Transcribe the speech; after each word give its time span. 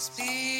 Speak. 0.00 0.59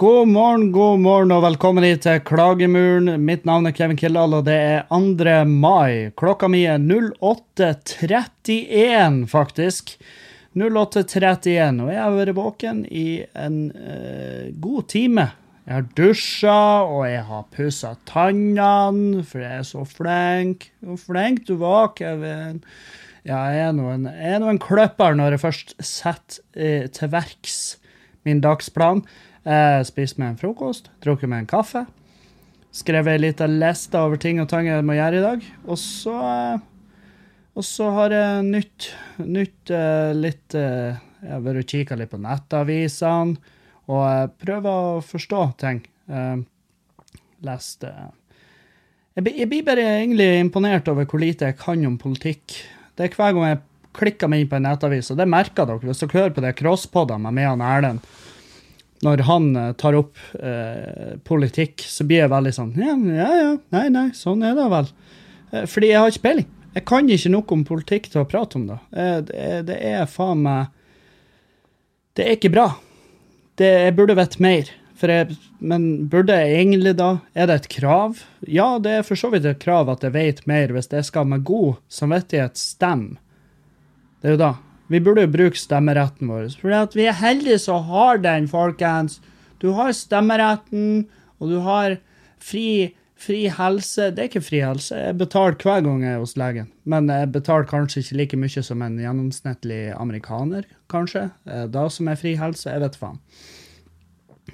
God 0.00 0.28
morgen, 0.28 0.72
god 0.72 1.00
morgen 1.04 1.32
og 1.34 1.42
velkommen 1.44 1.84
hit 1.84 2.06
til 2.06 2.22
Klagemuren. 2.24 3.20
Mitt 3.20 3.42
navn 3.44 3.68
er 3.68 3.74
Kevin 3.76 3.98
Kildahl, 4.00 4.32
og 4.38 4.46
det 4.46 4.54
er 4.56 4.86
2. 4.88 5.44
mai. 5.44 6.08
Klokka 6.16 6.48
mi 6.48 6.64
er 6.64 6.80
08.31, 6.80 9.28
faktisk. 9.28 10.00
08.31, 10.56 11.84
og 11.84 11.92
jeg 11.92 12.00
har 12.00 12.16
vært 12.16 12.32
våken 12.38 12.86
i 12.88 13.28
en 13.36 13.76
uh, 13.76 14.48
god 14.64 14.88
time. 14.88 15.36
Jeg 15.66 15.74
har 15.76 15.84
dusja, 16.00 16.80
og 16.80 17.04
jeg 17.04 17.20
har 17.28 17.52
pussa 17.52 17.92
tannene, 18.08 19.20
for 19.20 19.44
jeg 19.44 19.52
er 19.58 19.68
så 19.68 19.84
flink. 19.84 20.72
Hvor 20.80 20.96
flink 21.10 21.44
du 21.44 21.60
var, 21.60 21.92
Kevin. 22.00 22.64
Ja, 23.28 23.52
jeg 23.52 23.68
er 23.68 23.76
nå 23.76 23.92
en, 23.98 24.08
en 24.08 24.64
kløpper 24.64 25.12
når 25.12 25.36
jeg 25.36 25.44
først 25.44 25.76
setter 25.76 26.40
uh, 26.56 26.88
til 26.88 27.12
verks 27.12 27.76
min 28.24 28.40
dagsplan. 28.40 29.04
Jeg 29.40 29.86
spiste 29.88 30.20
meg 30.20 30.34
en 30.34 30.40
frokost, 30.40 30.90
drukket 31.00 31.30
meg 31.30 31.44
en 31.44 31.48
kaffe. 31.48 31.84
Skrevet 32.76 33.16
ei 33.16 33.22
lita 33.22 33.48
liste 33.48 33.98
over 33.98 34.20
ting 34.20 34.38
og 34.42 34.50
tang 34.50 34.68
jeg 34.68 34.84
må 34.86 34.94
gjøre 34.98 35.18
i 35.18 35.24
dag. 35.24 35.46
Og 35.66 35.78
så 35.80 36.16
eh, 36.16 36.66
Og 37.58 37.64
så 37.66 37.88
har 37.96 38.12
jeg 38.14 38.44
nytt, 38.46 38.90
nytt 39.18 39.72
uh, 39.74 40.12
litt 40.14 40.54
uh, 40.54 40.94
Jeg 41.18 41.32
har 41.32 41.40
vært 41.42 41.64
og 41.64 41.72
kikka 41.72 41.96
litt 41.98 42.12
på 42.12 42.20
nettavisene 42.22 43.56
og 43.90 44.36
prøver 44.38 44.70
å 44.70 45.00
forstå 45.02 45.40
ting. 45.58 45.80
leste 46.06 47.40
lest 47.42 47.82
jeg, 49.16 49.24
jeg, 49.34 49.48
blir 49.50 49.64
bare 49.66 49.82
egentlig 49.98 50.28
imponert 50.38 50.86
over 50.88 51.08
hvor 51.10 51.18
lite 51.18 51.48
jeg 51.48 51.58
kan 51.58 51.82
om 51.88 51.98
politikk. 51.98 52.54
Det 52.94 53.08
er 53.08 53.16
hver 53.18 53.34
gang 53.34 53.48
jeg 53.48 53.60
klikker 53.98 54.30
meg 54.30 54.44
inn 54.44 54.52
på 54.52 54.60
en 54.60 54.68
nettavis, 54.68 55.10
og 55.10 55.18
det 55.18 55.26
merker 55.26 55.66
dere 55.66 55.82
hvis 55.82 56.04
dere 56.04 56.20
hører 56.20 56.36
på 56.36 56.44
det 56.44 56.54
crosspodene 56.60 57.26
med 57.26 57.40
meg 57.40 57.50
og 57.50 57.66
Erlend 57.66 58.06
når 59.04 59.22
han 59.28 59.50
uh, 59.56 59.70
tar 59.80 59.96
opp 59.96 60.18
eh, 60.36 61.16
politikk, 61.24 61.84
så 61.88 62.04
blir 62.04 62.24
jeg 62.24 62.32
veldig 62.32 62.52
sånn 62.52 62.74
Ja, 62.76 62.96
ja, 63.16 63.28
ja. 63.38 63.52
Nei, 63.72 63.86
nei, 63.92 64.08
sånn 64.16 64.44
er 64.44 64.56
det 64.58 64.66
vel. 64.72 64.90
Uh, 65.54 65.64
fordi 65.70 65.92
jeg 65.92 66.02
har 66.02 66.12
ikke 66.12 66.26
peiling. 66.26 66.50
Jeg 66.74 66.84
kan 66.86 67.08
ikke 67.08 67.32
noe 67.32 67.56
om 67.56 67.62
politikk 67.66 68.10
til 68.12 68.20
å 68.22 68.28
prate 68.28 68.60
om 68.60 68.68
det. 68.68 68.76
det, 69.26 69.46
det 69.66 69.78
er 69.88 70.04
faen 70.06 70.44
meg 70.44 70.68
Det 72.14 72.26
er 72.26 72.36
ikke 72.36 72.52
bra. 72.54 72.68
Det, 73.58 73.70
jeg 73.88 73.96
burde 73.98 74.14
vite 74.20 74.44
mer. 74.44 74.70
Jeg, 75.00 75.34
men 75.58 75.88
burde 76.12 76.36
jeg 76.36 76.60
egentlig 76.60 76.92
da? 77.00 77.08
Er 77.34 77.48
det 77.48 77.56
et 77.56 77.68
krav? 77.72 78.20
Ja, 78.46 78.76
det 78.78 78.98
er 78.98 79.06
for 79.08 79.18
så 79.18 79.32
vidt 79.32 79.48
et 79.48 79.62
krav 79.62 79.90
at 79.90 80.04
jeg 80.04 80.14
vet 80.14 80.44
mer 80.50 80.70
hvis 80.76 80.92
jeg 80.92 81.08
skal 81.08 81.26
med 81.26 81.42
god 81.48 81.80
samvittighet 81.90 82.60
stemme. 82.60 83.16
Det 84.20 84.30
er 84.30 84.36
jo 84.36 84.42
da. 84.44 84.52
Vi 84.90 85.00
burde 85.00 85.24
jo 85.24 85.30
bruke 85.30 85.58
stemmeretten 85.58 86.30
vår. 86.30 86.48
For 86.58 86.96
vi 86.98 87.06
er 87.06 87.18
heldige 87.20 87.60
som 87.62 87.84
har 87.90 88.18
den, 88.22 88.48
folkens. 88.50 89.20
Du 89.62 89.70
har 89.76 89.92
stemmeretten, 89.94 91.04
og 91.38 91.52
du 91.52 91.60
har 91.62 91.98
fri, 92.42 92.96
fri 93.20 93.44
helse. 93.54 94.08
Det 94.10 94.24
er 94.24 94.30
ikke 94.32 94.42
fri 94.42 94.62
helse. 94.64 94.96
Jeg 94.98 95.18
betaler 95.20 95.54
hver 95.60 95.84
gang 95.86 96.02
jeg 96.02 96.16
er 96.16 96.24
hos 96.24 96.34
legen. 96.40 96.72
Men 96.90 97.10
jeg 97.12 97.30
betaler 97.36 97.68
kanskje 97.70 98.02
ikke 98.02 98.18
like 98.18 98.40
mye 98.40 98.64
som 98.66 98.82
en 98.82 98.98
gjennomsnittlig 98.98 99.80
amerikaner, 99.94 100.66
kanskje. 100.90 101.28
Da 101.46 101.86
som 101.92 102.10
er 102.10 102.18
fri 102.18 102.34
helse. 102.40 102.66
Jeg 102.72 102.82
vet 102.82 102.98
faen. 102.98 103.20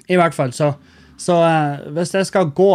I 0.07 0.19
hvert 0.19 0.35
fall, 0.37 0.53
så, 0.53 0.75
så 1.19 1.39
eh, 1.43 1.87
hvis 1.95 2.13
jeg 2.13 2.29
skal 2.29 2.51
gå 2.55 2.71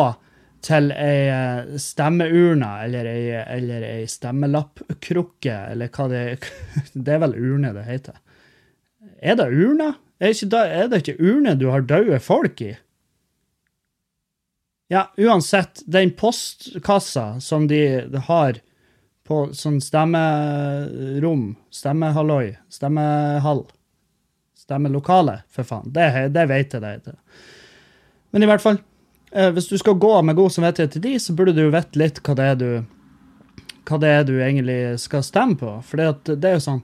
til 0.63 0.93
ei 0.95 1.27
eh, 1.33 1.75
stemmeurne 1.83 2.71
eller 2.85 3.09
ei, 3.11 3.25
eller 3.41 3.87
ei 3.87 4.07
stemmelappkrukke, 4.11 5.57
eller 5.73 5.91
hva 5.91 6.09
det 6.13 6.23
er. 6.23 6.49
Det 6.95 7.17
er 7.17 7.23
vel 7.25 7.37
urne 7.39 7.73
det 7.77 7.85
heter. 7.89 8.21
Er 9.23 9.39
det 9.39 9.51
urne? 9.51 9.93
Er, 10.23 10.35
er 10.63 10.89
det 10.91 11.03
ikke 11.03 11.19
urne 11.19 11.57
du 11.59 11.69
har 11.73 11.87
døde 11.87 12.19
folk 12.23 12.61
i? 12.63 12.75
Ja, 14.93 15.07
uansett, 15.17 15.81
den 15.89 16.13
postkassa 16.19 17.41
som 17.41 17.67
de 17.71 17.81
har 18.27 18.61
på 19.25 19.47
sånn 19.57 19.79
stemmerom, 19.81 21.47
stemmehalloi, 21.73 22.59
stemmehall, 22.69 23.63
stemmelokale, 24.59 25.39
for 25.49 25.67
faen, 25.67 25.89
det, 25.95 26.09
det 26.35 26.45
vet 26.51 26.77
jeg 26.77 26.85
det 26.85 26.93
heter. 26.99 27.17
Men 28.35 28.45
i 28.45 28.51
hvert 28.51 28.65
fall, 28.65 28.83
hvis 29.33 29.71
du 29.71 29.79
skal 29.81 29.97
gå 30.01 30.13
med 30.23 30.37
god 30.37 30.53
samvittighet 30.53 30.97
til 30.97 31.05
de, 31.07 31.13
så 31.21 31.33
burde 31.37 31.55
du 31.57 31.71
vite 31.73 31.99
litt 32.01 32.21
hva 32.21 32.35
det 32.37 32.49
er 32.53 32.59
du 32.61 32.69
hva 33.89 33.99
det 34.03 34.11
er 34.11 34.27
du 34.27 34.35
egentlig 34.39 34.81
skal 35.03 35.25
stemme 35.27 35.59
på. 35.59 35.77
For 35.87 36.01
det, 36.01 36.47
er 36.47 36.59
jo 36.59 36.67
sånn 36.67 36.83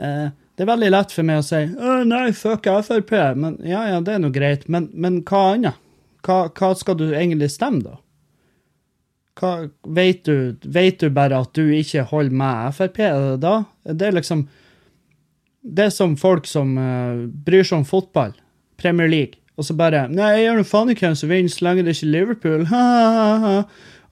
eh, 0.00 0.30
Det 0.56 0.64
er 0.64 0.72
veldig 0.72 0.90
lett 0.92 1.14
for 1.14 1.26
meg 1.26 1.40
å 1.40 1.46
si 1.46 1.62
nei, 2.08 2.26
fuck 2.36 2.68
Frp. 2.86 3.14
Men 3.36 3.58
ja, 3.64 3.86
ja, 3.92 4.00
det 4.04 4.16
er 4.16 4.22
nå 4.22 4.32
greit. 4.34 4.68
Men, 4.68 4.90
men 4.92 5.20
hva 5.28 5.50
annet? 5.54 5.80
Hva, 6.26 6.50
hva, 6.52 6.74
skal 6.76 6.98
du 7.00 7.06
egentlig 7.10 7.48
stemme, 7.52 7.80
da? 7.84 7.98
Hva, 9.40 9.52
vet, 9.88 10.26
du, 10.28 10.56
vet 10.68 11.00
du 11.00 11.08
bare 11.16 11.38
at 11.40 11.54
du 11.56 11.70
ikke 11.72 12.04
holder 12.10 12.36
med 12.42 12.74
Frp 12.76 13.00
da? 13.40 13.54
Det 13.88 14.10
er 14.10 14.18
liksom 14.18 14.48
Det 15.60 15.86
er 15.86 15.94
som 15.94 16.16
folk 16.16 16.48
som 16.48 16.76
uh, 16.76 17.26
bryr 17.28 17.64
seg 17.64 17.82
om 17.82 17.88
fotball. 17.88 18.32
Premier 18.80 19.08
League. 19.08 19.40
Og 19.60 19.66
så 19.66 19.76
bare 19.76 20.06
Nei, 20.08 20.30
jeg 20.38 20.46
gjør 20.46 20.60
nå 20.60 20.66
faen 20.68 20.92
ikke 20.92 21.08
hvem 21.08 21.16
som 21.20 21.32
vinner, 21.32 21.52
så 21.52 21.66
lenge 21.66 21.84
det 21.84 21.96
ikke 21.96 22.06
er 22.06 22.14
Liverpool. 22.14 22.62
Ha, 22.70 22.84
ha, 23.16 23.32
ha. 23.44 23.56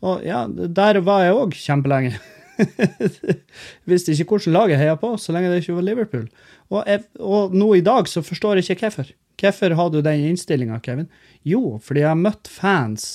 Og 0.09 0.27
ja, 0.27 0.43
der 0.49 1.01
var 1.07 1.25
jeg 1.25 1.39
òg 1.39 1.57
kjempelenge. 1.57 2.19
Visste 3.89 4.13
ikke 4.13 4.37
hvilket 4.37 4.53
lag 4.55 4.73
jeg 4.73 4.83
heia 4.83 4.99
på, 5.01 5.15
så 5.19 5.33
lenge 5.35 5.51
det 5.51 5.63
ikke 5.63 5.79
var 5.79 5.87
Liverpool. 5.87 6.29
Og, 6.69 6.83
jeg, 6.85 7.07
og, 7.17 7.57
nå 7.57 7.73
i 7.79 7.85
dag 7.87 8.11
så 8.11 8.23
forstår 8.23 8.61
jeg 8.61 8.69
ikke 8.69 8.89
hvorfor. 8.91 9.11
Hvorfor 9.39 9.75
har 9.79 9.91
du 9.95 10.01
den 10.03 10.27
innstillinga, 10.29 10.81
Kevin? 10.85 11.09
Jo, 11.47 11.79
fordi 11.83 12.03
jeg 12.03 12.11
har 12.11 12.19
møtt 12.19 12.51
fans 12.51 13.09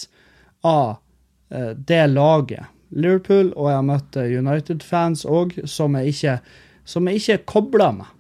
av 0.66 0.98
eh, 1.52 1.74
det 1.76 2.06
laget. 2.16 2.72
Liverpool, 2.94 3.52
og 3.58 3.70
jeg 3.70 3.78
har 3.80 3.88
møtt 3.88 4.18
uh, 4.20 4.26
United-fans 4.30 5.24
òg, 5.26 5.56
som 5.70 5.98
jeg 5.98 6.14
ikke, 6.14 6.36
som 6.86 7.10
ikke 7.10 7.40
kobler 7.50 7.96
med. 7.98 8.13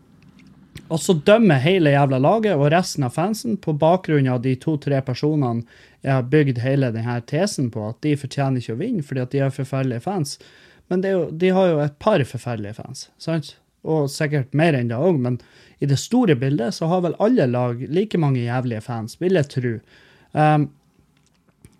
Og 0.91 0.99
så 0.99 1.15
dømmer 1.15 1.61
hele 1.63 1.93
jævla 1.93 2.19
laget 2.21 2.57
og 2.57 2.67
resten 2.73 3.05
av 3.07 3.15
fansen 3.15 3.55
på 3.61 3.75
bakgrunn 3.79 4.27
av 4.29 4.41
de 4.43 4.53
to-tre 4.59 4.99
personene 5.05 5.63
jeg 6.03 6.11
har 6.11 6.27
bygd 6.29 6.59
hele 6.59 6.91
denne 6.93 7.15
tesen 7.29 7.69
på, 7.71 7.87
at 7.93 8.01
de 8.03 8.17
fortjener 8.19 8.59
ikke 8.59 8.75
å 8.75 8.81
vinne 8.81 9.05
fordi 9.07 9.23
at 9.23 9.31
de 9.31 9.43
har 9.45 9.55
forferdelige 9.55 10.03
fans. 10.03 10.37
Men 10.91 11.05
jo, 11.07 11.25
de 11.31 11.51
har 11.55 11.69
jo 11.71 11.81
et 11.83 11.99
par 12.03 12.23
forferdelige 12.27 12.77
fans, 12.81 13.07
sant? 13.17 13.55
Og 13.83 14.11
sikkert 14.11 14.53
mer 14.55 14.75
enn 14.77 14.91
det 14.91 14.99
òg, 14.99 15.17
men 15.19 15.39
i 15.83 15.87
det 15.89 15.99
store 15.99 16.35
bildet 16.39 16.75
så 16.75 16.87
har 16.91 17.03
vel 17.03 17.17
alle 17.23 17.47
lag 17.49 17.81
like 17.91 18.19
mange 18.19 18.43
jævlige 18.43 18.83
fans, 18.83 19.17
vil 19.19 19.39
jeg 19.39 19.49
tro. 19.51 19.73
Um, 20.31 20.69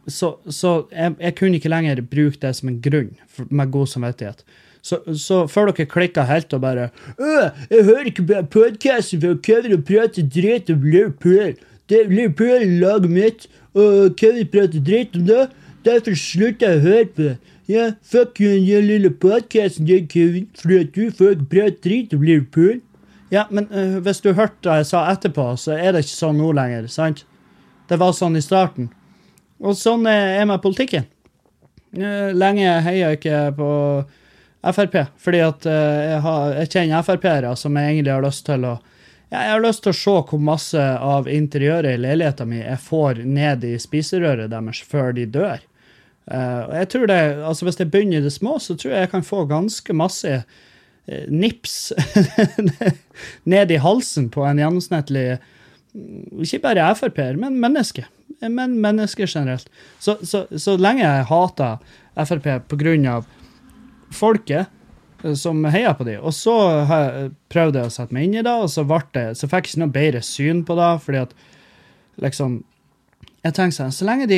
så, 0.07 0.33
så 0.51 0.73
jeg, 0.91 1.15
jeg, 1.19 1.35
kunne 1.39 1.59
ikke 1.59 1.71
lenger 1.71 2.01
bruke 2.03 2.39
det 2.41 2.51
som 2.57 2.71
en 2.71 2.81
grunn 2.83 3.13
med 3.49 3.71
god 3.71 3.91
samvittighet. 3.91 4.43
Så, 4.83 4.99
så 5.15 5.45
før 5.47 5.71
dere 5.71 5.87
klikker 5.87 6.27
helt 6.27 6.53
og 6.53 6.61
bare 6.61 6.89
'Jeg 7.17 7.83
hører 7.87 8.05
ikke 8.05 8.25
på 8.27 8.41
podkasten 8.59 9.21
for 9.21 9.39
Kevin 9.43 9.83
prater 9.83 10.23
dritt 10.27 10.69
om 10.69 10.83
Liverpool'. 10.83 11.55
Det 11.89 12.01
er 12.01 12.09
Liverpool-laget 12.09 13.09
mitt, 13.09 13.47
og 13.73 14.15
Kevin 14.17 14.47
prater 14.47 14.83
dritt 14.83 15.15
om 15.15 15.25
det. 15.27 15.49
Derfor 15.85 16.15
slutter 16.15 16.69
jeg 16.69 16.77
å 16.77 16.81
høre 16.81 17.05
på 17.05 17.21
det. 17.21 17.37
Ja, 17.67 17.91
fuck 18.03 18.39
you 18.39 18.49
den 18.49 18.87
lille 18.87 19.09
podkasten 19.09 19.87
din, 19.87 20.07
Kevin, 20.07 20.49
fordi 20.55 20.83
du 20.83 21.11
folk 21.11 21.37
prater 21.49 21.79
dritt 21.83 22.13
om 22.13 22.21
Liverpool. 22.21 22.81
Ja, 23.31 23.43
men 23.49 23.67
uh, 23.71 23.99
hvis 24.03 24.21
du 24.21 24.33
hørte 24.33 24.63
det 24.63 24.75
jeg 24.83 24.85
sa 24.85 25.05
etterpå, 25.11 25.55
så 25.55 25.71
er 25.71 25.91
det 25.91 26.03
ikke 26.03 26.17
sånn 26.17 26.37
nå 26.37 26.51
lenger, 26.51 26.87
sant? 26.87 27.25
Det 27.89 27.99
var 27.99 28.11
sånn 28.11 28.35
i 28.35 28.43
starten. 28.43 28.91
Og 29.63 29.77
sånn 29.79 30.05
er 30.07 30.43
med 30.45 30.61
politikken. 30.61 31.07
Lenge 32.33 32.81
heier 32.83 33.09
jeg 33.13 33.19
ikke 33.19 33.39
på 33.55 33.69
Frp, 34.63 34.95
fordi 35.19 35.41
at 35.43 35.65
uh, 35.67 35.73
jeg, 35.73 36.23
har, 36.23 36.55
jeg, 36.61 36.71
kjenner 36.71 37.03
Frp-ere 37.03 37.53
som 37.59 37.77
jeg 37.77 37.91
egentlig 37.91 38.13
har 38.15 38.25
lyst 38.25 38.45
til 38.47 38.67
å 38.69 38.79
jeg 39.33 39.49
har 39.49 39.63
lyst 39.63 39.81
til 39.81 39.89
å 39.89 39.97
se 39.97 40.11
hvor 40.29 40.41
masse 40.45 40.81
av 41.01 41.25
interiøret 41.31 41.95
i 41.95 42.01
leiligheten 42.03 42.51
min 42.51 42.61
jeg 42.61 42.81
får 42.85 43.23
ned 43.25 43.63
i 43.65 43.71
spiserøret 43.81 44.51
deres 44.51 44.81
før 44.85 45.09
de 45.17 45.23
dør. 45.25 45.63
Og 46.29 46.75
jeg 46.77 46.89
tror 46.93 47.07
det, 47.09 47.17
altså 47.43 47.65
Hvis 47.65 47.79
jeg 47.81 47.89
begynner 47.91 48.21
i 48.21 48.23
det 48.23 48.31
små, 48.31 48.59
så 48.61 48.77
tror 48.77 48.93
jeg 48.93 49.07
jeg 49.07 49.11
kan 49.11 49.25
få 49.25 49.41
ganske 49.49 49.95
masse 49.97 50.35
uh, 50.37 51.25
nips 51.33 51.91
ned 53.55 53.73
i 53.73 53.81
halsen 53.81 54.29
på 54.29 54.45
en 54.45 54.61
gjennomsnittlig 54.61 55.25
mm, 55.33 56.45
Ikke 56.45 56.61
bare 56.69 56.93
Frp-er, 57.01 57.33
men 57.41 57.57
menneske. 57.57 58.05
Men 58.39 58.77
mennesker 58.85 59.27
generelt. 59.27 59.69
Så, 59.99 60.19
så, 60.21 60.45
så 60.55 60.77
lenge 60.77 61.03
jeg 61.03 61.29
hater 61.33 61.81
Frp 62.21 62.53
på 62.69 62.79
grunn 62.79 63.09
av 63.09 63.25
folket 64.15 64.69
eh, 65.23 65.33
som 65.39 65.63
heier 65.65 65.95
på 65.97 66.07
de. 66.07 66.19
Og 66.21 66.35
så 66.35 66.55
prøvde 67.51 67.81
jeg 67.81 67.89
å 67.91 67.95
sette 67.97 68.15
meg 68.15 68.29
inn 68.29 68.39
i 68.39 68.45
det, 68.45 68.53
og 68.53 68.69
så, 68.71 68.85
det, 69.15 69.27
så 69.39 69.49
fikk 69.49 69.67
jeg 69.67 69.73
ikke 69.73 69.83
noe 69.85 69.97
bedre 69.97 70.23
syn 70.25 70.63
på 70.67 70.77
det, 70.79 70.93
fordi 71.07 71.25
at 71.25 71.35
liksom 72.21 72.61
Jeg 73.43 73.57
tenker 73.57 73.75
sånn, 73.75 73.91
så 73.91 74.05
lenge 74.07 74.23
de 74.31 74.37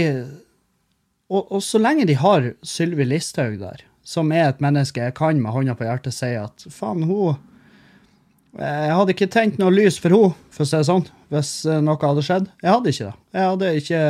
og, 1.30 1.50
og 1.50 1.62
så 1.66 1.81
lenge 1.81 2.06
de 2.06 2.18
har 2.19 2.51
Sylvi 2.66 3.06
Listhaug 3.07 3.57
der, 3.62 3.83
som 4.06 4.31
er 4.33 4.50
et 4.50 4.62
menneske 4.62 5.01
jeg 5.01 5.16
kan 5.18 5.39
med 5.42 5.56
hånda 5.56 5.74
på 5.77 5.88
hjertet 5.88 6.13
si 6.13 6.31
at 6.38 6.66
faen, 6.69 7.06
hun 7.10 7.39
Jeg 8.56 8.95
hadde 8.95 9.12
ikke 9.16 9.31
tent 9.33 9.57
noe 9.60 9.74
lys 9.74 9.98
for 10.00 10.13
henne, 10.13 10.36
for 10.54 10.63
å 10.63 10.69
si 10.69 10.77
det 10.77 10.88
sånn, 10.88 11.07
hvis 11.33 11.50
eh, 11.68 11.81
noe 11.83 12.00
hadde 12.00 12.24
skjedd. 12.24 12.45
Jeg 12.63 12.72
hadde 12.72 12.94
ikke 12.94 13.07
det. 13.10 13.16
Jeg 13.36 13.50
hadde 13.50 13.72
ikke, 13.81 14.04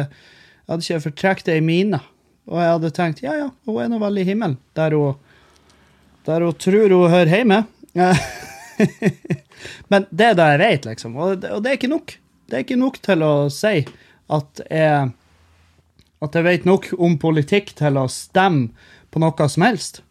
ikke 0.75 0.99
fortrukket 1.07 1.47
det 1.47 1.55
i 1.57 1.63
mine. 1.65 1.99
Og 2.45 2.59
jeg 2.61 2.75
hadde 2.75 2.91
tenkt 2.93 3.23
ja, 3.25 3.33
ja, 3.39 3.47
hun 3.65 3.79
er 3.81 3.89
nå 3.89 3.97
vel 4.03 4.21
i 4.21 4.27
himmelen, 4.27 4.59
der 4.77 4.93
hun, 4.93 5.15
der 6.25 6.45
hun 6.45 6.57
tror 6.61 6.93
hun 6.93 7.11
hører 7.13 7.33
hjemme. 7.37 7.63
Men 9.91 10.07
det 10.11 10.31
er 10.31 10.39
det 10.39 10.47
jeg 10.53 10.63
vet, 10.63 10.87
liksom. 10.91 11.15
Og 11.17 11.37
det, 11.41 11.51
og 11.53 11.63
det 11.63 11.71
er 11.71 11.79
ikke 11.79 11.91
nok. 11.91 12.17
Det 12.45 12.57
er 12.57 12.65
ikke 12.65 12.81
nok 12.81 12.99
til 13.05 13.23
å 13.25 13.35
si 13.53 13.77
at 14.35 14.65
jeg 14.69 15.13
at 16.23 16.35
jeg 16.37 16.45
vet 16.45 16.65
nok 16.65 16.87
om 17.03 17.17
politikk 17.21 17.73
til 17.77 17.99
å 17.99 18.07
stemme 18.09 18.71
på 19.13 19.21
noe 19.21 19.47
som 19.51 19.65
helst. 19.65 20.01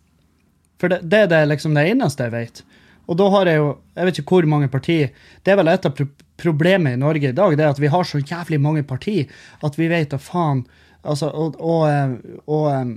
For 0.81 0.93
det, 0.93 1.00
det 1.31 1.38
er 1.38 1.49
liksom 1.49 1.75
det 1.76 1.87
eneste 1.90 2.26
jeg 2.26 2.34
vet. 2.34 2.62
Og 3.08 3.19
da 3.20 3.26
har 3.34 3.49
jeg 3.50 3.61
jo 3.61 3.72
Jeg 3.94 4.06
vet 4.06 4.19
ikke 4.19 4.32
hvor 4.32 4.46
mange 4.49 4.69
partier 4.72 5.11
Det 5.44 5.52
er 5.52 5.58
vel 5.61 5.69
et 5.69 5.84
av 5.84 5.93
pro 5.93 6.06
problemet 6.40 6.96
i 6.96 6.99
Norge 6.99 7.28
i 7.31 7.37
dag, 7.37 7.52
det 7.55 7.62
er 7.62 7.70
at 7.70 7.78
vi 7.78 7.87
har 7.93 8.02
så 8.08 8.19
jævlig 8.19 8.56
mange 8.58 8.82
partier 8.82 9.28
at 9.62 9.76
vi 9.78 9.87
vet 9.87 10.11
da 10.11 10.19
faen 10.19 10.64
Altså, 11.05 11.28
og, 11.28 11.61
og, 11.61 11.84
og, 11.87 12.40
og, 12.49 12.64
eh, 12.72 12.88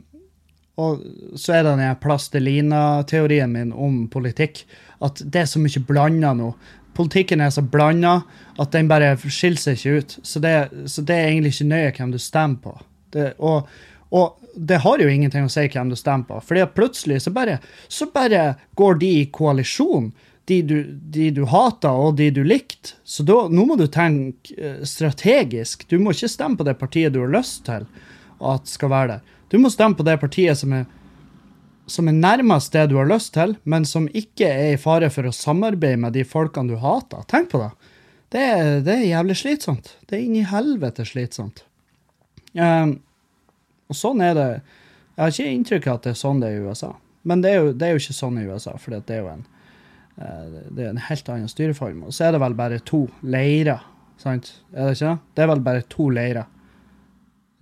og 0.78 1.02
så 1.36 1.58
er 1.58 1.64
det 1.66 1.78
den 1.80 2.02
plastelina-teorien 2.04 3.50
min 3.50 3.74
om 3.74 4.04
politikk. 4.14 4.62
At 5.02 5.22
det 5.26 5.42
er 5.42 5.50
så 5.50 5.62
mye 5.62 5.82
blanda 5.88 6.36
nå. 6.38 6.52
Politikken 6.98 7.42
er 7.42 7.50
så 7.54 7.64
blanda 7.66 8.20
at 8.62 8.74
den 8.74 8.90
bare 8.90 9.16
skiller 9.18 9.62
seg 9.62 9.78
ikke 9.78 9.98
ut. 9.98 10.18
Så 10.22 10.42
det, 10.42 10.54
så 10.86 11.02
det 11.02 11.18
er 11.18 11.32
egentlig 11.32 11.56
ikke 11.56 11.70
nøye 11.72 11.96
hvem 11.98 12.14
du 12.14 12.20
stemmer 12.22 12.62
på. 12.62 12.76
Det, 13.14 13.32
og, 13.42 13.70
og, 14.14 14.44
det 14.54 14.82
har 14.84 15.02
jo 15.02 15.10
ingenting 15.10 15.46
å 15.46 15.54
si 15.54 15.66
hvem 15.70 15.90
du 15.90 15.98
stemmer 15.98 16.26
på, 16.30 16.40
fordi 16.50 16.64
plutselig 16.74 17.20
så 17.24 17.32
bare, 17.34 17.60
så 17.88 18.08
bare 18.14 18.56
går 18.78 18.98
de 19.02 19.12
i 19.20 19.28
koalisjon. 19.34 20.12
De 20.48 20.62
du, 20.64 20.78
de 21.12 21.26
du 21.36 21.42
hater, 21.52 21.92
og 21.92 22.16
de 22.22 22.30
du 22.32 22.40
likte. 22.48 22.94
Så 23.04 23.26
da, 23.28 23.36
nå 23.52 23.66
må 23.68 23.76
du 23.76 23.84
tenke 23.92 24.54
eh, 24.56 24.78
strategisk. 24.88 25.84
Du 25.92 25.98
må 26.00 26.14
ikke 26.16 26.30
stemme 26.32 26.56
på 26.56 26.64
det 26.64 26.78
partiet 26.80 27.12
du 27.14 27.20
har 27.26 27.34
lyst 27.34 27.66
til 27.68 27.84
at 28.42 28.69
skal 28.69 28.92
være 28.94 29.07
der. 29.16 29.36
Du 29.51 29.57
må 29.62 29.72
stemme 29.72 29.98
på 29.98 30.06
det 30.06 30.18
partiet 30.19 30.60
som 30.60 30.74
er, 30.75 30.86
som 31.88 32.10
er 32.10 32.18
nærmest 32.18 32.74
det 32.75 32.89
du 32.92 32.98
har 33.00 33.07
lyst 33.07 33.34
til, 33.38 33.56
men 33.63 33.86
som 33.88 34.10
ikke 34.12 34.50
er 34.50 34.74
i 34.74 34.81
fare 34.81 35.10
for 35.13 35.28
å 35.28 35.36
samarbeide 35.36 36.01
med 36.04 36.18
de 36.18 36.25
folkene 36.28 36.74
du 36.74 36.81
hater. 36.81 37.24
Tenk 37.31 37.51
på 37.54 37.63
det. 37.63 37.72
Det 38.36 38.44
det 38.84 38.94
er 38.94 39.06
jævlig 39.07 39.38
slitsomt. 39.39 39.94
Det 40.10 40.18
er 40.18 40.25
inni 40.25 40.44
helvete 40.44 41.06
slitsomt. 41.07 41.63
Um, 42.57 42.98
og 43.88 43.95
sånn 43.95 44.24
er 44.24 44.34
det. 44.36 44.48
Jeg 45.16 45.24
har 45.24 45.33
ikke 45.33 45.54
inntrykk 45.54 45.88
av 45.88 46.00
at 46.00 46.07
det 46.07 46.12
er 46.12 46.19
sånn 46.19 46.42
det 46.42 46.50
er 46.50 46.57
i 46.57 46.66
USA. 46.68 46.92
Men 47.28 47.44
det 47.44 47.54
er 47.54 47.62
jo, 47.62 47.72
det 47.74 47.88
er 47.88 47.95
jo 47.95 48.01
ikke 48.01 48.18
sånn 48.18 48.42
i 48.42 48.48
USA, 48.48 48.75
for 48.80 48.95
det 48.98 49.16
er 49.16 49.24
jo 49.24 49.31
en, 49.31 49.45
uh, 50.19 50.60
det 50.75 50.83
er 50.83 50.92
en 50.92 51.06
helt 51.07 51.31
annen 51.31 51.51
styreform. 51.51 52.04
Og 52.07 52.16
så 52.16 52.28
er 52.28 52.36
det 52.36 52.44
vel 52.44 52.57
bare 52.60 52.83
to 52.83 53.06
leirer, 53.24 53.88
sant? 54.19 54.51
Er 54.75 54.90
det 54.90 54.98
ikke 54.98 55.13
det? 55.13 55.33
Det 55.36 55.45
er 55.45 55.51
vel 55.54 55.66
bare 55.72 55.88
to 55.95 56.10
leirer. 56.12 56.51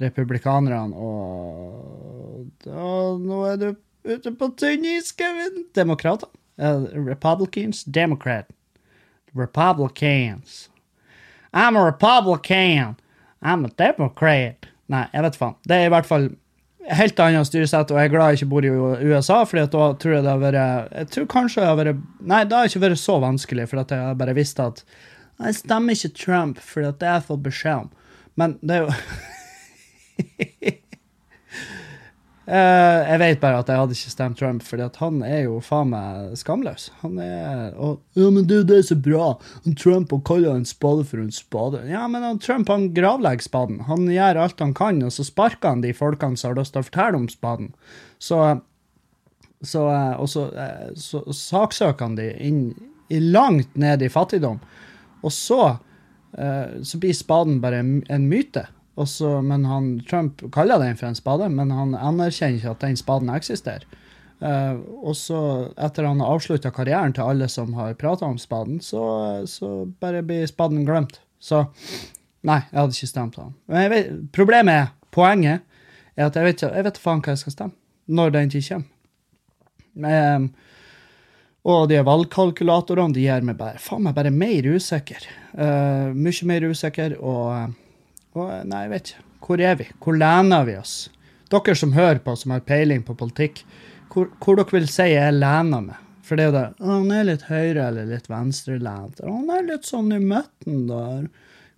Republikanerne 0.01 0.95
og 0.99 2.49
da, 2.65 2.85
Nå 3.21 3.41
er 3.47 3.59
du 3.61 3.67
ute 4.05 4.31
på 4.35 4.49
tynn 4.59 4.85
is, 4.85 5.11
Kevin. 5.15 5.65
Demokratene. 5.75 6.31
Uh, 6.59 6.85
Republicans. 7.07 7.83
Democrat. 7.83 8.49
Republicans. 9.33 10.69
I'm 11.53 11.75
a 11.75 11.85
Republican. 11.85 12.95
I'm 13.41 13.65
a 13.65 13.69
Democrat. 13.77 14.67
Nei, 14.87 15.05
jeg 15.13 15.25
vet 15.25 15.39
faen. 15.39 15.55
Det 15.65 15.77
er 15.77 15.87
i 15.87 15.93
hvert 15.93 16.07
fall 16.07 16.29
helt 16.85 17.19
annet 17.19 17.49
styresett, 17.49 17.91
og 17.91 17.97
jeg 17.97 18.09
er 18.09 18.13
glad 18.13 18.33
jeg 18.33 18.41
ikke 18.41 18.51
bor 18.51 18.65
i 18.67 18.71
USA, 19.09 19.39
for 19.47 19.57
da 19.57 19.85
tror 19.97 20.15
jeg 20.15 20.25
det 20.25 20.31
har 20.31 20.41
vært 20.43 20.91
Jeg 20.93 21.11
tror 21.13 21.29
kanskje 21.31 21.61
det 21.63 21.69
har 21.69 21.79
vært 21.79 22.01
Nei, 22.21 22.41
det 22.45 22.57
har 22.57 22.69
ikke 22.69 22.83
vært 22.85 23.01
så 23.01 23.17
vanskelig, 23.23 23.67
for 23.71 23.81
jeg 23.81 24.01
har 24.03 24.19
bare 24.19 24.35
visst 24.37 24.61
at 24.61 24.83
jeg 25.41 25.57
stemmer 25.57 25.97
ikke 25.97 26.15
Trump, 26.15 26.59
for 26.63 26.85
det 26.85 27.07
er 27.09 27.23
for 27.25 27.41
beskjed 27.41 27.87
om. 27.87 27.89
Men 28.39 28.53
det 28.61 28.77
er 28.77 28.85
jo 28.85 28.93
Uh, 32.45 33.01
jeg 33.09 33.19
vet 33.21 33.39
bare 33.41 33.59
at 33.63 33.69
jeg 33.71 33.79
hadde 33.81 33.95
ikke 33.97 34.11
stemt 34.13 34.37
Trump, 34.39 34.63
fordi 34.65 34.87
han 34.99 35.21
er 35.25 35.41
jo 35.47 35.57
faen 35.65 35.91
meg 35.93 36.35
skamløs. 36.39 36.87
Han 37.01 37.17
er 37.21 37.73
og, 37.73 38.03
Ja, 38.17 38.29
men 38.33 38.45
du, 38.49 38.59
det 38.67 38.77
er 38.79 38.85
så 38.89 38.97
bra. 38.99 39.33
Trump 39.81 40.13
og 40.15 40.23
kaller 40.27 40.55
en 40.55 40.67
spade 40.69 41.07
for 41.09 41.23
en 41.23 41.33
spade. 41.33 41.83
Ja, 41.89 42.05
men 42.11 42.25
han, 42.25 42.39
Trump 42.39 42.69
han 42.71 42.91
gravlegger 42.95 43.47
spaden. 43.47 43.81
Han 43.89 44.07
gjør 44.11 44.43
alt 44.45 44.61
han 44.63 44.75
kan, 44.77 45.01
og 45.05 45.15
så 45.15 45.25
sparker 45.27 45.73
han 45.73 45.83
de 45.85 45.95
folkene 45.97 46.39
som 46.39 46.53
har 46.53 46.61
lyst 46.61 46.75
til 46.75 46.85
å 46.85 46.89
fortelle 46.89 47.21
om 47.23 47.27
spaden. 47.31 47.73
Så, 48.21 48.41
så 49.65 49.87
eh, 49.91 50.13
Og 50.21 50.29
så, 50.31 50.45
eh, 50.53 50.93
så, 50.99 51.25
saksøker 51.33 52.07
han 52.07 52.19
de 52.19 52.29
inn 52.45 52.61
langt 53.33 53.75
ned 53.77 54.01
i 54.01 54.09
fattigdom. 54.09 54.61
Og 55.25 55.33
så, 55.33 55.75
så 56.35 56.97
blir 57.01 57.13
spaden 57.13 57.59
bare 57.61 57.79
en 57.81 58.25
myte. 58.29 58.65
Også, 58.95 59.41
men 59.43 59.65
han, 59.67 59.99
Trump 60.07 60.41
kaller 60.55 60.79
den 60.79 60.95
for 60.95 61.09
en 61.09 61.17
spade, 61.17 61.49
men 61.51 61.71
han 61.75 61.95
anerkjenner 61.99 62.61
ikke 62.61 62.75
at 62.77 62.83
den 62.85 62.99
spaden 62.99 63.31
eksisterer. 63.33 63.83
Uh, 64.39 64.79
og 65.03 65.15
så, 65.15 65.39
etter 65.79 66.07
han 66.07 66.19
har 66.23 66.35
avslutta 66.35 66.71
karrieren 66.75 67.15
til 67.15 67.27
alle 67.27 67.47
som 67.51 67.73
har 67.77 67.95
prata 67.99 68.27
om 68.27 68.39
spaden, 68.39 68.81
så, 68.83 69.03
så, 69.47 69.85
bare 69.99 70.23
blir 70.27 70.47
spaden 70.47 70.83
glemt. 70.87 71.19
Så 71.39 71.65
nei, 72.45 72.61
jeg 72.71 72.79
hadde 72.79 72.95
ikke 72.95 73.11
stemt 73.11 73.35
på 73.35 73.45
han. 73.45 73.55
Men 73.71 73.91
vet, 73.91 74.11
problemet 74.35 74.81
er, 74.83 74.91
poenget, 75.15 75.63
er 76.15 76.27
at 76.29 76.39
jeg 76.39 76.47
vet, 76.47 76.67
jeg 76.67 76.87
vet 76.87 76.99
faen 77.03 77.23
hva 77.23 77.35
jeg 77.35 77.43
skal 77.43 77.57
stemme 77.57 78.15
når 78.15 78.35
den 78.35 78.51
tid 78.53 78.67
kommer. 78.67 78.91
Men, 79.95 80.51
og 81.65 81.87
de 81.89 82.03
valgkalkulatorene 82.05 83.15
de 83.15 83.23
gjør 83.23 83.47
meg 83.47 83.57
bare 83.57 83.79
faen 83.81 84.03
meg 84.05 84.15
bare 84.15 84.31
mer 84.35 84.67
usikker. 84.75 85.23
Uh, 85.55 86.11
mye 86.15 86.47
mer 86.51 86.67
usikker. 86.71 87.17
og 87.19 87.73
nei, 88.35 88.85
jeg 88.85 88.91
vet 88.91 89.11
ikke. 89.11 89.27
Hvor 89.45 89.61
er 89.61 89.75
vi? 89.79 89.85
Hvor 90.01 90.17
lener 90.17 90.65
vi 90.67 90.77
oss? 90.79 90.95
Dere 91.53 91.75
som 91.77 91.93
hører 91.95 92.19
på, 92.25 92.33
som 92.35 92.55
har 92.55 92.65
peiling 92.65 93.03
på 93.05 93.15
politikk, 93.17 93.61
hvor, 94.11 94.31
hvor 94.41 94.57
dere 94.57 94.73
vil 94.73 94.89
si 94.91 95.05
jeg 95.11 95.37
lener 95.37 95.85
meg? 95.85 96.01
For 96.25 96.39
det 96.39 96.45
er 96.45 96.49
jo 96.49 96.55
det 96.55 96.87
Han 96.87 97.11
er 97.13 97.27
litt 97.27 97.45
høyre 97.51 97.85
eller 97.91 98.09
litt 98.09 98.27
venstrelent. 98.31 99.21
Han 99.21 99.51
er 99.53 99.67
litt 99.67 99.85
sånn 99.85 100.09
i 100.15 100.19
midten 100.21 100.87
der. 100.89 101.27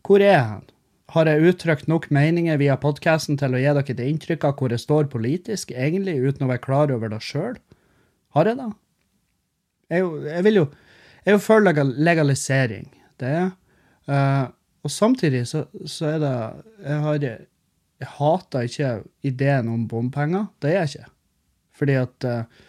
Hvor 0.08 0.24
er 0.24 0.40
han? 0.40 0.66
Har 1.12 1.28
jeg 1.28 1.52
uttrykt 1.52 1.88
nok 1.92 2.10
meninger 2.12 2.60
via 2.60 2.76
podkasten 2.80 3.40
til 3.40 3.56
å 3.56 3.60
gi 3.60 3.68
dere 3.68 3.84
et 3.94 4.04
inntrykk 4.04 4.48
av 4.48 4.58
hvor 4.60 4.74
jeg 4.74 4.84
står 4.84 5.08
politisk, 5.12 5.72
egentlig, 5.72 6.18
uten 6.20 6.48
å 6.48 6.52
være 6.52 6.64
klar 6.64 6.92
over 6.96 7.12
det 7.12 7.22
sjøl? 7.24 7.56
Har 8.36 8.50
jeg 8.50 8.60
det? 8.60 8.68
Jeg, 9.92 10.04
jeg, 10.28 10.44
vil 10.48 10.62
jo 10.62 10.66
Jeg 11.24 11.32
er 11.32 11.38
jo 11.38 11.44
for 11.44 11.64
legalisering. 11.64 12.90
Det 13.20 13.32
er 13.34 13.48
uh, 14.12 14.48
og 14.86 14.94
samtidig 14.94 15.44
så, 15.50 15.66
så 15.86 16.14
er 16.14 16.20
det 16.22 16.34
Jeg, 16.84 16.98
har, 17.04 17.22
jeg 17.24 18.10
hater 18.18 18.68
ikke 18.70 18.92
ideen 19.26 19.70
om 19.74 19.88
bompenger. 19.90 20.48
Det 20.62 20.72
er 20.72 20.80
jeg 20.80 20.92
ikke. 20.94 21.12
Fordi 21.78 21.98
at 22.00 22.28
uh, 22.28 22.64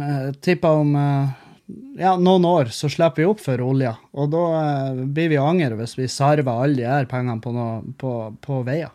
Jeg 0.00 0.36
tipper 0.44 0.82
om 0.84 0.94
uh, 0.94 1.32
ja, 1.98 2.14
noen 2.18 2.46
år 2.46 2.70
så 2.74 2.90
slipper 2.90 3.22
vi 3.22 3.28
opp 3.30 3.42
for 3.42 3.62
olja. 3.64 3.96
Og 4.14 4.30
da 4.32 4.44
uh, 4.54 5.02
blir 5.06 5.32
vi 5.32 5.40
angre 5.40 5.78
hvis 5.80 5.96
vi 5.98 6.08
sarver 6.10 6.52
alle 6.52 6.82
de 6.82 6.88
her 6.88 7.10
pengene 7.10 7.42
på, 7.42 7.54
noe, 7.56 7.82
på, 7.98 8.14
på 8.44 8.62
veier. 8.68 8.94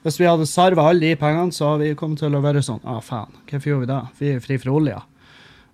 Hvis 0.00 0.16
vi 0.16 0.24
hadde 0.24 0.48
sarvet 0.48 0.80
alle 0.80 1.10
de 1.10 1.16
pengene, 1.20 1.52
så 1.52 1.74
hadde 1.74 1.90
vi 1.90 1.96
kommet 1.98 2.22
til 2.22 2.32
å 2.32 2.40
være 2.40 2.62
sånn 2.64 2.80
ah, 2.88 3.02
faen, 3.04 3.34
hvorfor 3.44 3.68
gjorde 3.68 3.84
vi 3.84 3.90
det? 3.90 4.00
Vi 4.16 4.30
er 4.32 4.44
fri 4.44 4.56
for 4.60 4.78
olja. 4.78 5.02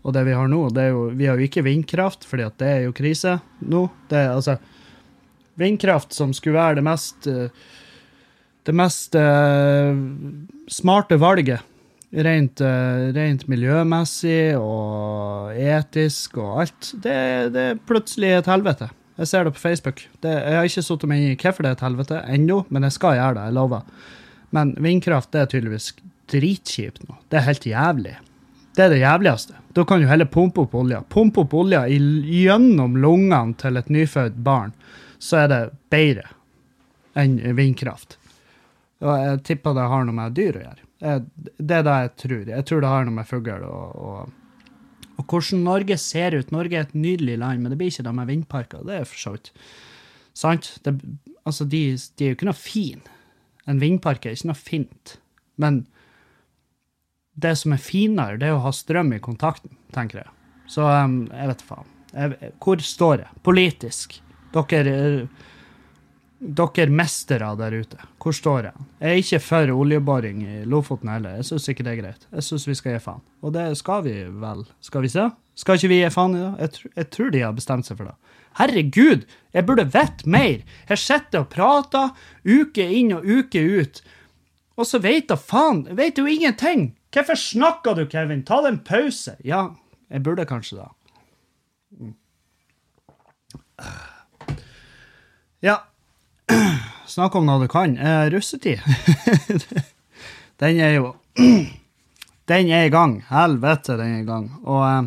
Og 0.06 0.14
det 0.14 0.22
vi 0.28 0.36
har 0.38 0.46
nå, 0.50 0.68
det 0.70 0.84
er 0.86 0.92
jo 0.94 1.08
Vi 1.18 1.26
har 1.26 1.38
jo 1.38 1.48
ikke 1.48 1.66
vindkraft, 1.66 2.25
fordi 2.28 2.46
at 2.46 2.58
det 2.62 2.68
er 2.70 2.84
jo 2.86 2.94
krise 2.94 3.40
nå. 3.66 3.88
Det 4.10 4.20
er 4.20 4.36
altså 4.36 4.56
vindkraft 5.58 6.14
som 6.14 6.34
skulle 6.36 6.58
være 6.58 6.78
det 6.78 6.84
mest 6.86 7.26
eh, 7.30 7.48
det 8.66 8.75
mest 8.75 9.14
uh, 9.14 9.94
smarte 10.66 11.18
valget. 11.22 11.62
Rent, 12.10 12.62
uh, 12.62 13.12
rent, 13.14 13.44
miljømessig 13.50 14.56
og 14.58 15.54
etisk 15.54 16.38
og 16.42 16.62
alt. 16.64 16.88
Det, 17.02 17.16
det, 17.54 17.66
er 17.70 17.82
plutselig 17.86 18.32
et 18.40 18.50
helvete. 18.50 18.88
Jeg 19.20 19.30
ser 19.30 19.46
det 19.46 19.54
på 19.54 19.62
Facebook. 19.62 20.02
Det, 20.22 20.32
jeg 20.34 20.58
har 20.58 20.66
ikke 20.66 20.84
satt 20.88 21.06
meg 21.08 21.22
inn 21.22 21.36
i 21.36 21.38
hvorfor 21.38 21.62
det 21.62 21.70
er 21.70 21.78
et 21.78 21.86
helvete 21.86 22.22
ennå, 22.34 22.64
men 22.75 22.88
jeg 22.88 22.96
skal 22.98 23.20
gjøre 23.20 23.38
det. 23.38 23.46
Jeg 23.46 23.58
lover. 23.60 24.10
Men 24.56 24.75
vindkraft 24.82 25.30
det 25.34 25.44
er 25.44 25.52
tydeligvis 25.54 25.92
dritkjipt 26.32 27.06
nå. 27.06 27.20
Det 27.30 27.38
er 27.38 27.46
helt 27.46 27.70
jævlig. 27.70 28.16
Det 28.76 28.85
er 28.85 28.92
det 28.92 29.00
jævligste. 29.00 29.56
Da 29.73 29.85
kan 29.88 30.02
du 30.02 30.09
heller 30.09 30.28
pumpe 30.28 30.66
opp 30.66 30.75
olja. 30.76 31.00
Pumpe 31.09 31.42
opp 31.47 31.54
olja 31.56 31.87
gjennom 31.88 32.97
lungene 33.00 33.56
til 33.61 33.80
et 33.80 33.88
nyfødt 33.92 34.37
barn 34.45 34.75
så 35.18 35.42
er 35.45 35.52
det 35.52 35.61
bedre 35.92 36.28
enn 37.16 37.38
vindkraft. 37.56 38.18
Og 39.04 39.12
jeg 39.12 39.42
tipper 39.50 39.76
det 39.76 39.88
har 39.90 40.04
noe 40.06 40.16
med 40.16 40.37
dyr 40.37 40.59
å 40.59 40.64
gjøre. 40.64 40.85
Det 41.56 41.78
er 41.78 41.87
det 41.87 41.97
jeg 42.02 42.12
tror. 42.23 42.45
Jeg 42.52 42.68
tror 42.68 42.83
det 42.83 42.92
har 42.92 43.06
noe 43.06 43.16
med 43.18 43.28
fugl 43.28 43.66
og, 43.66 43.97
og, 43.97 44.71
og 45.16 45.25
hvordan 45.25 45.66
Norge 45.66 45.99
ser 46.00 46.37
ut. 46.37 46.52
Norge 46.54 46.78
er 46.78 46.87
et 46.87 46.97
nydelig 46.97 47.37
land, 47.42 47.62
men 47.62 47.73
det 47.73 47.80
blir 47.80 47.92
ikke 47.92 48.06
det 48.06 48.14
med 48.16 48.30
vindparker. 48.30 48.87
Det 48.88 49.00
er 49.00 49.09
for 49.09 49.21
så 49.21 49.35
vidt 49.37 49.52
sant. 50.37 50.73
Det, 50.85 50.97
altså, 51.45 51.68
de, 51.68 51.83
de 52.16 52.25
er 52.26 52.33
jo 52.33 52.38
ikke 52.38 52.50
noe 52.50 52.61
fin. 52.61 53.04
En 53.68 53.83
vindpark 53.83 54.25
er 54.25 54.37
ikke 54.37 54.52
noe 54.52 54.61
fint. 54.61 55.16
Men 55.61 55.85
det 57.37 57.52
som 57.61 57.75
er 57.76 57.83
finere, 57.83 58.38
det 58.40 58.49
er 58.49 58.57
å 58.57 58.64
ha 58.64 58.73
strøm 58.73 59.12
i 59.16 59.21
kontakten, 59.23 59.76
tenker 59.95 60.23
jeg. 60.23 60.33
Så 60.73 60.87
um, 60.87 61.26
jeg 61.31 61.52
vet 61.52 61.66
faen. 61.69 61.93
Jeg, 62.16 62.52
hvor 62.62 62.81
står 62.83 63.26
jeg? 63.26 63.43
Politisk. 63.45 64.16
Dere 64.57 64.97
dere 66.37 66.93
mestere 66.93 67.49
der 67.57 67.75
ute, 67.81 67.99
hvor 68.21 68.35
står 68.37 68.69
jeg? 68.69 68.87
Jeg 69.00 69.09
er 69.09 69.23
ikke 69.23 69.40
for 69.40 69.73
oljeboring 69.73 70.43
i 70.45 70.57
Lofoten 70.69 71.09
heller. 71.09 71.38
Jeg 71.38 71.49
syns 71.49 71.69
ikke 71.73 71.87
det 71.87 71.95
er 71.95 72.00
greit. 72.02 72.26
Jeg 72.33 72.45
syns 72.45 72.66
vi 72.69 72.76
skal 72.76 72.97
gi 72.97 73.05
faen. 73.07 73.23
Og 73.40 73.55
det 73.55 73.66
skal 73.81 74.05
vi 74.05 74.14
vel. 74.28 74.66
Skal 74.85 75.07
vi 75.07 75.12
se? 75.12 75.25
Skal 75.57 75.81
ikke 75.81 75.93
vi 75.93 76.00
gi 76.02 76.12
faen 76.12 76.37
i 76.37 76.43
det? 76.43 76.52
Jeg, 76.61 76.75
tr 76.75 77.00
jeg 77.00 77.11
tror 77.16 77.33
de 77.33 77.43
har 77.47 77.57
bestemt 77.57 77.88
seg 77.88 78.00
for 78.00 78.11
det. 78.11 78.35
Herregud, 78.57 79.25
jeg 79.52 79.69
burde 79.69 79.88
vite 79.93 80.28
mer! 80.33 80.61
Jeg 80.88 81.00
sitter 81.00 81.43
og 81.43 81.50
prater 81.52 82.12
uke 82.45 82.85
inn 82.85 83.12
og 83.16 83.25
uke 83.25 83.61
ut, 83.61 84.00
og 84.76 84.88
så 84.88 85.00
vet 85.00 85.28
da 85.28 85.37
faen 85.40 85.87
Vet 85.97 86.21
jo 86.21 86.28
ingenting! 86.28 86.90
Hvorfor 87.16 87.38
snakker 87.40 87.96
du, 87.96 88.04
Kevin? 88.12 88.44
Ta 88.44 88.61
deg 88.61 88.75
en 88.75 88.82
pause. 88.85 89.37
Ja, 89.44 89.70
jeg 90.12 90.23
burde 90.26 90.44
kanskje 90.49 90.82
da. 90.82 90.90
Ja, 95.64 95.78
Snakk 97.06 97.35
om 97.38 97.46
noe 97.49 97.62
du 97.62 97.68
kan. 97.70 97.96
Eh, 97.96 98.26
russetid. 98.35 98.82
den 100.61 100.80
er 100.82 100.96
jo 100.99 101.14
Den 102.50 102.68
er 102.70 102.87
i 102.87 102.92
gang. 102.92 103.18
Helvete, 103.26 103.96
den 103.99 104.18
er 104.18 104.20
i 104.20 104.26
gang. 104.26 104.50
Og, 104.62 104.82
eh, 104.87 105.06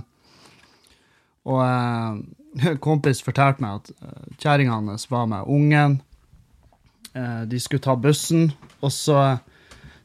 og 1.47 1.61
eh, 1.63 2.73
kompis 2.83 3.21
fortalte 3.23 3.63
meg 3.63 3.79
at 3.79 3.91
eh, 3.93 4.33
kjerringa 4.41 4.79
hans 4.79 5.07
var 5.11 5.29
med 5.31 5.47
ungen. 5.47 5.99
De 7.49 7.57
skulle 7.59 7.81
ta 7.83 7.95
bussen, 7.97 8.51
og 8.85 8.91
så 8.93 9.39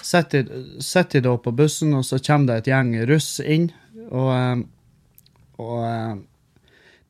sitter 0.04 1.16
de 1.16 1.25
da 1.25 1.34
på 1.40 1.54
bussen, 1.56 1.94
og 1.96 2.04
så 2.06 2.20
kommer 2.23 2.52
det 2.52 2.62
et 2.62 2.70
gjeng 2.73 2.94
russ 3.08 3.38
inn. 3.40 3.70
Og, 4.11 4.30
eh, 4.37 4.64
og 5.64 6.25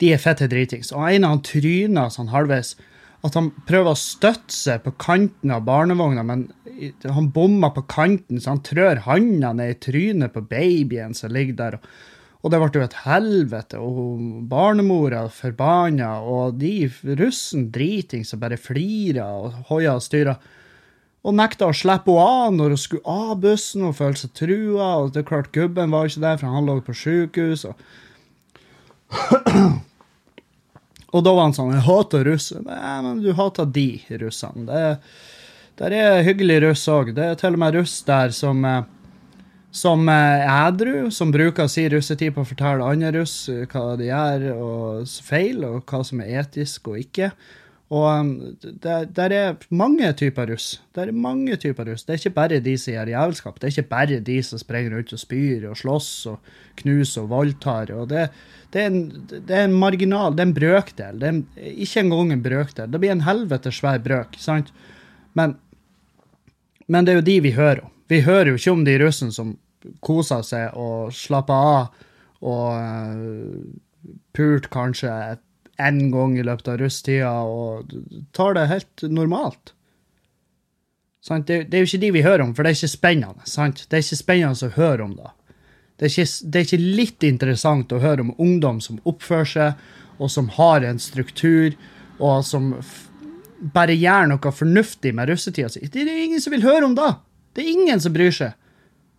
de 0.02 0.10
er 0.14 0.22
fette 0.22 0.48
dritings. 0.50 0.92
Og 0.94 1.06
en 1.08 1.26
av 1.26 1.36
han 1.36 1.46
tryner 1.46 2.12
sånn 2.12 2.32
halvveis 2.32 2.74
at 3.24 3.36
han 3.38 3.50
prøver 3.64 3.94
å 3.94 3.98
støtte 3.98 4.52
seg 4.52 4.82
på 4.84 4.92
kanten 5.00 5.52
av 5.54 5.64
barnevogna, 5.64 6.24
men 6.26 6.48
han 7.08 7.30
bommer 7.32 7.72
på 7.72 7.86
kanten, 7.88 8.40
så 8.40 8.52
han 8.52 8.64
trør 8.66 9.00
handa 9.06 9.54
ned 9.56 9.72
i 9.72 9.78
trynet 9.86 10.34
på 10.34 10.42
babyen 10.50 11.16
som 11.16 11.32
ligger 11.32 11.56
der. 11.56 11.78
Og 12.44 12.52
det 12.52 12.60
ble 12.60 12.82
jo 12.82 12.84
et 12.84 12.98
helvete, 13.06 13.80
og 13.80 14.44
barnemora 14.50 15.22
forbanna, 15.32 16.18
og 16.20 16.58
de 16.60 16.90
russen 17.16 17.70
driting 17.72 18.26
som 18.28 18.42
bare 18.42 18.60
flirer 18.60 19.24
og 19.24 19.70
hoier 19.70 19.96
og 19.96 20.04
styra. 20.04 20.36
Og 21.24 21.32
nekta 21.38 21.70
å 21.70 21.76
slippe 21.76 22.12
henne 22.12 22.24
av 22.44 22.52
når 22.52 22.74
hun 22.74 22.80
skulle 22.82 23.08
av 23.08 23.38
bussen 23.40 23.86
og 23.88 23.96
følte 23.96 24.26
seg 24.26 24.34
trua. 24.36 24.88
Og 25.00 25.14
det 25.14 25.22
er 25.22 25.28
klart, 25.30 25.52
gubben 25.56 25.94
var 25.94 26.10
ikke 26.10 26.24
der, 26.26 26.40
for 26.40 26.52
han 26.52 26.68
lå 26.68 26.78
på 26.84 26.96
sjukehus. 27.00 27.64
Og 27.70 27.74
og 31.14 31.22
da 31.22 31.30
var 31.30 31.46
han 31.46 31.54
sånn 31.54 31.76
Jeg 31.76 31.86
hater 31.86 32.24
russer. 32.26 32.64
Nei, 32.66 32.96
men 33.06 33.22
du 33.22 33.30
hater 33.38 33.68
de 33.70 33.88
russene. 34.18 34.66
Det, 34.66 34.82
der 35.78 35.94
er 35.94 36.26
hyggelig 36.26 36.58
russ 36.66 36.82
òg. 36.90 37.14
Det 37.14 37.28
er 37.30 37.38
til 37.38 37.54
og 37.54 37.62
med 37.62 37.78
russ 37.78 38.00
der 38.06 38.34
som 38.34 38.64
eh, 38.66 38.82
som 39.74 40.06
ædru, 40.08 41.10
som 41.10 41.32
bruker 41.34 41.66
si 41.66 41.88
russetid 41.90 42.30
på 42.36 42.44
å 42.44 42.46
fortelle 42.46 42.86
andre 42.86 43.08
russ 43.16 43.48
hva 43.72 43.96
de 43.98 44.06
gjør 44.06 44.44
og 44.54 45.16
feil, 45.26 45.64
og 45.66 45.90
hva 45.90 45.98
som 46.06 46.20
er 46.22 46.44
etisk 46.44 46.92
og 46.92 47.00
ikke. 47.00 47.32
Og 47.92 48.20
um, 48.20 48.56
der, 48.82 49.04
der 49.04 49.32
er 49.36 49.56
mange 49.68 50.08
typer 50.16 50.48
russ. 50.52 50.82
Det 50.94 51.02
er 51.04 51.12
mange 51.12 51.56
typer 51.60 51.84
russ. 51.90 52.04
Det 52.04 52.14
er 52.14 52.22
ikke 52.22 52.38
bare 52.38 52.60
de 52.64 52.78
som 52.80 52.94
gjør 52.94 53.12
jævelskap. 53.12 53.60
Det 53.60 53.68
er 53.68 53.74
ikke 53.74 53.90
bare 53.90 54.20
de 54.24 54.42
som 54.42 54.58
springer 54.58 54.96
rundt 54.96 55.12
og 55.12 55.20
spyr 55.20 55.68
og 55.68 55.76
slåss 55.76 56.10
og 56.32 56.54
knuser 56.80 57.22
og 57.22 57.30
voldtar. 57.30 57.92
og 57.92 58.08
det 58.08 58.28
det 58.74 58.82
er, 58.82 58.86
en, 58.90 59.26
det 59.30 59.54
er 59.54 59.68
en 59.68 59.76
marginal, 59.78 60.34
det 60.34 60.42
er 60.42 60.48
en 60.48 60.54
brøkdel. 60.56 61.18
Det 61.22 61.28
er 61.30 61.74
ikke 61.84 62.02
engang 62.02 62.32
en 62.34 62.42
brøkdel. 62.42 62.88
Det 62.90 63.00
blir 63.00 63.12
en 63.12 63.22
helvete 63.22 63.70
svær 63.70 64.00
brøk. 64.02 64.34
sant? 64.42 64.72
Men, 65.38 65.54
men, 66.88 67.06
det 67.06 67.12
er 67.12 67.20
jo 67.20 67.28
de 67.28 67.36
vi 67.44 67.52
hører 67.54 67.84
om. 67.84 67.92
Vi 68.10 68.20
hører 68.26 68.50
jo 68.50 68.58
ikke 68.58 68.74
om 68.74 68.82
de 68.84 68.96
russene 69.04 69.34
som 69.34 69.54
koser 70.02 70.42
seg 70.42 70.74
og 70.74 71.14
slapper 71.14 71.54
av 71.54 72.02
og 72.44 72.66
uh, 72.74 73.62
pult 74.36 74.66
kanskje 74.74 75.12
én 75.82 76.10
gang 76.12 76.36
i 76.38 76.44
løpet 76.46 76.68
av 76.70 76.78
russetida 76.80 77.32
og 77.48 77.94
tar 78.36 78.54
det 78.58 78.68
helt 78.70 79.06
normalt. 79.10 79.74
Sant? 81.24 81.46
Det, 81.48 81.70
det, 81.70 81.78
er 81.78 81.84
jo 81.84 81.90
ikke 81.90 82.02
de 82.02 82.12
vi 82.18 82.26
hører 82.26 82.44
om, 82.44 82.52
for 82.54 82.64
det 82.64 82.74
er 82.74 82.78
ikke 82.78 82.92
spennende. 82.92 83.48
Sant? 83.48 83.86
Det 83.88 83.98
er 83.98 84.04
ikke 84.04 84.20
spennende 84.20 84.68
å 84.68 84.76
høre 84.76 85.06
om 85.06 85.16
det. 85.16 85.32
Det 85.94 86.08
er, 86.08 86.12
ikke, 86.12 86.48
det 86.50 86.60
er 86.60 86.66
ikke 86.68 86.96
litt 87.00 87.26
interessant 87.26 87.94
å 87.94 88.02
høre 88.02 88.26
om 88.26 88.34
ungdom 88.42 88.80
som 88.82 89.00
oppfører 89.08 89.50
seg, 89.50 89.84
og 90.18 90.30
som 90.30 90.50
har 90.56 90.84
en 90.86 91.00
struktur, 91.02 91.74
og 92.22 92.44
som 92.46 92.74
bare 93.74 93.94
gjør 93.96 94.28
noe 94.30 94.52
fornuftig 94.52 95.14
med 95.16 95.30
russetida 95.30 95.70
si. 95.72 95.86
Det 95.90 96.04
er 96.04 96.26
ingen 96.26 96.42
som 96.42 96.54
vil 96.54 96.66
høre 96.66 96.86
om 96.90 96.96
det. 96.98 97.14
Det 97.54 97.64
er 97.64 97.72
ingen 97.72 98.02
som 98.02 98.14
bryr 98.14 98.34
seg. 98.34 98.58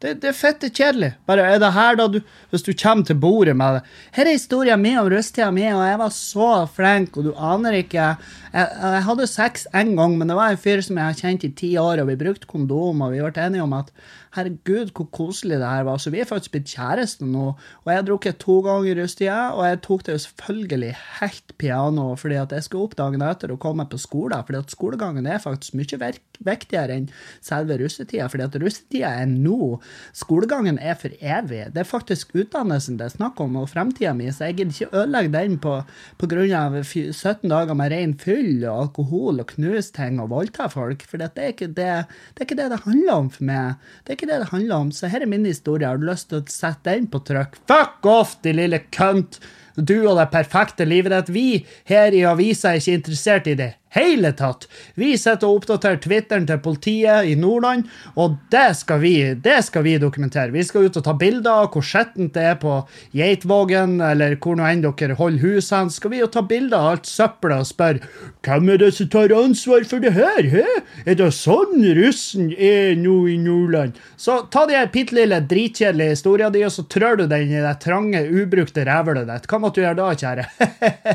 Det, 0.03 0.17
det 0.19 0.27
er 0.27 0.35
fette 0.35 0.67
kjedelig. 0.75 1.13
Bare 1.27 1.45
er 1.55 1.59
det 1.61 1.71
her 1.71 1.95
da 1.95 2.07
du 2.11 2.17
Hvis 2.51 2.65
du 2.65 2.73
kommer 2.75 3.05
til 3.07 3.15
bordet 3.15 3.55
med 3.55 3.77
det 3.77 3.83
Her 4.17 4.27
er 4.27 4.35
historien 4.35 4.81
min 4.81 4.97
om 4.99 5.07
rusttida 5.11 5.47
mi, 5.55 5.63
og 5.71 5.85
jeg 5.87 5.99
var 6.01 6.11
så 6.11 6.49
flink, 6.67 7.15
og 7.17 7.29
du 7.29 7.31
aner 7.33 7.79
ikke 7.79 7.95
Jeg, 8.01 8.17
jeg 8.51 9.05
hadde 9.07 9.27
sex 9.27 9.65
én 9.73 9.95
gang, 9.95 10.17
men 10.17 10.27
det 10.27 10.35
var 10.35 10.51
en 10.51 10.59
fyr 10.59 10.83
som 10.83 10.99
jeg 10.99 11.05
har 11.05 11.17
kjent 11.19 11.47
i 11.47 11.51
ti 11.51 11.71
år, 11.79 12.03
og 12.03 12.11
vi 12.11 12.19
brukte 12.19 12.47
kondom, 12.47 13.01
og 13.01 13.15
vi 13.15 13.23
ble 13.23 13.47
enige 13.47 13.63
om 13.63 13.73
at 13.75 13.91
herregud, 14.35 14.91
hvor 14.95 15.07
koselig 15.15 15.59
det 15.61 15.69
her 15.69 15.85
var. 15.87 15.99
Så 16.01 16.11
vi 16.13 16.21
er 16.21 16.29
faktisk 16.29 16.53
blitt 16.55 16.71
kjærester 16.75 17.27
nå. 17.29 17.47
Og 17.83 17.91
jeg 17.91 17.99
har 17.99 18.07
drukket 18.07 18.39
to 18.41 18.59
ganger 18.65 18.91
i 18.91 18.95
russetida, 18.99 19.39
og 19.55 19.65
jeg 19.67 19.81
tok 19.85 20.05
det 20.05 20.15
jo 20.15 20.23
selvfølgelig 20.25 20.91
helt 21.21 21.55
piano 21.61 22.07
fordi 22.19 22.37
at 22.39 22.53
jeg 22.55 22.65
skulle 22.65 22.89
opp 22.89 22.95
dagen 22.99 23.23
etter 23.25 23.53
og 23.53 23.61
komme 23.63 23.85
på 23.89 23.99
skolen. 24.01 24.43
fordi 24.45 24.59
at 24.59 24.71
skolegangen 24.71 25.27
er 25.27 25.41
faktisk 25.41 25.75
mye 25.77 26.11
viktigere 26.45 26.95
enn 26.95 27.09
selve 27.41 27.77
russetida. 27.79 28.27
fordi 28.27 28.43
at 28.43 28.59
russetida 28.61 29.13
er 29.21 29.25
nå. 29.25 29.79
Skolegangen 30.13 30.79
er 30.79 30.95
for 30.99 31.09
evig. 31.21 31.65
Det 31.73 31.83
er 31.83 31.89
faktisk 31.89 32.35
utdannelsen 32.35 32.99
det 32.99 33.05
er 33.05 33.15
snakk 33.15 33.39
om, 33.39 33.55
og 33.55 33.69
fremtida 33.69 34.13
mi, 34.13 34.31
så 34.31 34.49
jeg 34.49 34.57
gidder 34.57 34.75
ikke 34.75 34.97
ødelegge 34.97 35.33
den 35.33 35.57
på, 35.59 35.81
på 36.17 36.27
grunn 36.27 36.53
av 36.55 36.75
17 36.83 37.49
dager 37.49 37.73
med 37.77 37.91
rein 37.91 38.13
fyll 38.19 38.63
og 38.65 38.85
alkohol 38.85 39.39
og 39.39 39.47
knuse 39.55 39.93
ting 39.95 40.19
og 40.21 40.31
voldta 40.33 40.67
folk. 40.71 41.05
For 41.07 41.21
det 41.21 41.35
det, 41.35 41.65
det 41.75 41.85
er 41.85 42.45
ikke 42.45 42.57
det 42.59 42.69
det 42.71 42.83
handler 42.85 43.13
om 43.13 43.29
for 43.29 43.47
meg. 43.47 43.81
Det 44.03 44.13
er 44.13 44.19
ikke 44.19 44.24
ikke 44.25 44.33
det 44.33 44.45
det 44.45 44.51
handler 44.53 44.75
om. 44.75 44.91
Så 44.91 45.09
her 45.11 45.21
er 45.21 45.29
min 45.29 45.45
historie. 45.45 45.87
Har 45.87 45.97
du 45.97 46.07
lyst 46.09 46.29
til 46.29 46.41
å 46.41 46.49
sette 46.49 46.95
den 46.95 47.07
på 47.11 47.21
trykk? 47.25 47.59
Fuck 47.69 48.09
off, 48.09 48.37
de 48.43 48.55
lille 48.55 48.81
kønt! 48.91 49.39
Du 49.75 50.07
og 50.07 50.15
det 50.15 50.29
perfekte 50.31 50.85
livet 50.87 51.11
ditt. 51.11 51.33
Vi 51.35 51.65
her 51.89 52.15
i 52.15 52.23
avisa 52.23 52.71
er 52.71 52.79
ikke 52.79 52.99
interessert 53.01 53.49
i 53.51 53.57
det 53.59 53.73
hele 53.95 54.31
tatt. 54.37 54.67
Vi 54.99 55.13
sitter 55.17 55.47
og 55.47 55.61
oppdaterer 55.61 55.99
Twitteren 56.03 56.47
til 56.49 56.61
politiet 56.63 57.29
i 57.29 57.35
Nordland, 57.39 57.87
og 58.19 58.37
det 58.53 58.67
skal 58.79 59.01
vi, 59.03 59.15
det 59.33 59.61
skal 59.67 59.85
vi 59.87 59.97
dokumentere. 60.01 60.53
Vi 60.55 60.63
skal 60.67 60.89
ut 60.89 60.99
og 60.99 61.05
ta 61.05 61.15
bilder 61.17 61.63
av 61.65 61.71
hvor 61.73 61.85
skjettent 61.85 62.35
det 62.35 62.45
er 62.51 62.59
på 62.61 62.77
Geitvågen, 63.15 63.97
eller 64.03 64.37
hvor 64.41 64.59
nå 64.59 64.67
enn 64.67 64.83
dere 64.85 65.17
holder 65.19 65.43
hus 65.43 65.71
hen. 65.73 65.91
Skal 65.93 66.13
vi 66.13 66.21
jo 66.21 66.29
ta 66.31 66.43
bilder 66.45 66.77
av 66.77 66.95
alt 66.95 67.09
søppelet 67.09 67.63
og 67.63 67.69
spørre 67.71 68.33
hvem 68.45 68.69
er 68.69 68.81
det 68.81 68.91
som 68.93 69.09
tar 69.09 69.33
ansvar 69.33 69.85
for 69.89 70.03
det 70.03 70.13
her, 70.13 70.45
he? 70.51 70.65
Er 71.05 71.17
det 71.17 71.31
sånn 71.33 71.81
russen 71.97 72.51
er 72.53 72.93
nå 72.99 73.15
i 73.31 73.37
Nordland? 73.41 73.97
Så 74.21 74.43
ta 74.53 74.65
de 74.69 74.83
bitte 74.93 75.17
lille 75.17 75.39
dritkjedelige 75.49 76.13
historiene 76.13 76.53
di, 76.53 76.61
og 76.67 76.73
så 76.73 76.85
trør 76.91 77.21
du 77.21 77.25
den 77.31 77.49
i 77.49 77.63
det 77.63 77.73
trange, 77.83 78.21
ubrukte 78.29 78.85
rævhølet 78.85 79.29
ditt. 79.31 79.47
Hva 79.49 79.61
måtte 79.61 79.81
du 79.81 79.85
gjøre 79.85 79.97
da, 79.97 80.11
kjære? 80.21 80.45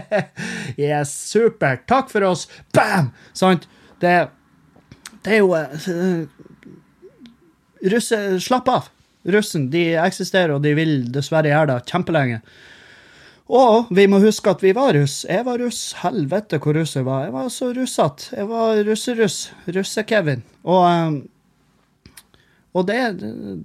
yes, 0.88 1.14
supert. 1.30 1.86
Takk 1.90 2.10
for 2.12 2.26
oss. 2.26 2.46
Bam! 2.76 3.10
Sant? 3.36 3.68
Det, 4.00 4.14
det 5.24 5.36
er 5.36 5.42
jo 5.42 5.54
uh, 5.54 6.26
Russe, 7.92 8.18
Slapp 8.40 8.68
av. 8.68 8.90
Russen 9.28 9.68
de 9.72 9.90
eksisterer, 10.00 10.54
og 10.54 10.62
de 10.64 10.72
vil 10.78 10.94
dessverre 11.12 11.50
gjøre 11.50 11.74
det 11.74 11.90
kjempelenge. 11.90 12.40
Og 13.50 13.90
vi 13.90 14.06
må 14.06 14.20
huske 14.22 14.52
at 14.52 14.62
vi 14.62 14.70
var 14.76 14.94
russ. 14.94 15.24
Jeg 15.26 15.42
var 15.44 15.58
russ. 15.58 15.80
Helvete 16.04 16.60
hvor 16.62 16.76
russ 16.78 16.94
jeg 16.94 17.04
var. 17.08 17.24
Jeg 17.26 17.34
var 17.34 17.48
så 17.50 17.72
russete. 17.74 18.30
Jeg 18.36 18.46
var 18.46 18.82
russeruss. 18.86 19.38
Russe-Kevin. 19.66 20.44
Og, 20.62 20.84
um, 20.86 21.16
og 22.78 22.86
det, 22.86 23.00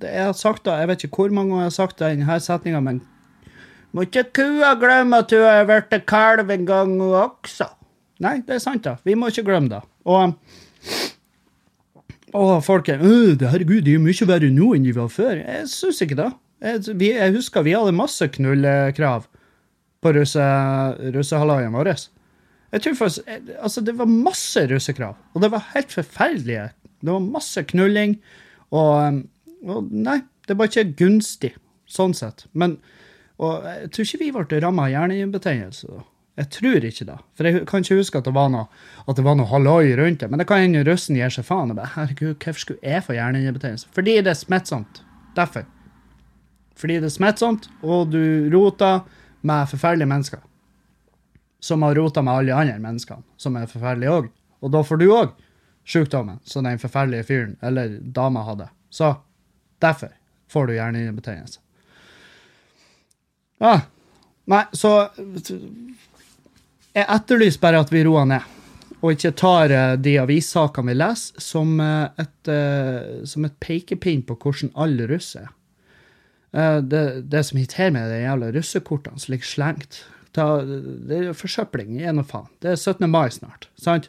det, 0.01 0.09
jeg 0.09 0.25
har 0.25 0.33
sagt 0.33 0.65
da, 0.65 0.79
jeg 0.81 0.89
vet 0.89 1.05
ikke 1.05 1.21
hvor 1.21 1.35
mange 1.37 1.53
ganger 1.53 1.67
jeg 1.67 1.71
har 1.71 1.77
sagt 1.77 2.01
det 2.01 2.09
i 2.09 2.17
denne 2.17 2.39
setninga, 2.41 2.81
men 2.81 3.03
må 3.93 4.07
ikke 4.07 4.25
kua 4.41 4.73
glemme 4.81 5.21
at 5.21 5.31
hun 5.31 5.45
har 5.45 5.69
blitt 5.69 6.07
kalv 6.09 6.49
en 6.51 6.65
gang 6.67 6.97
også. 7.05 7.69
Nei, 8.23 8.37
det 8.47 8.55
er 8.55 8.63
sant, 8.63 8.83
da. 8.85 8.95
Vi 9.03 9.15
må 9.19 9.27
ikke 9.31 9.43
glemme 9.49 9.69
det. 9.73 9.81
Og, 10.07 10.35
å, 12.35 12.43
folk 12.63 12.89
er 12.91 13.01
«Øh, 13.03 13.35
det- 13.39 13.49
herregud, 13.51 13.81
de 13.85 13.95
er 13.95 14.03
mye 14.03 14.27
verre 14.27 14.49
nå 14.51 14.73
enn 14.75 14.83
de 14.87 14.93
var 14.95 15.09
før. 15.11 15.35
Jeg 15.41 15.67
syns 15.71 16.01
ikke 16.03 16.17
det. 16.19 16.29
Jeg, 16.63 16.95
vi, 16.99 17.11
jeg 17.13 17.33
husker 17.35 17.63
vi 17.65 17.75
hadde 17.75 17.95
masse 17.95 18.27
knullekrav 18.31 19.27
på 20.03 20.13
russe, 20.15 20.39
vår. 21.75 21.91
Jeg 22.75 22.81
tror 22.81 22.95
faktisk, 22.99 23.27
altså 23.61 23.81
Det 23.81 23.93
var 23.97 24.05
masse 24.09 24.65
russekrav, 24.67 25.15
og 25.33 25.41
det 25.41 25.51
var 25.51 25.67
helt 25.73 25.91
forferdelige. 25.91 26.69
Det 27.01 27.11
var 27.11 27.19
masse 27.19 27.63
knulling, 27.63 28.17
og, 28.71 29.21
og 29.63 29.91
Nei, 29.91 30.21
det 30.47 30.57
var 30.57 30.67
ikke 30.71 30.95
gunstig, 30.97 31.53
sånn 31.87 32.13
sett. 32.17 32.47
Men 32.53 32.77
og 33.37 33.65
jeg 33.67 33.89
tror 33.91 34.05
ikke 34.07 34.19
vi 34.21 34.31
ble 34.31 34.59
ramma 34.63 34.85
av 34.87 34.93
hjernebetennelse. 34.93 35.87
da. 35.91 36.03
Jeg 36.35 36.49
tror 36.51 36.83
ikke 36.83 37.05
det. 37.07 37.15
For 37.37 37.47
jeg 37.47 37.67
kan 37.69 37.83
ikke 37.85 37.95
huske 38.01 38.19
at 38.19 38.25
det 38.27 38.33
var 38.35 38.49
noe, 38.51 38.67
at 39.07 39.19
noe 39.23 39.47
halloi 39.47 39.93
rundt 39.95 40.19
det. 40.19 40.29
Men 40.29 40.41
det 40.41 40.47
kan 40.49 40.59
hende 40.65 40.83
russen 40.83 41.15
gir 41.15 41.31
seg 41.31 41.47
faen. 41.47 41.71
og 41.71 41.77
bare, 41.79 41.93
Herregud, 41.93 42.35
hvorfor 42.35 42.59
skulle 42.59 42.83
jeg 42.83 43.03
få 43.05 43.15
hjernehinnebetennelse? 43.15 43.87
Fordi 43.95 44.17
det 44.19 44.33
er 44.33 44.39
smittsomt. 44.39 45.01
Derfor. 45.35 45.63
Fordi 46.75 46.99
det 46.99 47.07
er 47.07 47.15
smittsomt, 47.15 47.69
og 47.81 48.11
du 48.11 48.51
roter 48.51 49.05
med 49.41 49.71
forferdelige 49.71 50.11
mennesker. 50.11 50.43
Som 51.63 51.81
har 51.87 51.95
rota 51.95 52.21
med 52.21 52.33
alle 52.33 52.51
de 52.51 52.57
andre 52.57 52.79
menneskene, 52.79 53.23
som 53.37 53.55
er 53.55 53.71
forferdelige 53.71 54.11
òg. 54.11 54.29
Og 54.61 54.71
da 54.75 54.83
får 54.83 54.99
du 54.99 55.07
òg 55.07 55.31
sykdommen 55.85 56.39
som 56.43 56.65
den 56.65 56.79
forferdelige 56.81 57.23
fyren 57.23 57.55
eller 57.61 57.99
dama 58.01 58.43
hadde. 58.43 58.67
Så 58.89 59.15
derfor 59.79 60.11
får 60.51 60.67
du 60.67 60.73
hjernehinnebetennelse. 60.73 61.59
Ja. 63.63 63.79
Nei, 64.45 64.63
så 64.77 65.09
Jeg 66.95 67.09
etterlyser 67.11 67.59
bare 67.59 67.81
at 67.83 67.91
vi 67.91 68.05
roer 68.07 68.27
ned. 68.29 68.51
Og 69.01 69.11
ikke 69.13 69.35
tar 69.37 69.73
eh, 69.73 69.93
de 70.01 70.15
avissakene 70.21 70.93
vi 70.93 70.97
leser, 70.97 71.41
som, 71.43 71.75
eh, 71.83 72.23
et, 72.23 72.49
eh, 72.49 73.23
som 73.27 73.45
et 73.45 73.55
pekepinn 73.61 74.23
på 74.25 74.37
hvordan 74.39 74.71
alle 74.73 75.09
russ 75.11 75.35
er. 75.39 75.51
Det, 76.55 76.99
det 77.27 77.41
som 77.43 77.57
irriterer 77.59 77.89
meg, 77.91 78.05
er 78.05 78.11
de 78.13 78.19
jævla 78.21 78.49
russekortene 78.55 79.19
som 79.19 79.33
ligger 79.33 79.49
slengt. 79.49 79.97
Det 80.31 81.17
er 81.17 81.35
forsøpling, 81.35 81.97
gi 81.99 82.13
nå 82.15 82.23
faen. 82.23 82.47
Det 82.63 82.69
er 82.71 82.77
17. 82.79 83.09
mai 83.11 83.27
snart, 83.35 83.67
sant? 83.75 84.07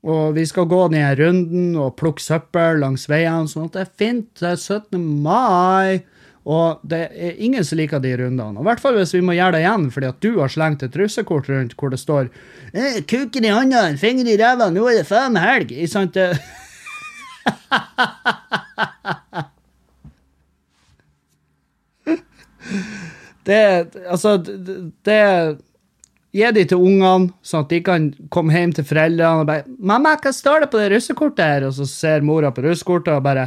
Og 0.00 0.32
vi 0.38 0.46
skal 0.48 0.64
gå 0.70 0.78
ned 0.94 1.20
runden 1.20 1.74
og 1.76 1.98
plukke 2.00 2.24
søppel 2.24 2.80
langs 2.80 3.04
veiene, 3.12 3.50
sånn 3.52 3.68
at 3.68 3.76
det 3.76 3.82
er 3.84 3.92
fint. 4.00 4.30
Det 4.40 4.48
er 4.54 4.56
17. 4.56 4.96
mai. 5.26 6.06
Og 6.46 6.78
det 6.86 7.00
er 7.10 7.40
ingen 7.42 7.64
som 7.66 7.78
liker 7.80 7.98
de 7.98 8.12
rundene. 8.20 8.54
Og 8.54 8.62
I 8.62 8.68
hvert 8.68 8.80
fall 8.84 8.94
hvis 9.00 9.14
vi 9.16 9.20
må 9.26 9.34
gjøre 9.34 9.56
det 9.56 9.64
igjen 9.64 9.88
fordi 9.90 10.06
at 10.12 10.20
du 10.22 10.36
har 10.38 10.52
slengt 10.52 10.84
et 10.86 10.94
russekort 11.00 11.48
rundt 11.50 11.74
hvor 11.76 11.90
det 11.90 11.98
står 11.98 12.28
eh, 12.72 13.00
'Kuken 13.02 13.44
i 13.48 13.50
handa, 13.54 13.82
finger 13.98 14.30
i 14.30 14.36
ræva, 14.38 14.70
nå 14.70 14.86
er 14.86 15.00
det 15.02 15.06
faen 15.10 15.32
meg 15.34 15.42
helg'. 15.42 15.74
Ikke 15.74 15.90
sant? 15.90 16.14
Det- 16.14 16.38
Det 23.46 23.94
Altså, 24.10 24.36
det, 24.42 24.76
det 25.06 25.58
Gi 26.36 26.44
de 26.52 26.66
til 26.68 26.76
ungene, 26.84 27.30
sånn 27.46 27.62
at 27.64 27.70
de 27.72 27.78
kan 27.86 28.06
komme 28.34 28.52
hjem 28.52 28.74
til 28.76 28.84
foreldrene 28.84 29.40
og 29.40 29.46
bare 29.48 29.62
'Mamma, 29.80 30.16
hva 30.20 30.32
står 30.34 30.60
det 30.64 30.70
på 30.72 30.80
det 30.82 30.90
russekortet 30.92 31.40
her?' 31.44 31.64
Og 31.68 31.72
så 31.78 31.86
ser 31.88 32.20
mora 32.26 32.50
på 32.52 32.60
russekortet 32.66 33.14
og 33.14 33.22
bare 33.24 33.46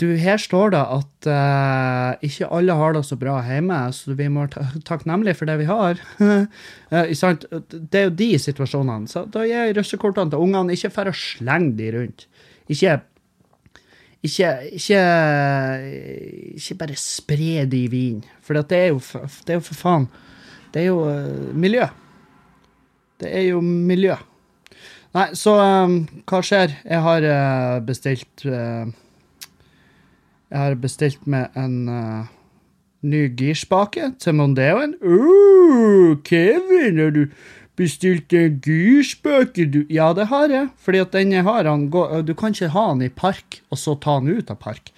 'Du, 0.00 0.16
her 0.16 0.40
står 0.40 0.70
det 0.72 0.80
at 0.80 1.28
uh, 1.28 2.16
ikke 2.24 2.48
alle 2.48 2.72
har 2.72 2.94
det 2.96 3.02
så 3.04 3.18
bra 3.20 3.36
hjemme, 3.44 3.76
så 3.92 4.14
vi 4.16 4.30
må 4.32 4.46
være 4.46 4.54
ta 4.54 4.80
takknemlige 4.94 5.36
for 5.36 5.50
det 5.50 5.58
vi 5.60 5.68
har'. 5.68 6.00
Eh? 6.90 7.06
Det 7.70 7.94
er 7.94 8.08
jo 8.08 8.16
de 8.18 8.38
situasjonene. 8.38 9.06
Så 9.06 9.22
da 9.30 9.44
gir 9.46 9.68
jeg 9.68 9.76
russekortene 9.76 10.32
til 10.32 10.42
ungene, 10.42 10.74
ikke 10.74 10.90
for 10.90 11.06
å 11.06 11.14
slenge 11.14 11.76
de 11.78 11.92
rundt. 11.94 12.26
Ikke 12.66 12.96
ikke, 14.22 14.48
ikke, 14.76 15.02
ikke 16.56 16.74
bare 16.76 16.96
spre 17.00 17.64
de 17.70 17.84
i 17.84 17.88
vin, 17.88 18.18
for 18.44 18.58
det 18.58 18.76
er, 18.76 18.90
jo, 18.90 18.98
det 19.46 19.54
er 19.54 19.56
jo 19.56 19.64
for 19.64 19.78
faen 19.78 20.08
Det 20.74 20.82
er 20.82 20.90
jo 20.90 20.98
uh, 21.08 21.54
miljø. 21.56 21.86
Det 23.20 23.30
er 23.32 23.46
jo 23.48 23.62
miljø. 23.64 24.18
Nei, 25.16 25.30
så 25.34 25.54
um, 25.58 25.96
hva 26.28 26.42
skjer? 26.44 26.76
Jeg 26.84 27.00
har 27.02 27.26
uh, 27.26 27.80
bestilt 27.82 28.44
eh, 28.46 28.92
Jeg 30.50 30.58
har 30.58 30.76
bestilt 30.82 31.26
meg 31.30 31.54
en 31.58 31.74
uh, 31.86 32.30
ny 33.06 33.28
girspake 33.38 34.08
til 34.18 34.34
Mondeoen. 34.34 34.96
Uh, 34.98 36.18
Kevin, 36.26 36.98
har 36.98 37.12
du 37.14 37.22
bestilt 37.78 38.34
en 38.34 38.58
girspake? 38.64 39.68
Du? 39.70 39.84
Ja, 39.86 40.10
det 40.16 40.26
har 40.32 40.50
jeg. 40.50 40.72
Fordi 40.82 41.04
at 41.04 41.14
den 41.14 41.36
jeg 41.36 41.46
har, 41.46 41.70
han 41.70 41.86
går, 41.94 42.24
du 42.26 42.34
kan 42.34 42.56
ikke 42.56 42.72
ha 42.74 42.88
den 42.90 43.06
i 43.06 43.12
park, 43.14 43.60
og 43.70 43.78
så 43.78 43.94
ta 43.94 44.18
den 44.18 44.40
ut 44.40 44.50
av 44.50 44.58
park. 44.58 44.90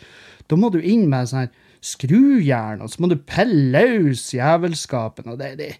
Da 0.48 0.56
må 0.56 0.72
du 0.72 0.80
inn 0.80 1.04
med 1.12 1.28
sånn 1.28 1.44
her 1.44 1.52
skrujern, 1.82 2.80
og 2.80 2.92
så 2.92 3.02
må 3.02 3.10
du 3.10 3.18
pelle 3.18 3.84
løs 3.84 4.28
jævelskapen. 4.32 5.34
og 5.34 5.40
det, 5.42 5.56
det, 5.60 5.72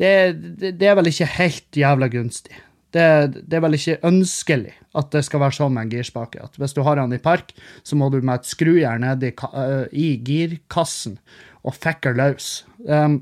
det, 0.00 0.76
det 0.80 0.88
er 0.88 0.96
vel 0.96 1.12
ikke 1.12 1.28
helt 1.36 1.76
jævla 1.76 2.08
gunstig. 2.08 2.56
Det, 2.94 3.04
det 3.44 3.58
er 3.58 3.68
vel 3.68 3.76
ikke 3.76 4.00
ønskelig 4.06 4.79
at 4.96 5.10
det 5.14 5.22
skal 5.26 5.42
være 5.44 5.54
sånn 5.60 5.74
med 5.76 5.86
en 5.86 5.92
girspake. 5.94 6.42
At 6.42 6.56
hvis 6.58 6.74
du 6.74 6.82
har 6.86 6.98
den 6.98 7.14
i 7.14 7.22
park, 7.22 7.52
så 7.86 7.98
må 7.98 8.10
du 8.10 8.20
med 8.20 8.40
et 8.40 8.50
skrujern 8.50 9.04
ned 9.06 9.22
i, 9.22 9.32
øh, 9.32 9.86
i 9.92 10.08
girkassen 10.26 11.18
og 11.62 11.76
fekke 11.76 12.14
løs. 12.16 12.64
Um, 12.88 13.20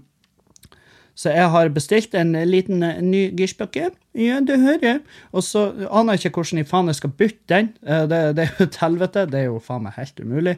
så 1.19 1.33
jeg 1.35 1.51
har 1.51 1.69
bestilt 1.75 2.15
en 2.15 2.31
liten 2.47 2.83
eh, 2.87 3.01
ny 3.03 3.25
girspake. 3.37 3.89
Ja, 4.15 4.39
det 4.41 4.61
hører 4.63 4.85
jeg. 4.87 5.01
Og 5.35 5.43
så 5.43 5.65
aner 5.91 6.15
jeg 6.15 6.29
ikke 6.31 6.45
hvordan 6.45 6.63
i 6.63 6.69
faen 6.69 6.91
jeg 6.93 7.01
skal 7.01 7.15
bytte 7.19 7.49
den. 7.51 7.73
Eh, 7.83 8.05
Det, 8.07 8.21
det 8.39 8.45
er 8.45 8.53
jo 8.55 8.67
et 8.69 8.79
helvete. 8.85 9.27
Det 9.27 9.41
er 9.41 9.49
jo 9.49 9.59
faen 9.59 9.83
meg 9.89 9.99
helt 9.99 10.23
umulig. 10.23 10.55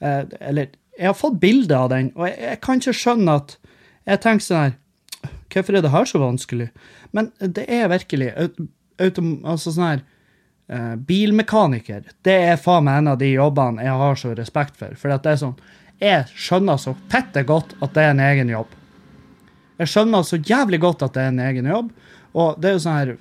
Eh, 0.00 0.22
Eller, 0.40 0.72
jeg 0.98 1.10
har 1.10 1.18
fått 1.18 1.36
bilde 1.40 1.76
av 1.76 1.90
den, 1.92 2.08
og 2.16 2.24
jeg, 2.26 2.38
jeg 2.40 2.60
kan 2.64 2.80
ikke 2.80 2.96
skjønne 2.96 3.36
at 3.42 3.58
Jeg 4.08 4.20
tenker 4.24 4.44
sånn 4.46 4.62
her 4.64 4.72
Hvorfor 5.52 5.76
er 5.76 5.82
det 5.84 5.92
her 5.92 6.08
så 6.08 6.18
vanskelig? 6.22 6.70
Men 7.12 7.28
det 7.40 7.64
er 7.68 7.88
virkelig 7.92 8.32
autom, 8.98 9.44
altså 9.44 9.72
sånn 9.72 9.86
her 9.88 10.02
eh, 10.68 10.94
Bilmekaniker, 11.08 12.04
det 12.26 12.36
er 12.52 12.60
faen 12.60 12.86
meg 12.88 13.02
en 13.02 13.14
av 13.14 13.20
de 13.20 13.32
jobbene 13.32 13.84
jeg 13.84 14.02
har 14.02 14.20
så 14.20 14.34
respekt 14.38 14.78
for. 14.80 14.96
For 14.98 15.12
det 15.12 15.32
er 15.32 15.40
sånn 15.40 15.58
Jeg 15.98 16.28
skjønner 16.30 16.78
så 16.78 16.94
fette 17.10 17.42
godt 17.42 17.74
at 17.82 17.94
det 17.96 18.04
er 18.04 18.12
en 18.12 18.26
egen 18.28 18.52
jobb. 18.52 18.76
Jeg 19.78 19.90
skjønner 19.92 20.22
så 20.26 20.38
jævlig 20.38 20.80
godt 20.82 21.02
at 21.06 21.14
det 21.14 21.24
er 21.24 21.32
en 21.32 21.42
egen 21.42 21.66
jobb. 21.70 21.90
Og 22.38 22.56
det 22.60 22.70
er 22.70 22.78
jo 22.78 22.84
sånn 22.84 22.98
her 22.98 23.12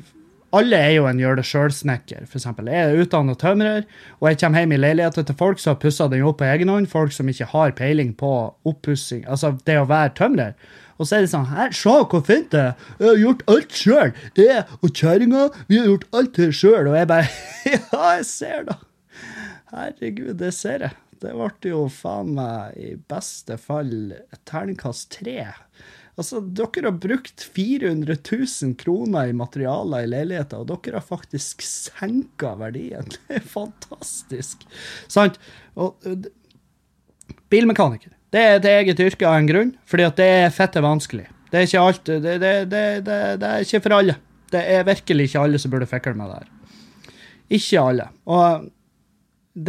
Alle 0.57 0.77
er 0.79 0.93
jo 0.95 1.07
en 1.09 1.19
gjør 1.19 1.35
det 1.37 1.43
sjøl-snekker, 1.43 2.21
f.eks. 2.23 2.45
Jeg 2.47 2.79
er 2.79 3.01
utdanna 3.03 3.33
tømrer, 3.35 3.81
og 4.21 4.29
jeg 4.29 4.37
kommer 4.39 4.63
hjem 4.63 4.75
i 4.77 4.79
leiligheten 4.79 5.25
til 5.27 5.35
folk 5.37 5.59
som 5.59 5.73
har 5.73 5.81
pussa 5.81 6.07
den 6.07 6.23
opp 6.23 6.37
på 6.39 6.47
egen 6.47 6.71
hånd, 6.71 6.87
folk 6.87 7.11
som 7.11 7.27
ikke 7.27 7.49
har 7.51 7.73
peiling 7.75 8.13
på 8.15 8.29
oppussing, 8.63 9.25
altså 9.27 9.51
det 9.67 9.75
å 9.75 9.89
være 9.89 10.13
tømrer. 10.15 10.55
Og 10.97 11.05
så 11.05 11.17
er 11.17 11.25
det 11.25 11.31
sånn 11.31 11.49
Her, 11.51 11.73
se 11.75 11.93
hvor 11.93 12.23
fint 12.25 12.51
det 12.53 12.63
er! 12.63 12.85
Jeg 12.99 13.09
har 13.09 13.23
gjort 13.23 13.43
alt 13.53 13.79
sjøl! 13.81 14.13
Det 14.37 14.51
og 14.81 14.87
kjerringa, 14.91 15.43
vi 15.69 15.81
har 15.81 15.91
gjort 15.91 16.07
alt 16.19 16.39
det 16.39 16.49
sjøl. 16.57 16.89
Og 16.89 16.97
jeg 16.97 17.09
bare 17.11 17.27
Ja, 17.75 18.03
jeg 18.17 18.29
ser 18.29 18.65
det! 18.69 18.79
Herregud, 19.73 20.33
det 20.39 20.53
ser 20.55 20.87
jeg. 20.87 21.03
Det 21.17 21.33
ble 21.33 21.71
jo 21.71 21.85
faen 21.91 22.33
meg 22.37 22.75
i 22.77 22.91
beste 23.09 23.57
fall 23.59 24.13
terningkast 24.47 25.09
tre. 25.17 25.39
Altså, 26.17 26.39
dere 26.41 26.87
har 26.87 26.97
brukt 26.97 27.43
400 27.53 28.15
000 28.17 28.73
kroner 28.81 29.29
i 29.29 29.35
materialer 29.37 30.05
i 30.05 30.09
leiligheten, 30.09 30.63
og 30.63 30.69
dere 30.71 30.97
har 30.97 31.05
faktisk 31.05 31.61
senka 31.65 32.55
verdien. 32.57 33.05
Det 33.27 33.37
er 33.37 33.45
fantastisk. 33.45 34.65
Sant? 35.05 35.37
Og, 35.77 35.97
øh, 36.09 36.29
bilmekaniker. 37.53 38.16
Det 38.37 38.43
er 38.45 38.59
et 38.59 38.69
eget 38.69 38.99
yrke 39.01 39.25
av 39.25 39.39
en 39.39 39.49
grunn, 39.49 39.69
fordi 39.89 40.05
at 40.05 40.19
det 40.19 40.25
er 40.43 40.53
fette 40.53 40.81
vanskelig. 40.83 41.25
Det 41.49 41.57
er 41.57 41.65
ikke 41.65 41.81
alt, 41.81 42.03
det, 42.05 42.35
det, 42.43 42.53
det, 42.69 42.83
det, 43.07 43.47
er 43.49 43.63
ikke 43.63 43.81
for 43.81 43.95
alle. 43.97 44.17
Det 44.53 44.61
er 44.61 44.83
virkelig 44.85 45.25
ikke 45.29 45.45
alle 45.47 45.61
som 45.63 45.73
burde 45.73 45.87
fikle 45.89 46.13
med 46.19 46.29
det 46.29 46.37
her. 46.43 47.15
Ikke 47.57 47.81
alle. 47.81 48.05
Og 48.29 48.67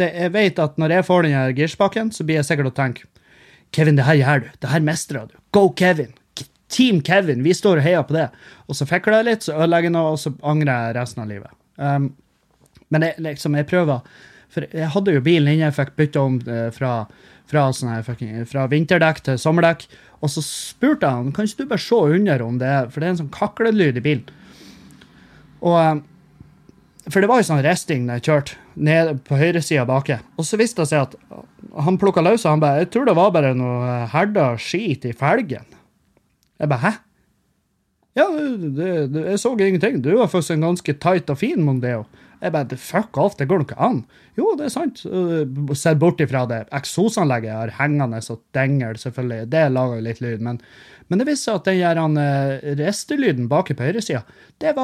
jeg 0.03 0.33
vet 0.35 0.61
at 0.61 0.77
når 0.77 0.93
jeg 0.93 1.07
får 1.07 1.25
den 1.25 1.33
her 1.33 1.55
girspaken, 1.57 2.11
så 2.13 2.27
blir 2.27 2.37
jeg 2.37 2.49
sikkert 2.51 2.69
å 2.69 2.75
tenke 2.77 3.07
Kevin, 3.73 3.97
det 3.97 4.05
her 4.05 4.17
gjør 4.19 4.43
du. 4.43 4.49
Det 4.61 4.69
her 4.71 4.85
mestrer 4.85 5.29
du. 5.29 5.35
Go, 5.53 5.67
Kevin. 5.77 6.13
Team 6.69 7.01
Kevin. 7.05 7.43
Vi 7.45 7.53
står 7.53 7.81
og 7.81 7.85
heier 7.85 8.05
på 8.05 8.15
det. 8.15 8.27
Og 8.69 8.77
så 8.77 8.85
fikler 8.89 9.19
jeg 9.19 9.27
litt, 9.27 9.45
så 9.45 9.55
ødelegger 9.57 9.89
jeg 9.89 9.95
noe, 9.97 10.13
og 10.13 10.21
så 10.21 10.33
angrer 10.45 10.87
jeg 10.87 10.95
resten 10.97 11.23
av 11.23 11.29
livet. 11.29 11.53
Um, 11.77 12.11
men 12.89 13.05
jeg, 13.05 13.21
liksom, 13.21 13.53
jeg 13.55 13.67
prøver 13.69 14.01
For 14.49 14.65
jeg 14.73 14.89
hadde 14.95 15.13
jo 15.13 15.21
bilen 15.25 15.51
inne, 15.51 15.67
jeg 15.67 15.77
fikk 15.77 15.93
bytta 15.99 16.23
om 16.25 16.39
eh, 16.49 16.71
fra, 16.73 16.93
fra, 17.49 17.67
sånn 17.73 18.03
fucking- 18.05 18.45
fra 18.49 18.67
vinterdekk 18.69 19.23
til 19.25 19.39
sommerdekk. 19.41 19.87
Og 20.21 20.29
så 20.33 20.43
spurte 20.45 21.07
jeg 21.07 21.15
han 21.23 21.31
kan 21.33 21.47
ikke 21.47 21.63
du 21.63 21.71
bare 21.71 21.83
se 21.83 21.95
under 21.95 22.41
om 22.45 22.57
det 22.61 22.67
er 22.67 22.89
For 22.91 22.99
det 22.99 23.07
er 23.07 23.13
en 23.15 23.21
sånn 23.23 23.33
kaklelyd 23.33 23.97
i 23.97 24.03
bilen. 24.05 24.25
Og 25.61 25.75
um, 25.79 26.03
For 27.09 27.23
det 27.23 27.29
var 27.31 27.39
jo 27.41 27.47
sånn 27.49 27.63
resting 27.65 28.05
da 28.05 28.19
jeg 28.19 28.27
kjørte 28.27 28.57
ned 28.79 29.23
på 29.25 29.35
høyresida 29.39 29.85
baki. 29.89 30.19
Og 30.37 30.45
så 30.45 30.59
viste 30.59 30.83
det 30.83 30.91
seg 30.91 31.07
at 31.07 31.15
han 31.83 31.97
plukka 31.97 32.21
løs, 32.21 32.45
og 32.45 32.51
han 32.53 32.61
bare 32.63 32.83
Jeg 32.83 32.91
tror 32.93 33.05
det 33.09 33.15
var 33.17 33.31
bare 33.33 33.53
noe 33.57 34.05
herda 34.13 34.51
skit 34.61 35.05
i 35.09 35.13
felgen. 35.17 35.65
Jeg 36.59 36.69
bare 36.69 36.83
Hæ? 36.85 36.91
Ja, 38.17 38.25
det, 38.35 38.87
det, 39.13 39.25
jeg 39.31 39.39
så 39.39 39.51
ingenting. 39.55 40.01
Du 40.03 40.11
var 40.17 40.27
faktisk 40.27 40.57
en 40.57 40.65
ganske 40.67 40.93
tight 40.99 41.29
og 41.29 41.37
fin 41.39 41.61
Mondeo. 41.63 42.05
Jeg 42.39 42.53
bare 42.55 42.77
fuck 42.79 43.17
off, 43.19 43.35
det 43.35 43.49
går 43.49 43.59
nå 43.59 43.65
ikke 43.67 43.81
an. 43.83 43.99
Jo, 44.39 44.53
det 44.55 44.69
er 44.69 44.71
sant. 44.71 45.01
Uh, 45.03 45.73
Sett 45.75 45.99
bort 45.99 46.21
ifra 46.23 46.45
det 46.47 46.61
eksosanlegget 46.75 47.51
jeg 47.51 47.57
har 47.57 47.75
hengende 47.81 48.21
og 48.31 48.39
dengel, 48.55 48.95
selvfølgelig. 49.01 49.49
Det 49.51 49.65
lager 49.75 49.99
jo 49.99 50.05
litt 50.07 50.23
lyd. 50.23 50.45
Men, 50.47 50.61
men 51.11 51.19
det 51.19 51.27
viste 51.27 51.49
seg 51.49 51.59
at 51.59 51.67
den 51.67 52.15
der, 52.15 52.55
uh, 52.55 52.71
restelyden 52.79 53.51
baki 53.51 53.75
på 53.75 53.89
høyresida, 53.89 54.23
det 54.63 54.75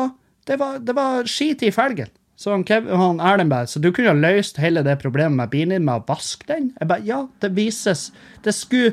det 0.45 0.59
det 0.85 0.93
var 0.93 1.25
skit 1.31 1.63
i 1.63 1.71
felgen. 1.73 2.11
Så 2.35 2.51
han, 2.51 2.65
han 2.67 3.21
Erlend 3.23 3.49
bare, 3.49 3.67
så 3.71 3.79
du 3.79 3.93
kunne 3.95 4.11
ha 4.11 4.17
løst 4.17 4.59
hele 4.59 4.83
det 4.83 4.97
problemet 4.99 5.39
med 5.39 5.53
bilen 5.53 5.77
din 5.77 5.85
med 5.87 6.03
å 6.03 6.05
vaske 6.09 6.43
den? 6.49 6.73
Jeg 6.75 6.89
bare, 6.91 7.05
ja, 7.07 7.21
det 7.39 7.53
vises. 7.55 8.09
Det 8.43 8.51
skulle, 8.53 8.91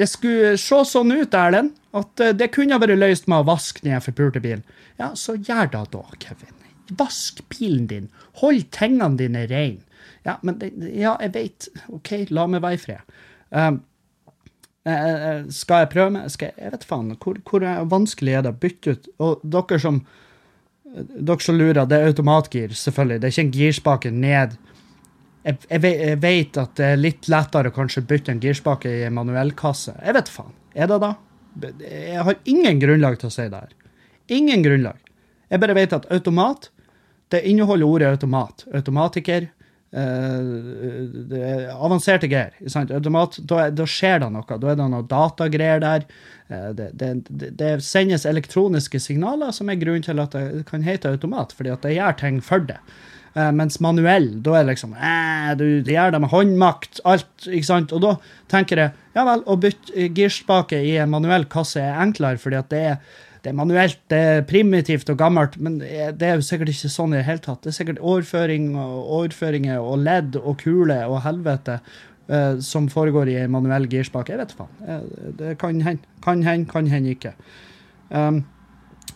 det 0.00 0.08
skulle 0.08 0.56
se 0.56 0.80
sånn 0.88 1.12
ut, 1.12 1.36
Erlend, 1.36 1.76
at 1.92 2.24
uh, 2.24 2.32
det 2.32 2.48
kunne 2.56 2.72
ha 2.72 2.80
vært 2.80 2.96
løst 2.96 3.28
med 3.28 3.44
å 3.44 3.50
vaske 3.52 3.84
den 3.84 4.00
forpulte 4.00 4.40
bilen. 4.40 4.64
Ja, 4.96 5.12
så 5.12 5.36
gjør 5.36 5.68
det 5.76 5.90
da, 5.92 6.06
Kevin. 6.24 6.57
Vask 6.96 7.42
bilen 7.52 7.86
din. 7.90 8.08
Hold 8.40 8.70
tingene 8.74 9.18
dine 9.20 9.44
reine. 9.50 9.84
Ja, 10.26 10.38
men 10.42 10.60
ja, 10.92 11.16
jeg 11.22 11.34
vet. 11.34 11.68
OK, 11.94 12.14
la 12.32 12.46
meg 12.50 12.64
være 12.64 12.78
i 12.78 12.80
fred. 12.82 13.18
Um, 13.50 13.80
eh, 14.88 15.44
skal 15.54 15.84
jeg 15.84 15.92
prøve 15.94 16.14
meg? 16.16 16.32
Skal 16.32 16.50
jeg, 16.50 16.58
jeg 16.64 16.74
vet 16.74 16.88
faen. 16.88 17.12
Hvor, 17.20 17.38
hvor 17.48 17.68
vanskelig 17.92 18.38
er 18.38 18.46
det 18.46 18.54
å 18.54 18.58
bytte 18.64 18.96
ut 18.96 19.12
Og 19.24 19.44
dere 19.44 19.80
som 19.82 20.02
dere 20.94 21.44
som 21.44 21.58
lurer, 21.58 21.84
det 21.86 21.98
er 21.98 22.10
automatgir, 22.10 22.72
selvfølgelig. 22.76 23.20
Det 23.20 23.28
er 23.28 23.34
ikke 23.34 23.46
en 23.46 23.54
girspake 23.56 24.12
ned. 24.14 24.56
Jeg, 25.44 25.58
jeg, 25.68 25.82
jeg, 25.84 26.20
vet 26.22 26.60
at 26.60 26.74
det 26.80 26.86
er 26.92 27.00
litt 27.00 27.28
lettere 27.30 27.72
å 27.72 27.76
kanskje 27.76 28.04
bytte 28.08 28.34
en 28.34 28.42
girspake 28.42 28.92
i 29.00 29.04
en 29.06 29.16
manuellkasse. 29.16 29.94
Jeg 30.04 30.16
vet 30.16 30.32
faen. 30.32 30.54
Er 30.74 30.90
det 30.90 31.00
da? 31.02 31.12
Jeg 31.82 32.24
har 32.24 32.40
ingen 32.48 32.80
grunnlag 32.80 33.18
til 33.20 33.30
å 33.30 33.34
si 33.34 33.46
det 33.50 33.60
her. 33.60 33.94
Ingen 34.32 34.64
grunnlag. 34.64 34.98
Jeg 35.48 35.62
bare 35.62 35.76
vet 35.78 35.94
at 35.96 36.08
automat 36.12 36.68
det 37.32 37.44
inneholder 37.48 37.86
ordet 37.86 38.10
automat. 38.16 38.64
Automatiker. 38.74 39.48
Uh, 39.88 41.84
avanserte 41.84 42.28
greier. 42.28 42.52
Automat, 42.92 43.38
da, 43.48 43.68
da, 43.72 43.86
skjer 43.88 44.20
det 44.20 44.32
noe. 44.34 44.44
Da 44.60 44.72
er 44.72 44.76
det 44.76 44.88
noe 44.92 45.06
datagreier 45.08 45.80
der. 45.84 46.04
Uh, 46.50 46.70
det, 46.76 46.90
det, 47.00 47.12
det, 47.56 47.70
sendes 47.84 48.26
elektroniske 48.28 49.00
signaler, 49.00 49.52
som 49.56 49.70
er 49.72 49.80
grunnen 49.80 50.04
til 50.04 50.20
at 50.20 50.36
det 50.36 50.66
kan 50.68 50.84
hete 50.84 51.14
automat, 51.14 51.54
fordi 51.56 51.72
at 51.72 51.86
det 51.86 51.96
gjør 51.96 52.18
ting 52.20 52.42
for 52.44 52.68
det. 52.68 52.80
Uh, 53.32 53.48
mens 53.54 53.78
manuell, 53.84 54.28
da 54.44 54.58
er 54.58 54.66
det 54.66 54.74
liksom 54.74 54.92
du, 55.60 55.66
det 55.86 55.94
gjør 55.94 56.12
det 56.16 56.20
med 56.24 56.32
håndmakt, 56.34 57.00
alt. 57.08 57.30
ikke 57.46 57.70
sant? 57.70 57.94
Og 57.96 58.04
da 58.04 58.16
tenker 58.52 58.84
jeg 58.84 58.96
ja 59.16 59.24
vel, 59.28 59.46
å 59.48 59.56
bytte 59.60 60.10
girspake 60.16 60.82
i 60.84 60.98
en 61.00 61.12
manuell 61.16 61.48
kasse 61.50 61.80
er 61.80 62.00
enklere, 62.04 62.40
fordi 62.40 62.60
at 62.60 62.68
det 62.72 62.84
er 62.92 63.00
det 63.42 63.52
er 63.52 63.56
manuelt, 63.56 64.00
det 64.10 64.18
er 64.18 64.44
primitivt 64.48 65.10
og 65.12 65.18
gammelt, 65.20 65.56
men 65.62 65.78
det 65.78 66.26
er 66.26 66.36
jo 66.38 66.44
sikkert 66.44 66.72
ikke 66.72 66.90
sånn 66.90 67.14
i 67.14 67.20
det 67.20 67.26
hele 67.28 67.42
tatt. 67.44 67.62
Det 67.62 67.70
er 67.72 67.78
sikkert 67.78 68.02
overføring 68.02 68.72
og 68.74 69.12
overføringer 69.20 69.78
og 69.78 70.02
ledd 70.02 70.38
og 70.40 70.58
kule 70.62 70.98
og 71.06 71.20
helvete 71.26 71.78
uh, 71.78 72.58
som 72.64 72.90
foregår 72.92 73.30
i 73.32 73.38
en 73.44 73.54
manuell 73.54 73.88
girspak. 73.90 74.32
Jeg 74.32 74.42
vet 74.42 74.54
faen. 74.58 74.74
Uh, 74.82 75.32
det 75.38 75.56
kan 75.62 75.80
hende. 75.86 76.14
Kan 76.24 76.42
hende, 76.46 76.70
kan 76.70 76.90
hende 76.90 77.14
ikke. 77.14 77.34
Um, 78.10 78.42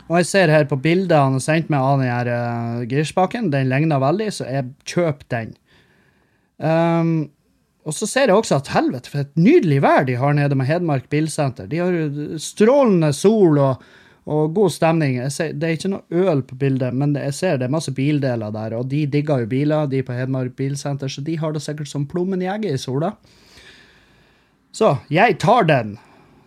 og 0.09 0.19
jeg 0.21 0.29
ser 0.29 0.53
her 0.53 0.67
på 0.69 0.79
bildet 0.83 1.17
han 1.17 1.39
har 1.39 1.45
sendt 1.45 1.71
meg 1.73 1.83
av 1.83 2.01
den 2.01 2.11
her 2.11 2.31
uh, 2.31 2.87
girspaken, 2.89 3.53
den 3.53 3.71
ligner 3.73 4.03
veldig, 4.03 4.33
så 4.35 4.49
jeg 4.51 4.71
kjøper 4.89 5.29
den. 5.35 5.55
Um, 6.63 7.15
og 7.83 7.97
så 7.97 8.07
ser 8.07 8.31
jeg 8.31 8.39
også 8.39 8.61
at 8.61 8.71
helvete, 8.71 9.11
for 9.11 9.25
et 9.25 9.33
nydelig 9.41 9.81
vær 9.83 10.05
de 10.07 10.15
har 10.21 10.37
nede 10.39 10.55
med 10.59 10.69
Hedmark 10.69 11.09
Bilsenter. 11.11 11.67
De 11.67 11.81
har 11.83 11.97
strålende 12.39 13.11
sol 13.17 13.59
og 13.59 13.83
og 14.31 14.55
god 14.55 14.71
stemning. 14.71 15.19
Ser, 15.35 15.53
det 15.59 15.67
er 15.67 15.77
ikke 15.77 15.91
noe 15.91 16.23
øl 16.23 16.45
på 16.47 16.57
bildet, 16.61 16.95
men 16.95 17.17
jeg 17.19 17.35
ser 17.35 17.59
det 17.59 17.67
er 17.67 17.75
masse 17.75 17.93
bildeler 17.95 18.55
der. 18.55 18.77
Og 18.79 18.87
de 18.93 19.03
digger 19.11 19.43
jo 19.43 19.51
biler, 19.51 19.89
de 19.91 20.03
på 20.07 20.15
Hedmark 20.15 20.55
Bilsenter, 20.59 21.11
så 21.11 21.25
de 21.27 21.37
har 21.41 21.55
det 21.55 21.65
sikkert 21.65 21.91
som 21.91 22.07
plommen 22.07 22.43
i 22.43 22.51
egget 22.51 22.79
i 22.79 22.83
sola. 22.83 23.17
Så 24.73 24.95
jeg 25.13 25.41
tar 25.43 25.67
den. 25.69 25.97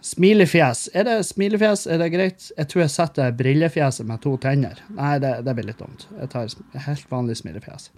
Smilefjes. 0.05 0.87
Er 0.93 1.07
det 1.07 1.17
smilefjes? 1.25 1.87
Er 1.89 1.99
det 1.99 2.11
greit? 2.13 2.47
Jeg 2.57 2.69
tror 2.69 2.83
jeg 2.83 2.93
setter 2.93 3.35
brillefjeset 3.35 4.05
med 4.05 4.21
to 4.21 4.35
tenner. 4.41 4.79
Nei, 4.93 5.15
det, 5.21 5.39
det 5.45 5.55
blir 5.57 5.67
litt 5.71 5.81
dumt. 5.81 6.07
Jeg 6.19 6.29
tar 6.31 6.51
helt 6.87 7.11
vanlig 7.11 7.39
smilefjes. 7.41 7.89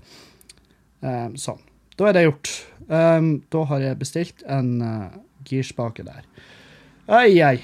Um, 1.03 1.35
sånn. 1.37 1.59
Da 1.99 2.07
er 2.09 2.15
det 2.15 2.27
gjort. 2.27 2.53
Um, 2.87 3.31
da 3.51 3.63
har 3.69 3.83
jeg 3.83 3.99
bestilt 3.99 4.45
en 4.47 4.77
uh, 4.79 5.17
girspake 5.47 6.07
der. 6.07 6.23
Oi, 7.11 7.35
oi. 7.43 7.57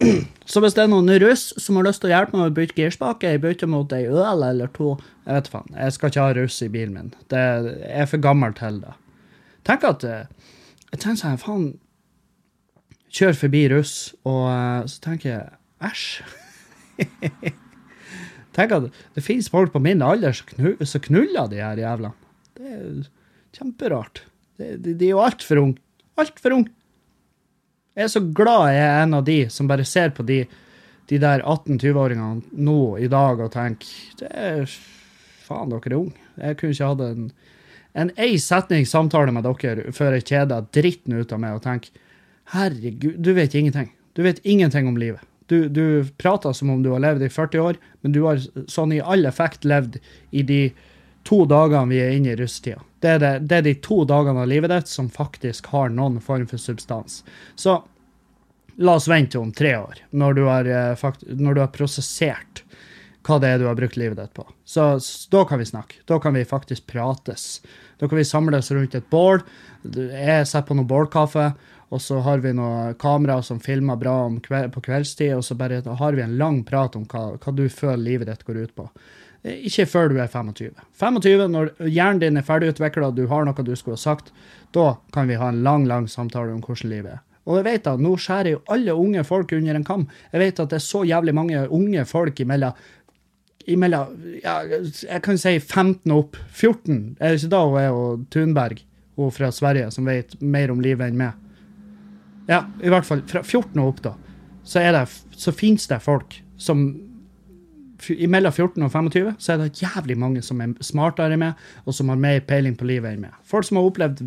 Så 0.50 0.60
hvis 0.62 0.76
det 0.76 0.84
er 0.84 0.90
noen 0.92 1.08
russ 1.22 1.48
som 1.62 1.78
har 1.78 1.88
lyst 1.88 2.02
til 2.02 2.10
å 2.10 2.14
hjelpe 2.14 2.36
meg 2.36 2.50
å 2.50 2.54
bytte 2.54 2.76
girspake, 2.78 3.32
jeg 3.32 3.42
bytter 3.42 3.70
mot 3.70 3.92
ei 3.96 4.04
øl 4.06 4.44
eller 4.46 4.70
to 4.76 4.94
Jeg 5.24 5.32
vet 5.38 5.50
faen. 5.50 5.72
Jeg 5.74 5.94
skal 5.96 6.12
ikke 6.12 6.26
ha 6.26 6.36
russ 6.36 6.60
i 6.62 6.70
bilen 6.70 6.94
min. 6.94 7.10
Det 7.32 7.42
jeg 7.42 7.90
er 8.04 8.10
for 8.10 8.22
gammel 8.22 8.54
til 8.56 8.80
det. 8.84 8.94
Tenk 9.66 9.86
at 9.88 10.06
eh, 10.06 10.26
Jeg 10.92 11.02
tenker 11.02 11.22
sånn, 11.22 11.42
faen 11.42 11.66
Kjør 13.16 13.38
forbi 13.38 13.62
russ, 13.72 13.94
og 14.28 14.42
eh, 14.50 14.80
så 14.92 15.02
tenker 15.06 15.30
jeg 15.30 15.46
æsj. 15.88 16.06
Tenk 18.56 18.72
at 18.72 18.88
det 19.16 19.24
finnes 19.24 19.48
folk 19.52 19.72
på 19.72 19.80
min 19.84 20.04
alder 20.04 20.36
som 20.36 21.04
knuller 21.04 21.48
de 21.52 21.60
her 21.62 21.80
jævlene. 21.80 22.12
Det 22.56 22.72
er 22.72 23.08
kjemperart. 23.56 24.22
De, 24.60 24.74
de, 24.80 24.94
de 24.96 25.08
er 25.08 25.14
jo 25.14 25.22
altfor 25.24 25.60
unge. 25.60 25.80
Altfor 26.20 26.56
unge. 26.56 26.72
Jeg 27.96 28.04
er 28.04 28.12
så 28.12 28.22
glad 28.36 28.74
jeg 28.74 28.84
er 28.84 29.02
en 29.02 29.16
av 29.16 29.24
de 29.24 29.38
som 29.52 29.68
bare 29.70 29.86
ser 29.88 30.12
på 30.16 30.24
de, 30.28 30.42
de 31.08 31.18
der 31.22 31.40
18-20-åringene 31.40 32.62
nå 32.68 32.80
i 33.00 33.08
dag 33.12 33.40
og 33.40 33.52
tenker 33.54 34.20
det 34.20 34.30
er 34.30 34.78
Faen, 35.46 35.70
dere 35.70 35.92
er 35.92 36.00
unge. 36.00 36.24
Jeg 36.42 36.56
kunne 36.58 36.74
ikke 36.74 36.88
hatt 36.90 37.02
en 37.06 37.28
en 37.96 38.10
ei 38.20 38.36
setning 38.40 38.84
samtale 38.88 39.32
med 39.32 39.46
dere 39.46 39.92
før 39.96 40.16
jeg 40.16 40.26
kjeder 40.28 40.66
dritten 40.74 41.16
ut 41.16 41.32
av 41.32 41.40
meg 41.40 41.56
og 41.56 41.62
tenker 41.64 42.02
herregud, 42.52 43.16
du 43.24 43.32
vet 43.36 43.56
ingenting. 43.56 43.88
Du 44.14 44.22
vet 44.24 44.42
ingenting 44.44 44.88
om 44.88 44.98
livet. 45.00 45.22
Du, 45.48 45.68
du 45.70 46.04
prater 46.18 46.52
som 46.56 46.70
om 46.72 46.82
du 46.82 46.90
har 46.92 47.02
levd 47.02 47.24
i 47.24 47.32
40 47.32 47.62
år, 47.62 47.78
men 48.02 48.12
du 48.12 48.22
har 48.26 48.42
sånn 48.70 48.92
i 48.92 49.00
all 49.00 49.26
effekt 49.28 49.64
levd 49.64 49.98
i 50.30 50.44
de 50.46 50.60
to 51.26 51.42
dagene 51.50 51.90
vi 51.90 52.00
er 52.02 52.14
inne 52.16 52.32
i 52.32 52.38
russetida. 52.38 52.80
Det 53.02 53.18
det, 53.22 53.32
det 53.50 53.58
er 53.58 53.66
de 53.66 53.74
to 53.84 54.04
dagene 54.08 54.44
av 54.44 54.50
livet 54.50 54.72
ditt 54.72 54.90
som 54.90 55.10
faktisk 55.12 55.68
har 55.74 55.92
noen 55.92 56.20
form 56.24 56.46
for 56.50 56.62
substans. 56.62 57.20
Så 57.54 57.80
la 58.76 58.96
oss 58.96 59.08
vente 59.08 59.38
om 59.38 59.52
tre 59.52 59.76
år, 59.76 60.00
når 60.10 60.34
du 60.34 60.44
har, 60.46 60.64
eh, 60.64 61.10
når 61.26 61.54
du 61.54 61.60
har 61.64 61.74
prosessert 61.74 62.62
hva 63.26 63.40
det 63.42 63.48
er 63.50 63.58
du 63.58 63.66
har 63.66 63.78
brukt 63.78 63.96
livet 63.98 64.18
ditt 64.20 64.34
på. 64.36 64.44
Så, 64.64 65.00
så, 65.02 65.28
da 65.32 65.42
kan 65.48 65.58
vi 65.58 65.66
snakke. 65.66 66.02
Da 66.06 66.20
kan 66.22 66.34
vi 66.36 66.44
faktisk 66.46 66.86
prates. 66.86 67.60
Da 67.98 68.08
kan 68.08 68.20
vi 68.20 68.24
samles 68.24 68.70
rundt 68.70 68.94
et 68.94 69.08
bål. 69.10 69.42
Jeg 69.82 70.46
setter 70.46 70.68
på 70.68 70.76
noe 70.78 70.86
bålkaffe, 70.86 71.48
og 71.90 72.02
så 72.02 72.20
har 72.22 72.42
vi 72.44 72.54
noen 72.54 72.94
kameraer 72.98 73.42
som 73.46 73.58
filmer 73.62 73.98
bra 73.98 74.16
kveld, 74.42 74.72
på 74.74 74.82
kveldstid, 74.88 75.34
og 75.38 75.44
så 75.46 75.58
bare 75.58 75.82
har 75.82 76.18
vi 76.18 76.22
en 76.22 76.38
lang 76.38 76.62
prat 76.66 76.98
om 76.98 77.06
hva, 77.10 77.32
hva 77.38 77.54
du 77.54 77.66
føler 77.70 78.02
livet 78.02 78.30
ditt 78.30 78.46
går 78.46 78.62
ut 78.62 78.74
på. 78.78 78.88
Ikke 79.46 79.86
før 79.86 80.10
du 80.10 80.16
er 80.18 80.26
25. 80.30 80.72
25, 80.98 81.46
Når 81.52 81.70
hjernen 81.86 82.22
din 82.22 82.40
er 82.40 82.46
ferdigutvikla 82.46 83.12
du 83.14 83.26
har 83.30 83.46
noe 83.46 83.66
du 83.66 83.74
skulle 83.78 83.98
ha 83.98 84.02
sagt, 84.02 84.32
da 84.74 84.96
kan 85.14 85.30
vi 85.30 85.38
ha 85.38 85.52
en 85.52 85.62
lang 85.62 85.86
lang 85.86 86.08
samtale 86.10 86.54
om 86.54 86.62
hvordan 86.64 86.90
livet 86.90 87.12
er. 87.14 87.22
Og 87.46 87.60
jeg 87.60 87.66
vet 87.68 87.86
at 87.86 88.02
Nå 88.02 88.16
skjærer 88.18 88.56
jo 88.56 88.62
alle 88.74 88.94
unge 88.98 89.22
folk 89.26 89.54
under 89.54 89.78
en 89.78 89.86
kam. 89.86 90.06
Jeg 90.32 90.42
vet 90.42 90.60
at 90.62 90.72
det 90.72 90.80
er 90.80 90.86
så 90.86 91.04
jævlig 91.06 91.34
mange 91.36 91.62
unge 91.70 92.04
folk 92.10 92.40
imellom, 92.42 92.74
imellom 93.70 94.16
ja, 94.42 94.58
jeg 94.66 95.22
kan 95.22 95.38
si 95.38 95.56
15 95.60 96.10
opp. 96.14 96.38
14. 96.50 97.16
Er 97.20 97.32
det 97.32 97.42
ikke 97.42 97.54
da 97.54 97.64
hun 97.64 97.80
er 97.80 97.94
og 97.94 98.26
Thunberg, 98.34 98.82
hun 99.16 99.34
fra 99.34 99.52
Sverige, 99.54 99.92
som 99.94 100.10
vet 100.10 100.34
mer 100.42 100.74
om 100.74 100.82
livet 100.82 101.06
enn 101.06 101.20
meg? 101.20 101.38
Ja, 102.50 102.64
i 102.82 102.90
hvert 102.90 103.06
fall 103.06 103.22
fra 103.30 103.42
14 103.42 103.78
og 103.78 103.94
opp, 103.94 104.02
da. 104.02 104.14
Så, 104.66 104.82
er 104.82 104.94
det, 104.94 105.06
så 105.38 105.54
finnes 105.54 105.86
det 105.86 106.02
folk 106.02 106.40
som 106.58 106.88
mellom 108.28 108.52
14 108.52 108.84
og 108.84 108.92
25 108.92 109.30
så 109.42 109.52
er 109.54 109.60
det 109.62 109.80
jævlig 109.82 110.16
mange 110.20 110.42
som 110.44 110.60
er 110.62 110.74
smartere 110.84 111.36
enn 111.36 111.42
meg, 111.42 111.64
og 111.84 111.96
som 111.96 112.10
har 112.12 112.20
mer 112.20 112.42
peiling 112.46 112.76
på 112.78 112.88
livet 112.88 113.14
enn 113.14 113.24
meg. 113.26 113.34
Folk 113.46 113.68
som 113.68 113.80
har 113.80 113.88
opplevd 113.88 114.22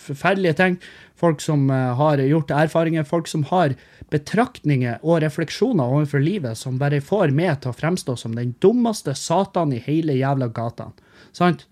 forferdelige 0.00 0.56
ting, 0.60 0.78
folk 1.18 1.44
som 1.44 1.68
uh, 1.70 1.94
har 1.98 2.22
gjort 2.24 2.54
erfaringer, 2.56 3.06
folk 3.08 3.30
som 3.30 3.46
har 3.50 3.76
betraktninger 4.12 5.00
og 5.02 5.22
refleksjoner 5.24 5.96
overfor 5.98 6.22
livet 6.22 6.58
som 6.58 6.80
bare 6.80 7.02
får 7.04 7.34
meg 7.36 7.60
til 7.62 7.72
å 7.72 7.76
fremstå 7.76 8.16
som 8.20 8.36
den 8.38 8.54
dummeste 8.62 9.16
satan 9.18 9.74
i 9.74 9.82
hele 9.82 10.16
jævla 10.18 10.50
gata. 10.54 10.90
Sant? 11.36 11.66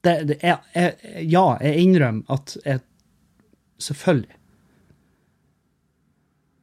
Det, 0.00 0.14
det 0.30 0.38
er, 0.40 0.62
jeg, 0.72 1.26
ja, 1.28 1.44
jeg 1.60 1.88
innrømmer 1.88 2.38
at 2.38 2.56
jeg 2.64 2.86
Selvfølgelig. 3.80 4.39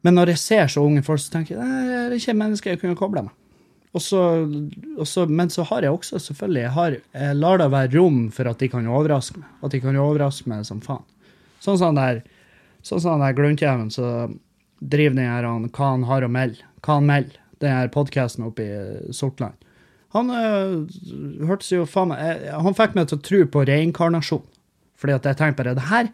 Men 0.08 0.16
når 0.16 0.32
jeg 0.32 0.40
ser 0.40 0.70
så 0.72 0.80
unge 0.80 1.02
folk, 1.04 1.20
så 1.20 1.34
tenker 1.34 1.58
jeg 1.58 1.60
det 1.60 1.96
er 2.00 2.14
ikke 2.16 2.34
mennesker 2.40 2.72
jeg 2.72 2.80
kunne 2.80 2.96
koble 2.96 3.26
meg. 3.26 3.34
Og 3.96 4.00
så, 4.00 4.22
og 4.96 5.06
så, 5.08 5.26
men 5.28 5.50
så 5.52 5.66
har 5.68 5.84
jeg 5.84 5.92
også 5.92 6.20
selvfølgelig 6.22 6.62
jeg, 6.62 6.72
har, 6.72 6.96
jeg 7.12 7.36
lar 7.36 7.60
det 7.60 7.66
være 7.72 7.92
rom 7.92 8.18
for 8.32 8.48
at 8.48 8.60
de 8.60 8.70
kan 8.72 8.88
overraske 8.88 9.40
meg. 9.40 9.50
At 9.64 9.74
de 9.76 9.80
kan 9.84 9.96
overraske 10.00 10.48
meg 10.48 10.64
som 10.64 10.80
faen. 10.84 11.04
Sånn 11.60 11.76
som 11.80 11.96
der, 11.98 12.22
sånn 12.86 13.02
som 13.04 13.20
der 13.20 13.36
gluntjeven, 13.36 13.90
som 13.92 14.38
driver 14.80 15.16
den 15.18 15.28
her 15.28 15.48
Hva 15.68 15.92
han 15.92 16.06
har 16.08 16.24
å 16.24 16.32
melde. 16.32 16.64
Hva 16.80 17.00
han 17.02 17.08
melder. 17.10 17.40
Den 17.60 17.74
her 17.74 17.92
podkasten 17.92 18.46
oppe 18.46 18.64
i 18.64 19.12
Sortland. 19.12 19.56
Han 20.14 20.32
øh, 20.32 20.86
hørtes 21.44 21.72
jo 21.74 21.84
faen 21.84 22.14
meg 22.14 22.46
Han 22.48 22.76
fikk 22.76 22.94
meg 22.96 23.10
til 23.10 23.18
å 23.18 23.24
tro 23.28 23.42
på 23.52 23.66
reinkarnasjon. 23.68 24.46
Fordi 24.96 25.16
at 25.18 25.28
jeg 25.28 25.40
tenkte 25.40 25.60
bare 25.60 25.76
det 25.76 25.90
her 25.90 26.08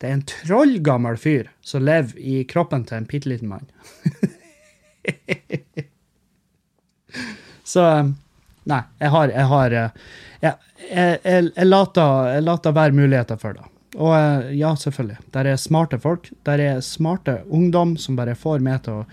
det 0.00 0.08
er 0.08 0.14
en 0.16 0.26
trollgammel 0.28 1.16
fyr 1.20 1.48
som 1.64 1.84
lever 1.86 2.18
i 2.20 2.44
kroppen 2.48 2.84
til 2.88 2.96
en 3.00 3.08
bitte 3.08 3.28
liten 3.30 3.48
mann. 3.48 3.66
Så 7.66 7.82
øh, 7.82 8.12
Nei, 8.66 8.82
jeg 8.98 9.10
har 9.10 9.30
Jeg, 9.30 9.46
har, 9.46 9.66
øh, 9.66 9.88
jeg, 10.42 10.54
jeg, 10.90 11.18
jeg, 11.56 11.66
later, 11.66 12.26
jeg 12.34 12.42
later 12.42 12.72
være 12.72 12.92
muligheter 12.92 13.36
for 13.36 13.52
det. 13.52 13.62
Og 13.96 14.12
øh, 14.18 14.58
ja, 14.58 14.74
selvfølgelig. 14.74 15.16
Der 15.34 15.44
er 15.44 15.56
smarte 15.56 15.98
folk. 15.98 16.30
Der 16.46 16.58
er 16.58 16.80
smarte 16.80 17.40
ungdom 17.48 17.96
som 17.96 18.16
bare 18.16 18.34
får 18.34 18.58
meg 18.58 18.82
til 18.84 18.92
å 18.92 19.06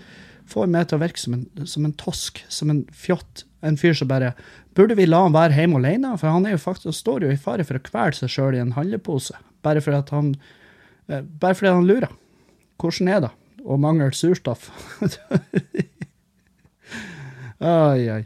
får 0.50 0.66
meg 0.68 0.88
til 0.88 0.98
å 0.98 1.00
virke 1.00 1.20
som 1.20 1.34
en, 1.38 1.46
som 1.64 1.86
en 1.86 1.94
tosk, 1.96 2.42
som 2.52 2.70
en 2.70 2.84
fjott. 2.92 3.46
En 3.64 3.78
fyr 3.80 3.94
som 3.96 4.08
bare 4.10 4.34
Burde 4.74 4.96
vi 4.98 5.06
la 5.06 5.22
han 5.22 5.32
være 5.32 5.54
hjemme 5.54 5.78
alene? 5.78 6.16
For 6.18 6.28
han 6.28 6.46
er 6.48 6.56
jo 6.56 6.64
faktisk, 6.64 6.98
står 6.98 7.22
jo 7.24 7.30
i 7.30 7.38
fare 7.38 7.64
for 7.64 7.78
å 7.78 7.84
kvele 7.84 8.16
seg 8.18 8.32
sjøl 8.32 8.56
i 8.56 8.60
en 8.60 8.74
handlepose. 8.74 9.36
Bare 9.62 9.80
fordi 9.80 10.00
at 10.02 10.10
han 10.10 10.32
eh, 10.34 10.63
Bare 11.08 11.54
fordi 11.54 11.72
han 11.72 11.88
lurer. 11.88 12.12
Hvordan 12.80 13.08
er 13.08 13.20
det 13.24 13.30
Og 13.64 13.80
mangler 13.80 14.10
surstoff? 14.12 14.70
Oi, 17.64 18.10
oi. 18.12 18.24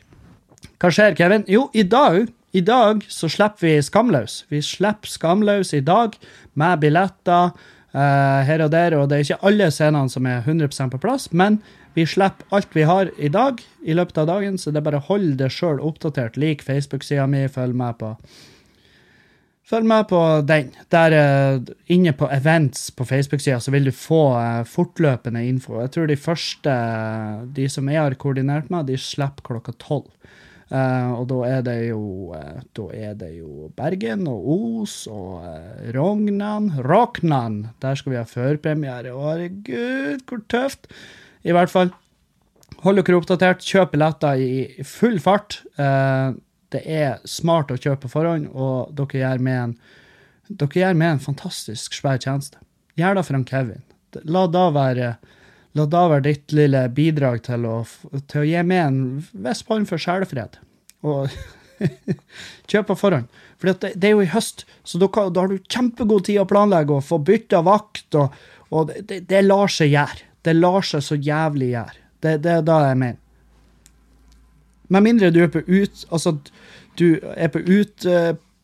Hva 0.83 0.89
skjer, 0.91 1.15
Kevin? 1.15 1.45
Jo, 1.47 1.69
i 1.77 1.85
dag, 1.87 2.25
i 2.57 2.63
dag 2.65 3.05
så 3.13 3.29
slipper 3.31 3.67
vi 3.67 3.75
Skamløs. 3.85 4.41
Vi 4.51 4.59
slipper 4.65 5.11
Skamløs 5.11 5.71
i 5.77 5.83
dag 5.85 6.17
med 6.59 6.81
billetter 6.83 7.53
uh, 7.53 8.41
her 8.49 8.65
og 8.65 8.73
der, 8.73 8.97
og 8.99 9.11
det 9.11 9.19
er 9.19 9.27
ikke 9.27 9.47
alle 9.51 9.69
scenene 9.75 10.11
som 10.11 10.27
er 10.27 10.43
100 10.43 10.91
på 10.91 10.99
plass, 11.03 11.29
men 11.31 11.61
vi 11.95 12.07
slipper 12.09 12.47
alt 12.55 12.75
vi 12.75 12.87
har 12.89 13.13
i 13.19 13.31
dag 13.31 13.63
i 13.85 13.95
løpet 13.95 14.19
av 14.25 14.31
dagen, 14.33 14.59
så 14.59 14.73
det 14.73 14.81
er 14.81 14.89
bare 14.89 15.03
å 15.03 15.09
holde 15.11 15.37
det 15.39 15.53
sjøl 15.55 15.79
oppdatert. 15.79 16.41
Lik 16.41 16.65
Facebook-sida 16.67 17.29
mi, 17.31 17.47
følg 17.53 17.77
med 17.79 18.01
på 18.01 18.17
Følg 19.69 19.85
med 19.85 20.07
på 20.09 20.19
den. 20.49 20.71
Der 20.89 21.13
eh, 21.13 21.73
inne 21.93 22.15
på 22.17 22.31
events 22.33 22.87
på 22.97 23.05
Facebook-sida 23.05 23.59
så 23.61 23.73
vil 23.75 23.91
du 23.91 23.93
få 23.93 24.23
eh, 24.41 24.63
fortløpende 24.65 25.43
info. 25.45 25.77
Jeg 25.83 25.93
tror 25.93 26.09
de 26.09 26.17
første, 26.17 26.77
de 27.57 27.67
som 27.69 27.91
jeg 27.93 28.01
har 28.01 28.17
koordinert 28.17 28.71
med, 28.73 28.89
de 28.89 28.97
slipper 28.97 29.45
klokka 29.51 29.77
tolv. 29.77 30.09
Eh, 30.73 31.13
og 31.13 31.29
da 31.29 31.43
er 31.49 31.63
det 31.65 31.77
jo 31.87 32.33
eh, 32.37 32.59
Da 32.77 32.89
er 32.93 33.15
det 33.17 33.31
jo 33.39 33.71
Bergen 33.77 34.27
og 34.29 34.49
Os 34.55 34.97
og 35.09 35.45
Rognan 35.97 36.73
Rognan. 36.89 37.63
Der 37.85 38.01
skal 38.01 38.15
vi 38.15 38.21
ha 38.21 38.27
førpremiere. 38.29 39.13
Å, 39.13 39.31
Herregud, 39.35 40.25
hvor 40.29 40.45
tøft! 40.49 40.89
I 41.45 41.53
hvert 41.53 41.73
fall. 41.73 41.93
Hold 42.85 43.03
dere 43.03 43.21
oppdatert. 43.21 43.65
Kjøp 43.69 43.93
billetter 43.93 44.41
i 44.41 44.85
full 44.87 45.21
fart. 45.21 45.61
Eh, 45.77 46.37
det 46.75 46.83
er 46.85 47.19
smart 47.29 47.73
å 47.73 47.79
kjøpe 47.79 48.05
på 48.05 48.13
forhånd, 48.19 48.51
og 48.53 48.93
dere 48.97 49.23
gjør 49.23 49.45
med 49.45 49.59
en, 49.63 49.75
gjør 50.59 50.97
med 50.99 51.15
en 51.15 51.23
fantastisk 51.23 51.97
svær 51.97 52.21
tjeneste. 52.21 52.61
Gjør 52.99 53.19
det 53.19 53.27
for 53.27 53.39
han 53.39 53.49
Kevin. 53.49 53.85
La 54.25 54.47
da 54.51 54.69
være 54.75 55.17
La 55.77 55.85
da 55.87 56.07
være 56.11 56.25
ditt 56.25 56.53
lille 56.57 56.81
bidrag 56.91 57.43
til 57.47 57.67
å, 57.69 57.75
til 58.27 58.41
å 58.41 58.47
gi 58.49 58.63
med 58.67 58.81
en 58.83 58.97
viss 59.45 59.61
form 59.67 59.85
for 59.87 60.01
sjelefred. 60.01 60.57
Og 61.07 61.29
kjøp 62.71 62.89
på 62.89 62.97
forhånd. 62.99 63.29
For 63.61 63.71
det, 63.71 63.93
det 64.01 64.09
er 64.09 64.17
jo 64.17 64.25
i 64.25 64.33
høst, 64.33 64.65
så 64.83 64.99
da, 64.99 65.11
da 65.29 65.45
har 65.45 65.53
du 65.53 65.61
kjempegod 65.71 66.27
tid 66.27 66.41
å 66.43 66.49
planlegge 66.51 66.97
og 66.97 67.07
få 67.07 67.21
bytta 67.23 67.61
vakt, 67.67 68.09
og, 68.19 68.35
og 68.73 68.91
det, 68.91 69.05
det, 69.11 69.21
det 69.31 69.45
lar 69.45 69.71
seg 69.71 69.93
gjøre. 69.93 70.27
Det 70.49 70.57
lar 70.57 70.87
seg 70.87 71.05
så 71.05 71.19
jævlig 71.19 71.73
gjøre. 71.75 72.05
Det, 72.19 72.35
det 72.43 72.55
er 72.57 72.67
da 72.67 72.81
jeg 72.89 73.01
mener. 73.05 73.23
Med 74.89 75.07
mindre 75.07 75.33
du 75.35 75.43
er 75.45 75.53
på 75.53 75.65
ut... 75.67 76.05
Altså, 76.11 76.37
du 76.99 77.21
er 77.37 77.51
på 77.53 77.63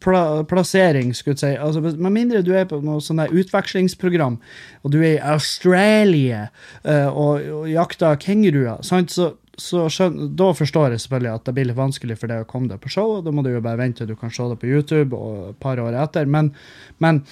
utplassering, 0.05 1.15
skulle 1.15 1.35
jeg 1.35 1.41
si. 1.41 1.53
Altså, 1.61 1.81
med 1.81 2.13
mindre 2.13 2.43
du 2.45 2.53
er 2.57 2.67
på 2.69 2.81
noe 2.85 3.01
sånn 3.01 3.23
der 3.23 3.33
utvekslingsprogram, 3.33 4.37
og 4.83 4.93
du 4.93 4.99
er 5.01 5.17
i 5.17 5.23
Australia 5.35 6.49
uh, 6.85 7.09
og, 7.09 7.47
og 7.63 7.71
jakter 7.71 8.19
kenguruer, 8.21 8.83
så, 8.85 9.31
så 9.57 9.87
skjønner, 9.89 10.29
da 10.37 10.51
forstår 10.57 10.95
jeg 10.95 11.05
selvfølgelig 11.07 11.33
at 11.33 11.49
det 11.49 11.57
blir 11.57 11.69
litt 11.71 11.79
vanskelig 11.79 12.19
for 12.21 12.33
deg 12.33 12.45
å 12.45 12.49
komme 12.51 12.69
deg 12.73 12.83
på 12.83 12.93
show, 12.93 13.21
da 13.25 13.33
må 13.33 13.45
du 13.47 13.53
jo 13.55 13.65
bare 13.65 13.81
vente 13.81 14.03
til 14.03 14.13
du 14.13 14.19
kan 14.21 14.33
se 14.35 14.49
det 14.51 14.61
på 14.61 14.71
YouTube 14.71 15.17
og 15.17 15.55
et 15.55 15.61
par 15.63 15.81
år 15.81 15.97
etter. 16.05 16.29
Men, 16.29 16.53
men 16.99 17.23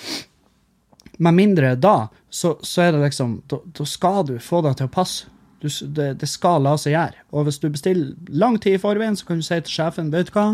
med 1.19 1.37
mindre 1.37 1.75
da, 1.77 2.09
så, 2.33 2.57
så 2.65 2.87
er 2.87 2.95
det 2.95 3.05
liksom 3.05 3.43
da 3.51 3.87
skal 3.87 4.25
du 4.31 4.39
få 4.41 4.63
deg 4.65 4.79
til 4.79 4.89
å 4.89 4.97
passe. 4.97 5.29
Du, 5.63 5.69
det, 5.95 6.09
det 6.19 6.29
skal 6.29 6.65
la 6.65 6.75
seg 6.81 6.97
gjøre. 6.97 7.23
Og 7.31 7.47
hvis 7.47 7.61
du 7.63 7.69
bestiller 7.71 8.17
lang 8.29 8.59
tid 8.61 8.77
i 8.77 8.83
forveien, 8.83 9.17
så 9.19 9.29
kan 9.29 9.39
du 9.39 9.47
si 9.47 9.61
til 9.63 9.77
sjefen 9.77 10.11
vet 10.13 10.33
du 10.33 10.35
hva, 10.35 10.49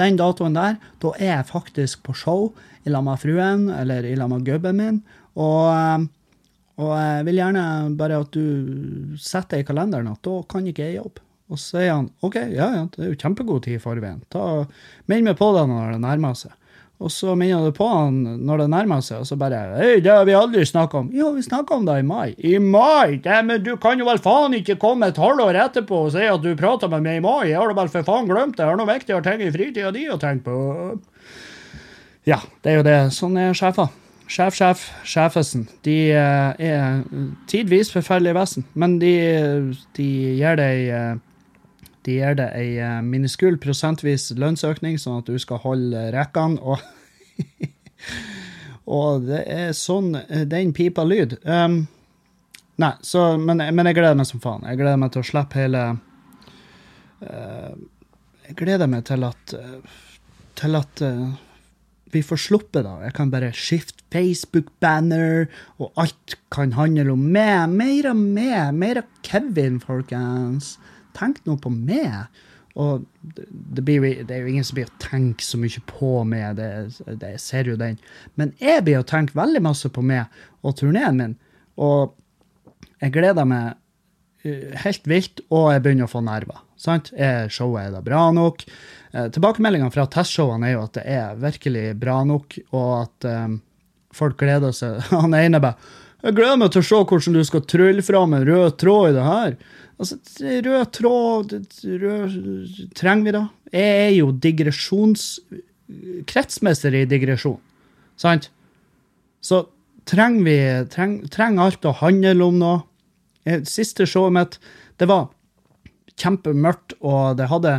den 0.00 0.18
datoen 0.20 0.56
der, 0.56 0.78
da 1.02 1.12
er 1.18 1.34
jeg 1.38 1.48
faktisk 1.50 2.04
på 2.06 2.14
show 2.16 2.46
i 2.84 2.92
lag 2.92 3.04
med 3.06 3.20
fruen 3.20 3.68
eller 3.72 4.06
i 4.08 4.14
lag 4.18 4.30
med 4.32 4.46
gubben 4.46 4.78
min. 4.78 5.02
Og, 5.40 5.66
eh, 5.72 6.06
og 6.82 6.94
jeg 6.96 7.26
vil 7.28 7.40
gjerne 7.40 7.66
bare 7.98 8.22
at 8.24 8.32
du 8.34 9.16
setter 9.20 9.60
i 9.60 9.68
kalenderen 9.68 10.10
at 10.12 10.24
da 10.24 10.38
kan 10.48 10.66
ikke 10.68 10.88
jeg 10.88 11.00
jobbe. 11.00 11.24
Og 11.52 11.60
så 11.60 11.76
sier 11.76 11.92
han 11.92 12.08
OK, 12.24 12.38
ja 12.54 12.70
ja, 12.78 12.82
det 12.94 13.02
er 13.02 13.12
jo 13.12 13.20
kjempegod 13.20 13.66
tid 13.66 13.76
i 13.76 13.82
forveien. 13.82 14.22
Minn 15.10 15.26
meg 15.26 15.36
på 15.36 15.50
det 15.56 15.66
når 15.68 15.96
det 15.96 16.02
nærmer 16.04 16.36
seg. 16.38 16.54
Og 17.02 17.10
så 17.10 17.34
minner 17.38 17.64
du 17.66 17.74
på 17.74 17.86
han 17.90 18.20
når 18.46 18.62
det 18.62 18.68
nærmer 18.72 19.02
seg, 19.02 19.22
og 19.22 19.26
så 19.26 19.38
bare 19.38 19.62
Hei, 19.74 19.96
det 20.04 20.12
har 20.12 20.26
vi 20.28 20.36
aldri 20.38 20.64
snakka 20.68 21.00
om. 21.00 21.08
Jo, 21.14 21.32
vi 21.34 21.42
snakka 21.42 21.78
om 21.80 21.86
det 21.88 21.98
i 21.98 22.04
mai. 22.06 22.34
I 22.38 22.58
mai? 22.62 23.18
Det, 23.24 23.40
men 23.48 23.64
du 23.64 23.72
kan 23.82 23.98
jo 23.98 24.06
vel 24.06 24.22
faen 24.22 24.54
ikke 24.58 24.78
komme 24.82 25.10
et 25.10 25.18
halvår 25.18 25.58
etterpå 25.64 26.04
og 26.06 26.12
si 26.14 26.22
at 26.28 26.44
du 26.44 26.52
prata 26.58 26.90
med 26.92 27.02
meg 27.06 27.18
i 27.18 27.24
mai. 27.24 27.48
Jeg 27.50 27.58
har 27.58 27.72
da 27.72 27.78
vel 27.80 27.90
for 27.90 28.06
faen 28.06 28.30
glemt 28.30 28.54
det. 28.56 28.62
Jeg 28.62 28.70
har 28.70 28.78
noe 28.78 28.92
viktigere 28.92 29.26
ting 29.26 29.42
i 29.42 29.50
fritida 29.54 29.90
di 29.94 30.06
å 30.12 30.20
tenke 30.22 30.46
på. 30.46 31.00
Ja, 32.28 32.38
det 32.62 32.70
er 32.70 32.78
jo 32.78 32.86
det. 32.86 33.00
Sånn 33.16 33.40
er 33.40 33.58
sjefer. 33.58 33.90
Sjef, 34.30 34.54
sjef, 34.56 34.86
sjefesen. 35.04 35.66
De 35.84 35.96
eh, 36.14 36.62
er 36.70 37.02
tidvis 37.50 37.90
forferdelige 37.92 38.38
vesen, 38.38 38.64
men 38.78 38.96
de, 39.02 39.12
de 39.98 40.08
gir 40.38 40.56
deg 40.60 41.20
de 42.06 42.16
gir 42.18 42.36
deg 42.38 42.54
ei 42.58 42.76
eh, 42.82 43.00
miniskul 43.06 43.58
prosentvis 43.62 44.30
lønnsøkning, 44.38 44.98
sånn 44.98 45.20
at 45.22 45.30
du 45.30 45.38
skal 45.42 45.62
holde 45.62 46.08
rekkene. 46.14 46.58
Og, 46.62 46.82
og 48.98 49.28
det 49.28 49.42
er 49.46 49.76
sånn 49.78 50.14
eh, 50.24 50.44
den 50.50 50.74
pipa 50.76 51.04
lyd. 51.06 51.38
Um, 51.46 51.84
nei, 52.82 52.92
så, 53.06 53.32
men, 53.38 53.62
men 53.62 53.90
jeg 53.90 54.00
gleder 54.00 54.18
meg 54.18 54.30
som 54.30 54.42
faen. 54.42 54.66
Jeg 54.66 54.82
gleder 54.82 55.00
meg 55.00 55.14
til 55.14 55.22
å 55.22 55.30
slippe 55.30 55.62
hele 55.62 55.86
uh, 57.22 57.72
Jeg 58.48 58.58
gleder 58.58 58.90
meg 58.90 59.06
til 59.08 59.28
at 59.28 59.56
til 60.58 60.76
at 60.76 61.00
uh, 61.06 61.30
vi 62.12 62.20
får 62.20 62.42
sluppet 62.44 62.84
da. 62.84 62.98
Jeg 63.06 63.14
kan 63.16 63.30
bare 63.32 63.54
skifte 63.56 64.02
Facebook-banner, 64.12 65.46
og 65.80 65.94
alt 65.96 66.34
kan 66.52 66.74
handle 66.76 67.14
om 67.14 67.22
meg. 67.32 67.72
Mer 67.72 68.10
av 68.10 68.18
meg. 68.20 68.74
Mer 68.76 69.00
av 69.00 69.22
Kevin, 69.24 69.78
folkens. 69.80 70.74
Tenk 71.16 71.42
nå 71.46 71.58
på 71.60 71.72
meg. 71.72 72.30
Og 72.80 73.04
det, 73.20 73.82
blir, 73.84 74.00
det 74.24 74.32
er 74.32 74.46
jo 74.46 74.52
ingen 74.52 74.64
som 74.64 74.78
blir 74.78 74.88
å 74.88 75.00
tenke 75.02 75.44
så 75.44 75.60
mye 75.60 75.82
på 75.90 76.14
meg, 76.24 76.56
det, 76.56 76.68
det 77.20 77.34
ser 77.42 77.68
jo 77.68 77.76
den. 77.80 77.98
Men 78.40 78.54
jeg 78.62 78.84
blir 78.86 79.02
å 79.02 79.08
tenke 79.08 79.36
veldig 79.36 79.60
masse 79.64 79.90
på 79.92 80.04
meg 80.04 80.32
og 80.64 80.78
turneen 80.80 81.18
min. 81.18 81.36
Og 81.76 82.14
jeg 83.02 83.12
gleder 83.12 83.48
meg 83.48 83.74
eh, 84.46 84.72
helt 84.84 85.08
vilt, 85.10 85.44
og 85.52 85.72
jeg 85.74 85.84
begynner 85.84 86.08
å 86.08 86.12
få 86.14 86.24
nerver. 86.24 86.62
Sant? 86.80 87.12
Er 87.12 87.52
showet 87.52 87.92
da 87.94 88.00
bra 88.04 88.24
nok? 88.34 88.64
Eh, 89.12 89.28
Tilbakemeldingene 89.34 89.92
fra 89.94 90.08
testshowene 90.10 90.70
er 90.70 90.76
jo 90.76 90.86
at 90.86 90.96
det 90.96 91.04
er 91.12 91.42
virkelig 91.42 91.86
bra 92.00 92.22
nok, 92.28 92.56
og 92.72 92.92
at 93.02 93.28
eh, 93.28 93.58
folk 94.16 94.40
gleder 94.40 94.72
seg. 94.76 95.02
Han 95.12 95.36
ene 95.36 95.60
bare 95.62 96.00
'Jeg 96.22 96.36
gleder 96.36 96.58
meg 96.60 96.70
til 96.70 96.84
å 96.84 96.86
se 96.86 96.98
hvordan 97.02 97.34
du 97.34 97.42
skal 97.42 97.62
trylle 97.66 98.02
fram 98.06 98.34
en 98.36 98.44
rød 98.46 98.76
tråd 98.78 99.08
i 99.08 99.14
det 99.16 99.22
her'. 99.26 99.56
Altså, 100.02 100.18
rød 100.66 100.88
tråd 100.96 101.52
rød, 102.02 102.32
Trenger 102.98 103.24
vi 103.24 103.36
det? 103.36 103.44
Jeg 103.72 104.00
er 104.06 104.16
jo 104.16 104.32
digresjons... 104.32 105.28
Kretsmester 106.26 106.94
i 106.96 107.02
digresjon, 107.04 107.58
sant? 108.16 108.46
Så 109.44 109.58
trenger 110.08 110.46
vi 110.46 110.54
treng, 110.88 111.18
trenger 111.28 111.66
alt 111.66 111.84
å 111.84 111.92
handle 111.98 112.46
om 112.46 112.56
noe. 112.62 112.78
Siste 113.68 114.06
showet 114.08 114.32
mitt, 114.32 114.56
det 115.02 115.10
var 115.10 115.26
kjempemørkt, 116.16 116.96
og 117.04 117.36
det 117.36 117.50
hadde 117.50 117.74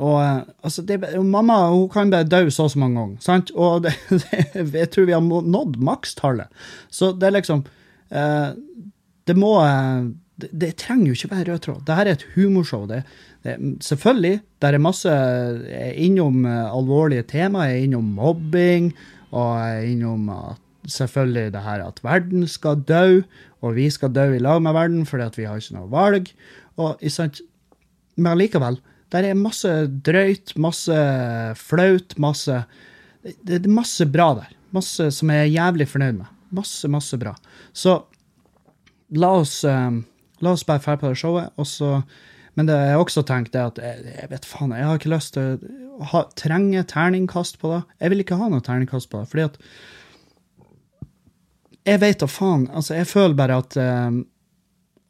og 0.00 0.16
altså, 0.64 0.82
det, 0.86 1.02
Mamma 1.20 1.58
hun 1.68 1.88
kan 1.92 2.12
bare 2.12 2.24
dø 2.24 2.46
så 2.48 2.64
og 2.64 2.72
så 2.72 2.80
mange 2.80 2.96
ganger, 3.00 3.20
sant? 3.20 3.52
Og 3.52 3.84
det, 3.84 3.92
det, 4.22 4.72
jeg 4.72 4.90
tror 4.94 5.08
vi 5.10 5.16
har 5.16 5.24
nådd 5.24 5.76
makstallet. 5.84 6.48
Så 6.88 7.12
det 7.12 7.28
er 7.28 7.36
liksom 7.36 7.66
eh, 8.08 8.54
Det 9.28 9.36
må 9.36 9.58
eh, 9.60 10.08
det, 10.42 10.50
det 10.62 10.70
trenger 10.80 11.10
jo 11.10 11.16
ikke 11.18 11.30
være 11.34 11.46
rød 11.52 11.62
tråd. 11.66 11.82
Dette 11.88 12.06
er 12.06 12.12
et 12.16 12.26
humorshow. 12.34 12.86
Det, 12.90 13.02
det, 13.46 13.56
selvfølgelig, 13.84 14.40
der 14.62 14.76
er 14.76 14.82
masse 14.82 15.12
er 15.12 15.94
innom 15.94 16.44
eh, 16.48 16.66
alvorlige 16.70 17.26
temaer, 17.30 17.76
er 17.76 17.86
innom 17.86 18.10
mobbing, 18.18 18.92
og 19.30 19.86
innom 19.86 20.28
at 20.34 20.60
selvfølgelig 20.90 21.52
det 21.54 21.64
her 21.64 21.86
at 21.86 22.00
verden 22.02 22.46
skal 22.48 22.80
dø, 22.88 23.22
og 23.60 23.74
vi 23.76 23.90
skal 23.92 24.12
dø 24.16 24.30
i 24.34 24.42
lag 24.42 24.62
med 24.64 24.72
verden 24.72 25.04
fordi 25.06 25.26
at 25.28 25.36
vi 25.38 25.46
har 25.48 25.60
ikke 25.60 25.76
noe 25.76 25.90
valg. 25.92 26.30
Og? 26.80 27.02
Men 28.16 28.32
allikevel, 28.32 28.80
Der 29.10 29.26
er 29.26 29.34
masse 29.34 29.68
drøyt, 30.06 30.52
masse 30.54 30.94
flaut, 31.58 32.14
masse 32.16 32.60
det 33.22 33.58
er 33.58 33.72
masse 33.72 34.06
bra 34.08 34.32
der. 34.38 34.52
Masse 34.74 35.10
som 35.14 35.32
jeg 35.32 35.48
er 35.48 35.54
jævlig 35.56 35.88
fornøyd 35.90 36.20
med. 36.20 36.30
Masse, 36.54 36.88
masse 36.88 37.18
bra. 37.18 37.34
Så 37.72 37.98
la 39.18 39.32
oss, 39.40 39.64
um, 39.64 40.04
la 40.40 40.54
oss 40.56 40.66
bare 40.66 40.82
dra 40.84 40.96
på 41.00 41.10
det 41.10 41.20
showet, 41.20 41.54
og 41.56 41.66
så 41.68 42.02
Men 42.58 42.66
det 42.66 42.74
jeg 42.74 42.98
også 42.98 43.22
tenkt, 43.22 43.54
er 43.54 43.68
at 43.70 43.76
jeg, 43.78 44.00
jeg 44.10 44.28
vet 44.32 44.44
faen, 44.44 44.72
jeg 44.74 44.84
har 44.84 44.98
ikke 44.98 45.12
lyst 45.12 45.36
til 45.36 45.60
å 46.02 46.22
trenge 46.34 46.82
terningkast 46.90 47.60
på 47.60 47.70
det. 47.70 47.78
Jeg 48.02 48.10
vil 48.10 48.22
ikke 48.24 48.38
ha 48.40 48.48
noe 48.50 48.64
terningkast 48.66 49.06
på 49.08 49.20
det, 49.20 49.28
fordi 49.30 49.44
at 49.46 49.60
Jeg 51.86 52.00
vet 52.02 52.18
da 52.20 52.26
faen. 52.26 52.66
Altså, 52.74 52.96
jeg 52.98 53.06
føler 53.08 53.38
bare 53.38 53.60
at 53.62 53.76
eh, 53.78 54.18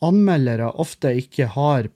anmeldere 0.04 0.68
ofte 0.84 1.14
ikke 1.16 1.48
har 1.56 1.88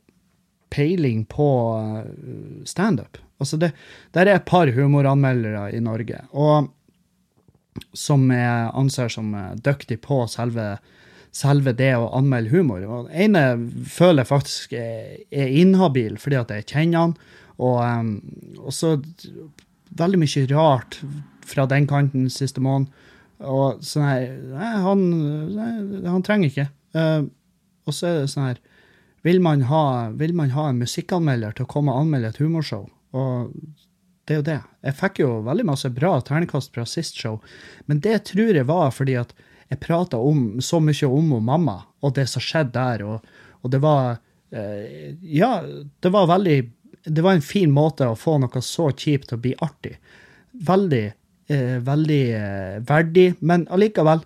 peiling 0.75 1.25
på 1.31 1.49
uh, 1.79 2.65
standup. 2.67 3.19
Altså 3.39 3.59
det, 3.61 3.73
der 4.15 4.27
er 4.27 4.39
et 4.39 4.49
par 4.49 4.71
humoranmeldere 4.75 5.69
i 5.77 5.83
Norge, 5.83 6.25
og 6.33 6.71
som 7.95 8.27
jeg 8.31 8.71
anser 8.75 9.11
som 9.13 9.33
uh, 9.35 9.55
dyktig 9.55 10.01
på 10.03 10.25
selve, 10.31 10.77
selve 11.35 11.75
det 11.77 11.93
å 11.99 12.11
anmelde 12.15 12.53
humor. 12.55 12.85
Og 12.87 13.09
den 13.09 13.27
ene 13.27 13.45
føler 13.91 14.23
jeg 14.23 14.31
faktisk 14.31 14.77
er, 14.79 15.25
inhabil 15.33 16.19
fordi 16.23 16.41
at 16.41 16.53
jeg 16.55 16.69
kjenner 16.71 17.09
han, 17.09 17.17
og, 17.55 17.79
um, 17.83 18.13
og 18.63 18.75
så 18.75 18.97
veldig 19.95 20.21
mye 20.23 20.47
rart 20.51 20.99
fra 21.47 21.67
den 21.71 21.87
kanten 21.91 22.29
siste 22.33 22.63
måned. 22.65 22.91
Og 23.45 23.83
sånn 23.85 24.07
her 24.07 24.29
Nei, 24.55 24.71
han, 24.85 25.03
nei, 25.53 25.71
han 26.07 26.23
trenger 26.25 26.51
ikke. 26.51 26.69
Uh, 26.95 27.27
og 27.85 27.97
så 27.97 28.09
er 28.09 28.21
det 28.23 28.31
sånn 28.33 28.49
her 28.53 28.63
vil 29.25 29.41
man, 29.41 29.63
ha, 29.71 30.11
vil 30.13 30.35
man 30.37 30.53
ha 30.53 30.67
en 30.69 30.83
musikkanmelder 30.83 31.55
til 31.57 31.65
å 31.65 31.71
komme 31.71 31.95
og 31.95 32.05
anmelde 32.05 32.29
et 32.29 32.41
humorshow? 32.43 32.85
Og 33.17 33.55
det 34.29 34.35
er 34.35 34.41
jo 34.41 34.45
det. 34.45 34.59
Jeg 34.85 34.99
fikk 34.99 35.21
jo 35.23 35.31
veldig 35.47 35.65
masse 35.71 35.89
bra 35.97 36.11
ternekast 36.21 36.75
fra 36.77 36.85
sist 36.89 37.17
show, 37.17 37.39
men 37.89 38.03
det 38.05 38.19
tror 38.29 38.53
jeg 38.53 38.69
var 38.69 38.93
fordi 38.93 39.17
at 39.21 39.33
jeg 39.71 39.81
prata 39.81 40.21
så 40.61 40.81
mye 40.81 41.09
om 41.09 41.33
og 41.39 41.43
mamma 41.43 41.79
og 42.05 42.15
det 42.19 42.27
som 42.31 42.43
skjedde 42.45 42.75
der, 42.77 43.05
og, 43.09 43.25
og 43.63 43.73
det 43.73 43.81
var 43.83 44.19
eh, 44.53 45.15
Ja, 45.25 45.63
det 45.65 46.13
var 46.13 46.29
veldig 46.29 46.59
Det 47.05 47.25
var 47.25 47.37
en 47.37 47.45
fin 47.45 47.73
måte 47.73 48.09
å 48.09 48.17
få 48.19 48.39
noe 48.41 48.63
så 48.63 48.91
kjipt 48.93 49.29
til 49.29 49.39
å 49.39 49.43
bli 49.45 49.55
artig. 49.61 49.99
Veldig, 50.53 51.05
eh, 51.53 51.77
veldig 51.85 52.23
eh, 52.39 52.79
verdig, 52.89 53.35
men 53.41 53.67
allikevel 53.69 54.25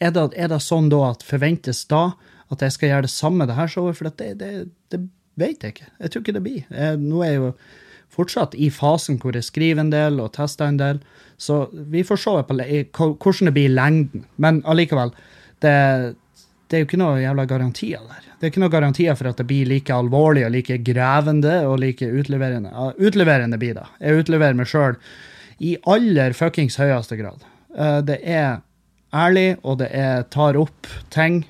er 0.00 0.14
det, 0.16 0.24
er 0.34 0.48
det 0.48 0.60
sånn 0.64 0.88
da 0.90 1.10
at 1.10 1.22
forventes 1.26 1.84
da 1.90 2.10
at 2.50 2.64
jeg 2.64 2.74
skal 2.74 2.90
gjøre 2.90 3.06
det 3.06 3.12
samme 3.12 3.46
det 3.46 3.54
her 3.54 3.70
showet, 3.70 3.98
for 3.98 4.08
det, 4.08 4.32
det, 4.40 4.50
det, 4.90 5.00
vet 5.38 5.62
jeg 5.62 5.76
ikke. 5.76 5.90
Jeg 6.00 6.10
tror 6.10 6.24
ikke 6.24 6.34
det 6.36 6.42
blir. 6.44 6.64
Jeg, 6.66 6.98
nå 6.98 7.20
er 7.22 7.30
jeg 7.30 7.40
jo 7.40 7.50
fortsatt 8.10 8.56
i 8.58 8.70
fasen 8.74 9.20
hvor 9.22 9.36
jeg 9.36 9.46
skriver 9.46 9.84
en 9.84 9.92
del 9.92 10.18
og 10.22 10.32
tester 10.34 10.66
en 10.66 10.80
del, 10.80 10.98
så 11.40 11.62
vi 11.72 12.02
får 12.04 12.20
se 12.20 12.32
hvordan 12.36 13.48
det 13.48 13.54
blir 13.56 13.70
i 13.70 13.72
lengden. 13.72 14.26
Men 14.36 14.60
allikevel, 14.68 15.14
det, 15.64 15.72
det 16.68 16.76
er 16.76 16.82
jo 16.82 16.88
ikke 16.88 17.00
noe 17.00 17.22
jævla 17.22 17.46
garantier 17.48 18.02
der. 18.04 18.26
Det 18.36 18.46
er 18.46 18.52
ikke 18.52 18.62
noe 18.62 18.72
garantier 18.72 19.16
for 19.16 19.30
at 19.30 19.40
det 19.40 19.46
blir 19.48 19.68
like 19.68 19.94
alvorlig 19.94 20.44
og 20.46 20.52
like 20.52 20.76
grevende 20.84 21.54
og 21.68 21.78
like 21.80 22.04
utleverende. 22.04 22.72
Utleverende 23.00 23.60
blir 23.60 23.78
det. 23.78 23.86
Jeg 24.04 24.20
utleverer 24.20 24.58
meg 24.58 24.68
sjøl 24.68 24.98
i 25.64 25.78
aller 25.88 26.36
fuckings 26.36 26.76
høyeste 26.80 27.16
grad. 27.20 27.44
Eh, 27.76 28.00
det 28.04 28.20
er 28.20 28.60
ærlig, 29.16 29.56
og 29.64 29.80
det 29.80 29.90
er 29.96 30.28
tar 30.32 30.60
opp 30.60 30.88
ting 31.12 31.42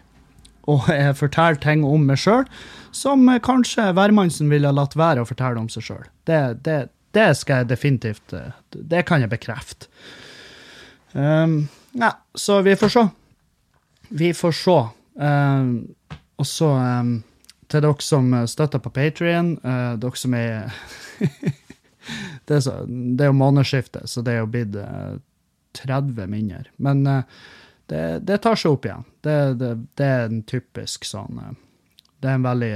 og 0.71 0.87
jeg 1.01 1.19
forteller 1.19 1.61
ting 1.63 1.85
om 1.87 2.07
meg 2.07 2.21
sjøl 2.21 2.47
som 2.95 3.27
kanskje 3.43 3.91
hvermannsen 3.95 4.51
ville 4.51 4.71
latt 4.75 4.97
være 4.99 5.23
å 5.23 5.29
fortelle 5.29 5.61
om 5.61 5.69
seg 5.71 5.87
sjøl. 5.87 6.07
Det, 6.27 6.41
det, 6.67 6.79
det, 7.17 7.35
skal 7.39 7.63
jeg 7.63 7.71
definitivt 7.73 8.35
Det 8.71 9.05
kan 9.07 9.21
jeg 9.21 9.31
bekrefte. 9.33 9.89
Um, 11.13 11.69
ja, 11.93 12.13
så 12.35 12.61
vi 12.63 12.77
får 12.79 12.89
se. 12.95 13.09
Vi 14.09 14.33
får 14.35 14.53
se. 14.55 14.77
Um, 15.15 15.73
og 16.39 16.47
så 16.47 16.71
um, 16.71 17.17
til 17.71 17.83
dere 17.83 18.05
som 18.05 18.31
støtter 18.47 18.83
på 18.83 18.93
Patrion, 18.95 19.57
uh, 19.65 19.97
dere 19.99 20.19
som 20.19 20.35
er 20.39 20.71
det, 22.47 22.55
er 22.57 22.63
så, 22.63 22.77
det 22.87 23.27
er 23.27 23.33
jo 23.33 23.41
månedsskiftet, 23.41 24.11
så 24.11 24.23
det 24.23 24.37
er 24.37 24.45
jo 24.45 24.53
blitt 24.55 24.79
uh, 24.79 25.19
30 25.79 26.27
mindre. 26.31 26.65
Men 26.79 27.03
uh, 27.07 27.23
det, 27.91 28.21
det, 28.27 28.39
tar 28.43 28.59
seg 28.59 28.77
opp 28.77 28.87
igjen. 28.87 29.07
Det, 29.25 29.37
det, 29.59 30.07
er 30.07 30.29
en 30.29 30.43
typisk 30.47 31.07
sånn 31.09 31.41
eh, 31.43 31.55
Det 32.21 32.29
er 32.29 32.37
en 32.37 32.45
veldig 32.45 32.75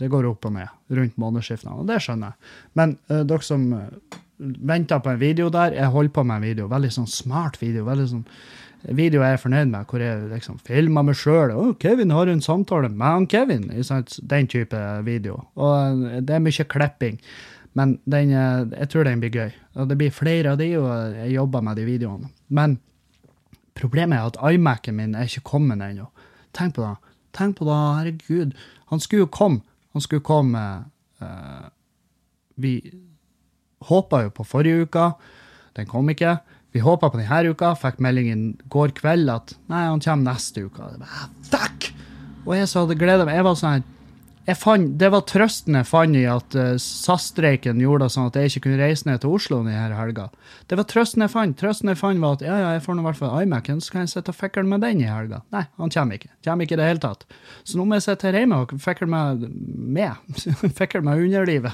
Det 0.00 0.08
går 0.12 0.30
opp 0.30 0.48
og 0.48 0.54
ned 0.56 0.96
rundt 0.96 1.18
månedsskiftene, 1.20 1.76
og 1.76 1.90
det 1.90 2.00
skjønner 2.04 2.32
jeg. 2.32 2.54
Men 2.78 2.96
uh, 3.10 3.20
dere 3.28 3.44
som 3.44 3.66
uh, 3.74 4.16
venter 4.38 5.02
på 5.04 5.12
en 5.12 5.20
video 5.20 5.50
der, 5.52 5.76
jeg 5.76 5.92
holder 5.92 6.14
på 6.14 6.24
med 6.24 6.40
en 6.40 6.48
video. 6.48 6.70
Veldig 6.70 6.94
sånn 6.94 7.10
smart 7.10 7.60
video. 7.60 7.84
veldig 7.84 8.08
sånn 8.08 8.24
video 8.94 9.24
jeg 9.24 9.34
er 9.34 9.42
fornøyd 9.42 9.70
med, 9.72 9.86
hvor 9.90 10.00
jeg 10.00 10.28
liksom 10.30 10.60
filmer 10.64 11.02
meg 11.02 11.16
sjøl. 11.18 11.50
Oh, 11.50 11.72
'Kevin 11.74 12.14
har 12.14 12.30
en 12.30 12.40
samtale 12.40 12.88
med 12.88 13.06
han 13.06 13.26
Kevin.' 13.26 13.70
Den 14.22 14.46
type 14.46 14.82
video. 15.04 15.48
Og 15.56 16.22
det 16.22 16.34
er 16.34 16.44
mye 16.44 16.64
klipping. 16.64 17.18
Men 17.74 17.98
den, 18.06 18.30
jeg 18.30 18.88
tror 18.88 19.04
den 19.04 19.20
blir 19.20 19.30
gøy. 19.30 19.50
Og 19.74 19.88
det 19.88 19.98
blir 19.98 20.10
flere 20.10 20.52
av 20.52 20.58
de, 20.58 20.76
og 20.78 21.14
jeg 21.14 21.34
jobber 21.34 21.60
med 21.60 21.76
de 21.76 21.84
videoene. 21.84 22.30
Men 22.48 22.78
Problemet 23.78 24.18
er 24.18 24.26
at 24.26 24.54
iMac-en 24.54 24.96
min 24.98 25.14
er 25.14 25.28
ikke 25.28 25.46
kommet 25.52 25.82
ennå. 25.84 26.08
Tenk 26.56 26.76
på 26.76 26.84
det. 26.84 27.14
Tenk 27.36 27.58
på 27.58 27.68
det, 27.68 27.78
herregud. 27.98 28.56
Han 28.92 29.00
skulle 29.00 29.26
jo 29.26 29.32
komme. 29.32 29.62
Han 29.96 30.04
skulle 30.04 30.24
komme 30.24 30.62
uh, 31.22 31.66
Vi 32.58 32.78
håpa 33.88 34.24
jo 34.26 34.30
på 34.34 34.46
forrige 34.46 34.88
uka. 34.88 35.10
Den 35.78 35.86
kom 35.86 36.08
ikke. 36.10 36.38
Vi 36.74 36.82
håpa 36.84 37.10
på 37.10 37.20
denne 37.20 37.52
uka. 37.52 37.74
Fikk 37.78 38.00
meldingen 38.04 38.56
går 38.70 38.92
kveld 38.98 39.30
at 39.32 39.54
nei, 39.70 39.84
han 39.86 40.02
kommer 40.02 40.32
neste 40.32 40.66
uke. 40.66 40.90
Ah, 41.04 41.28
fuck! 41.46 41.92
Og 42.46 42.56
jeg 42.56 42.68
så 42.70 42.82
hadde 42.84 42.98
gleda 42.98 43.26
meg. 43.28 43.38
Jeg 43.38 43.46
var 43.46 43.58
sånn 43.60 43.86
Fant, 44.56 44.94
det 44.96 45.10
var 45.12 45.26
trøsten 45.28 45.76
jeg 45.76 45.84
fant 45.84 46.16
i 46.16 46.22
at 46.24 46.54
uh, 46.56 46.78
SAS-streiken 46.80 47.82
gjorde 47.82 48.06
det 48.06 48.14
sånn 48.14 48.30
at 48.30 48.38
jeg 48.38 48.48
ikke 48.48 48.62
kunne 48.64 48.78
reise 48.80 49.04
ned 49.04 49.20
til 49.20 49.34
Oslo 49.36 49.58
denne 49.60 49.90
helga. 49.92 50.30
Det 50.70 50.78
var 50.80 50.86
trøsten 50.88 51.24
jeg 51.24 51.32
fant. 51.34 51.56
Trøsten 51.60 51.92
jeg 51.92 52.00
fant 52.00 52.22
var 52.22 52.38
at 52.38 52.44
ja, 52.46 52.56
ja, 52.62 52.70
jeg 52.78 52.84
får 52.86 52.96
nå 52.96 53.04
i 53.04 53.08
hvert 53.10 53.18
fall 53.20 53.44
iMac-en, 53.44 53.82
så 53.84 53.92
kan 53.92 54.06
jeg 54.06 54.12
sitte 54.14 54.32
og 54.32 54.38
fikle 54.38 54.64
med 54.70 54.80
den 54.86 55.02
i 55.04 55.10
helga. 55.10 55.42
Nei, 55.52 55.66
han 55.76 55.92
kommer 55.92 56.16
ikke. 56.16 56.32
Kommer 56.46 56.64
ikke 56.64 56.78
i 56.78 56.80
det 56.80 56.88
hele 56.88 57.04
tatt. 57.04 57.26
Så 57.68 57.76
nå 57.76 57.84
må 57.84 57.98
jeg 57.98 58.06
sitte 58.06 58.30
her 58.30 58.40
hjemme 58.40 58.62
og 58.64 58.72
fikle 58.80 59.10
med 59.12 59.44
med. 59.98 60.38
fikle 60.80 61.04
med 61.04 61.26
underlivet. 61.26 61.72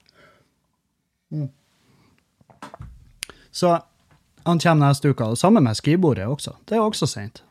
mm. 1.34 1.50
Så 3.52 3.76
han 4.44 4.60
kommer 4.64 4.86
neste 4.86 5.12
uke. 5.12 5.28
Det 5.28 5.44
samme 5.44 5.60
med 5.60 5.76
skrivebordet 5.76 6.24
også. 6.28 6.56
Det 6.64 6.78
er 6.78 6.84
også 6.84 7.08
seint. 7.10 7.44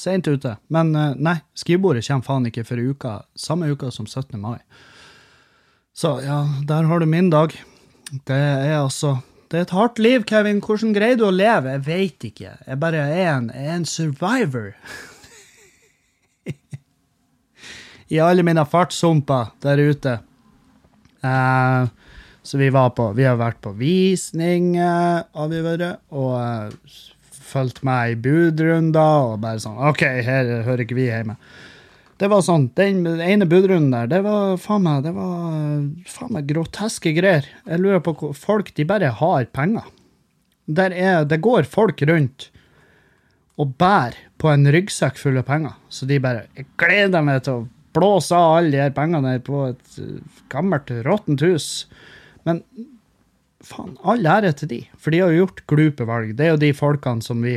Seint 0.00 0.28
ute. 0.28 0.54
Men 0.72 0.94
eh, 0.96 1.16
nei, 1.20 1.36
skrivebordet 1.58 2.06
kommer 2.06 2.26
faen 2.26 2.48
ikke 2.48 2.64
før 2.68 2.84
uka, 2.92 3.16
samme 3.36 3.68
uka 3.68 3.90
som 3.92 4.08
17. 4.08 4.38
mai. 4.40 4.58
Så 5.96 6.16
ja, 6.24 6.44
der 6.68 6.88
har 6.88 7.02
du 7.02 7.06
min 7.10 7.28
dag. 7.32 7.52
Det 8.10 8.36
er 8.36 8.80
altså 8.80 9.18
Det 9.50 9.58
er 9.58 9.64
et 9.66 9.74
hardt 9.74 9.98
liv, 9.98 10.22
Kevin. 10.30 10.60
Hvordan 10.62 10.92
greier 10.94 11.16
du 11.18 11.24
å 11.26 11.34
leve? 11.34 11.72
Jeg 11.74 11.82
veit 11.82 12.24
ikke. 12.28 12.52
Jeg 12.68 12.78
bare 12.78 13.00
er 13.02 13.32
en, 13.32 13.48
er 13.50 13.72
en 13.74 13.84
survivor. 13.84 14.68
I 18.14 18.20
alle 18.22 18.44
mine 18.46 18.62
fartssumper 18.62 19.50
der 19.66 19.82
ute. 19.90 20.12
Uh, 21.26 21.90
så 22.46 22.62
vi 22.62 22.70
var 22.70 22.94
på 22.94 23.10
Vi 23.18 23.26
har 23.26 23.36
vært 23.42 23.58
på 23.60 23.74
visning, 23.74 24.76
uh, 24.78 25.26
har 25.34 25.50
vi 25.50 25.64
vært, 25.66 25.98
og 26.14 26.30
uh, 26.38 26.70
fulgt 27.50 27.82
med 27.86 28.14
i 28.14 28.20
budrunder 28.28 29.32
og 29.32 29.40
bare 29.42 29.60
sånn 29.62 29.80
OK, 29.90 30.04
her 30.26 30.50
hører 30.66 30.84
ikke 30.84 30.98
vi 30.98 31.08
hjemme. 31.10 31.36
Det 32.20 32.28
var 32.28 32.42
sånn, 32.44 32.68
Den 32.76 33.06
ene 33.06 33.46
budrunden 33.48 33.94
der, 33.94 34.08
det 34.10 34.20
var 34.26 34.58
faen 34.60 34.84
meg, 34.84 35.04
det 35.06 35.14
var 35.16 35.54
faen 36.10 36.34
meg 36.36 36.48
groteske 36.50 37.14
greier. 37.16 37.48
Jeg 37.64 37.80
lurer 37.80 38.02
på 38.04 38.12
hvor 38.20 38.34
folk 38.36 38.74
de 38.76 38.84
bare 38.84 39.12
har 39.20 39.48
penger. 39.56 39.86
Der 40.70 40.92
er, 40.92 41.24
det 41.24 41.40
går 41.42 41.64
folk 41.66 42.02
rundt 42.06 42.50
og 43.60 43.74
bærer 43.80 44.18
på 44.40 44.50
en 44.52 44.68
ryggsekk 44.72 45.18
full 45.20 45.40
av 45.40 45.48
penger. 45.48 45.76
Så 45.88 46.08
de 46.08 46.20
bare 46.22 46.46
Jeg 46.56 46.68
gleder 46.80 47.24
meg 47.24 47.42
til 47.44 47.62
å 47.62 47.68
blåse 47.96 48.36
av 48.36 48.58
alle 48.60 48.70
de 48.74 48.82
her 48.84 48.94
pengene 48.94 49.34
på 49.44 49.64
et 49.72 49.98
gammelt, 50.52 50.92
råttent 51.04 51.42
hus. 51.44 51.86
Men 52.44 52.62
faen, 53.64 53.94
all 54.08 54.26
ære 54.26 54.52
til 54.56 54.70
de, 54.70 54.80
for 54.98 55.12
de 55.12 55.22
har 55.22 55.32
jo 55.32 55.44
gjort 55.44 55.64
glupe 55.70 56.06
valg. 56.08 56.34
Det 56.36 56.46
er 56.46 56.54
jo 56.54 56.60
de 56.62 56.72
folkene 56.76 57.24
som 57.24 57.42
vi, 57.44 57.56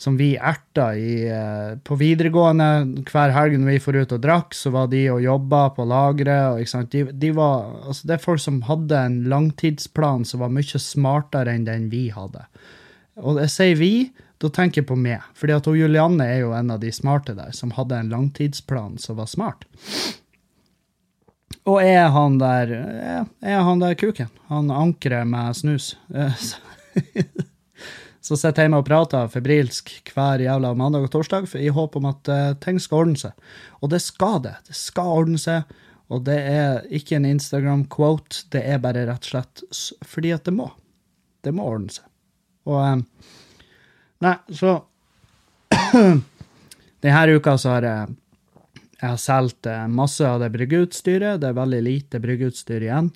som 0.00 0.16
vi 0.18 0.32
erta 0.36 0.92
i, 0.98 1.24
eh, 1.30 1.74
på 1.84 1.98
videregående 2.00 2.68
hver 3.10 3.34
helg 3.34 3.58
når 3.58 3.74
vi 3.74 3.82
får 3.84 4.00
ut 4.02 4.16
og 4.16 4.24
drakk, 4.24 4.56
så 4.58 4.72
var 4.74 4.90
de 4.92 5.04
og 5.12 5.22
jobba 5.24 5.64
på 5.76 5.86
lageret. 5.88 6.74
De, 6.94 7.04
de 7.12 7.32
altså 7.38 8.08
det 8.08 8.16
er 8.16 8.26
folk 8.26 8.42
som 8.42 8.62
hadde 8.68 8.98
en 8.98 9.22
langtidsplan 9.32 10.26
som 10.28 10.44
var 10.44 10.54
mye 10.54 10.82
smartere 10.82 11.54
enn 11.54 11.68
den 11.68 11.90
vi 11.92 12.08
hadde. 12.14 12.46
Og 13.20 13.42
jeg 13.42 13.52
sier 13.52 13.76
vi, 13.76 13.94
da 14.42 14.50
tenker 14.50 14.82
jeg 14.82 14.88
på 14.88 14.98
meg. 14.98 15.22
fordi 15.38 15.54
at 15.54 15.66
Julianne 15.66 16.24
er 16.26 16.40
jo 16.42 16.54
en 16.56 16.72
av 16.74 16.80
de 16.82 16.90
smarte 16.90 17.34
der, 17.38 17.52
som 17.54 17.74
hadde 17.76 17.98
en 17.98 18.10
langtidsplan 18.10 18.98
som 18.98 19.20
var 19.20 19.30
smart. 19.30 19.66
Og 21.68 21.78
er 21.82 22.08
han 22.14 22.38
der 22.40 22.72
er, 22.74 23.60
han 23.62 23.82
der 23.82 23.94
kuken? 23.98 24.30
Han 24.48 24.70
ankeret 24.74 25.28
med 25.28 25.56
snus. 25.56 25.96
Eh, 26.14 26.44
Så 28.22 28.36
sitter 28.38 28.62
jeg 28.62 28.68
hjemme 28.68 28.78
og 28.78 28.86
prater 28.86 29.30
febrilsk 29.32 29.90
hver 30.14 30.44
jævla 30.44 30.70
mandag 30.78 31.08
og 31.08 31.10
torsdag 31.10 31.48
i 31.58 31.72
håp 31.74 31.96
om 31.98 32.06
at 32.12 32.28
eh, 32.30 32.52
ting 32.62 32.78
skal 32.80 33.02
ordne 33.02 33.18
seg. 33.18 33.34
Og 33.82 33.90
det 33.90 33.98
skal 34.04 34.38
det. 34.44 34.54
Det 34.68 34.76
skal 34.78 35.10
ordne 35.18 35.40
seg. 35.42 35.66
Og 36.12 36.22
det 36.26 36.38
er 36.38 36.86
ikke 36.94 37.16
en 37.16 37.26
Instagram-quote, 37.26 38.44
det 38.52 38.62
er 38.68 38.80
bare 38.84 39.06
rett 39.08 39.26
og 39.26 39.30
slett 39.32 39.62
fordi 40.06 40.30
at 40.36 40.44
det 40.46 40.54
må. 40.54 40.68
Det 41.42 41.54
må 41.56 41.66
ordne 41.66 41.90
seg. 41.94 42.06
Og 42.70 42.78
eh, 42.84 42.98
Nei, 44.22 44.36
så 44.54 44.76
Denne 47.02 47.34
uka 47.34 47.56
så 47.58 47.72
har 47.74 47.86
jeg 47.88 48.12
jeg 49.02 49.16
har 49.16 49.18
solgt 49.18 49.66
eh, 49.66 49.86
masse 49.90 50.22
av 50.22 50.38
det 50.44 50.52
bryggeutstyret. 50.54 51.40
Det 51.42 51.48
er 51.50 51.58
veldig 51.58 51.80
lite 51.82 52.20
bryggeutstyr 52.22 52.84
igjen. 52.86 53.10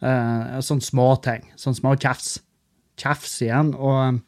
Eh, 0.00 0.56
sånn 0.64 0.80
småting. 0.80 1.44
Sånn 1.60 1.76
små 1.76 1.92
kjefs. 2.00 2.38
Kjefs 3.00 3.34
igjen. 3.44 3.74
Og, 3.76 4.22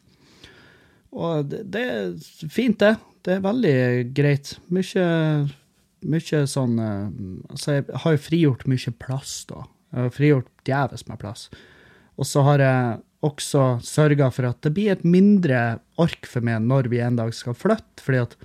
og 1.17 1.49
det, 1.49 1.63
det 1.73 1.83
er 1.89 2.13
fint, 2.45 2.77
det. 2.83 2.93
Det 3.25 3.39
er 3.39 3.45
veldig 3.45 3.75
greit. 4.13 4.53
Mye, 4.75 5.07
mye 6.13 6.45
sånn 6.51 6.77
eh, 6.77 7.07
Altså, 7.49 7.79
jeg 7.79 8.03
har 8.05 8.13
jo 8.13 8.25
frigjort 8.29 8.69
mye 8.69 8.97
plass, 9.01 9.37
da. 9.49 9.65
Jeg 9.93 10.05
har 10.05 10.15
frigjort 10.19 10.53
djevelsk 10.69 11.09
med 11.09 11.23
plass. 11.25 11.49
Og 12.21 12.29
så 12.29 12.45
har 12.45 12.61
jeg 12.61 13.01
også 13.25 13.67
sørga 13.81 14.29
for 14.35 14.45
at 14.51 14.61
det 14.61 14.75
blir 14.75 14.93
et 14.93 15.05
mindre 15.07 15.79
ork 16.01 16.27
for 16.29 16.45
meg 16.45 16.61
når 16.67 16.93
vi 16.93 17.01
en 17.01 17.17
dag 17.17 17.33
skal 17.33 17.57
flytte, 17.57 18.03
fordi 18.03 18.27
at 18.27 18.35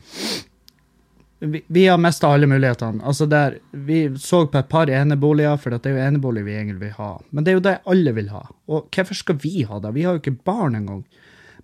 vi, 1.40 1.60
vi 1.66 1.86
har 1.86 1.98
mista 2.02 2.28
alle 2.34 2.48
mulighetene. 2.50 3.02
Altså 3.06 3.26
der, 3.30 3.58
vi 3.70 4.00
så 4.18 4.44
på 4.50 4.58
et 4.58 4.68
par 4.68 4.90
eneboliger, 4.90 5.56
for 5.60 5.70
det 5.74 5.86
er 5.86 5.96
jo 5.96 6.04
enebolig 6.08 6.44
vi 6.46 6.56
egentlig 6.56 6.80
vil 6.88 6.96
ha. 6.98 7.12
Men 7.30 7.44
det 7.44 7.52
er 7.52 7.58
jo 7.58 7.64
det 7.68 7.76
alle 7.94 8.14
vil 8.16 8.30
ha. 8.34 8.42
Og 8.68 8.88
hvorfor 8.94 9.14
skal 9.20 9.38
vi 9.44 9.62
ha 9.68 9.78
det? 9.84 9.94
Vi 9.94 10.04
har 10.06 10.16
jo 10.16 10.22
ikke 10.22 10.40
barn 10.48 10.74
engang. 10.78 11.04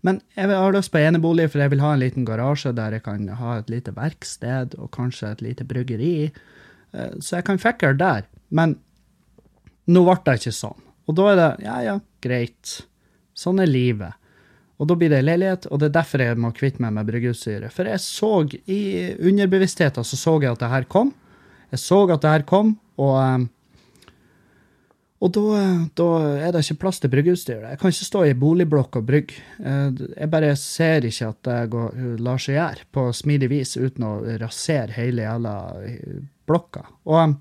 Men 0.04 0.20
jeg 0.36 0.50
har 0.52 0.74
lyst 0.76 0.92
på 0.92 1.00
enebolig, 1.00 1.48
for 1.50 1.62
jeg 1.64 1.72
vil 1.72 1.80
ha 1.82 1.94
en 1.94 2.02
liten 2.04 2.26
garasje 2.28 2.74
der 2.76 2.98
jeg 2.98 3.06
kan 3.06 3.28
ha 3.40 3.58
et 3.58 3.70
lite 3.72 3.94
verksted 3.96 4.74
og 4.78 4.90
kanskje 4.94 5.30
et 5.32 5.44
lite 5.46 5.64
bryggeri. 5.64 6.16
Eh, 6.92 7.14
Så 7.20 7.38
jeg 7.38 7.44
kan 7.48 7.58
fikle 7.58 7.94
der. 7.98 8.26
Men 8.50 8.76
nå 9.88 10.04
ble 10.04 10.18
det 10.26 10.38
ikke 10.42 10.52
sånn. 10.54 10.80
Og 11.08 11.16
da 11.18 11.30
er 11.32 11.36
det 11.40 11.48
ja, 11.66 11.78
ja, 11.84 11.94
greit. 12.24 12.82
Sånn 13.36 13.58
er 13.60 13.66
livet. 13.68 14.14
Og 14.82 14.88
da 14.90 14.96
blir 14.98 15.12
det 15.12 15.22
leilighet, 15.22 15.68
og 15.70 15.78
det 15.80 15.90
er 15.90 15.98
derfor 16.00 16.22
jeg 16.24 16.38
må 16.42 16.50
kvitte 16.56 16.82
meg 16.82 16.96
med 16.96 17.06
bryggeutstyret. 17.06 17.70
For 17.72 17.86
jeg 17.86 18.02
så 18.02 18.30
i 18.66 18.80
underbevisstheten 19.22 20.06
så 20.06 20.18
så 20.18 20.38
jeg 20.42 20.50
at 20.50 20.64
det 20.64 20.72
her 20.72 20.88
kom. 20.90 21.12
Jeg 21.70 21.82
så 21.82 22.00
at 22.10 22.22
det 22.24 22.32
her 22.32 22.46
kom, 22.48 22.74
og 22.98 23.14
eh, 23.22 23.44
og 25.24 25.30
da, 25.32 25.60
da 25.96 26.06
er 26.36 26.50
det 26.52 26.60
ikke 26.66 26.82
plass 26.82 26.98
til 27.00 27.08
bryggeutstyr. 27.08 27.62
Jeg 27.70 27.78
kan 27.80 27.92
ikke 27.94 28.06
stå 28.10 28.24
i 28.28 28.34
boligblokk 28.36 28.98
og 29.00 29.06
brygge. 29.08 29.38
Eh, 29.62 30.02
Jeg 30.18 30.28
bare 30.32 30.50
ser 30.60 31.06
ikke 31.08 31.30
at 31.30 31.38
det 31.48 31.70
går, 31.72 32.02
lar 32.20 32.42
seg 32.42 32.58
gjøre 32.58 32.84
på 32.92 33.06
smidig 33.16 33.48
vis 33.54 33.72
uten 33.78 34.04
å 34.04 34.12
rasere 34.42 34.92
hele 34.98 35.24
jævla 35.24 35.54
eh, 35.86 36.18
blokka. 36.44 36.84
Og 37.08 37.38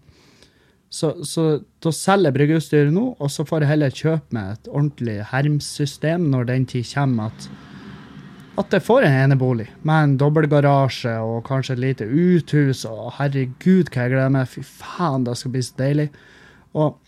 så, 0.94 1.10
så 1.26 1.44
da 1.82 1.90
selger 1.90 2.30
jeg 2.30 2.36
bryggeutstyret 2.36 2.94
nå, 2.94 3.04
og 3.18 3.32
så 3.34 3.46
får 3.50 3.64
jeg 3.64 3.72
heller 3.72 3.96
kjøpe 3.98 4.36
meg 4.38 4.52
et 4.54 4.68
ordentlig 4.70 5.16
hermsystem 5.32 6.28
når 6.30 6.52
den 6.52 6.68
tid 6.70 6.86
kommer 6.92 7.32
at, 7.32 7.48
at 8.62 8.76
jeg 8.78 8.86
får 8.86 9.08
en 9.08 9.18
enebolig 9.24 9.66
med 9.82 10.04
en 10.04 10.14
dobbeltgarasje 10.22 11.16
og 11.26 11.40
kanskje 11.48 11.74
et 11.74 11.82
lite 11.82 12.06
uthus. 12.06 12.84
Og 12.86 13.10
herregud, 13.18 13.90
hva 13.90 14.06
jeg 14.06 14.14
gleder 14.14 14.38
meg. 14.38 14.46
Fy 14.52 14.62
faen, 14.62 15.26
det 15.26 15.34
skal 15.40 15.56
bli 15.56 15.66
så 15.66 15.82
deilig. 15.82 16.08
Og 16.78 17.00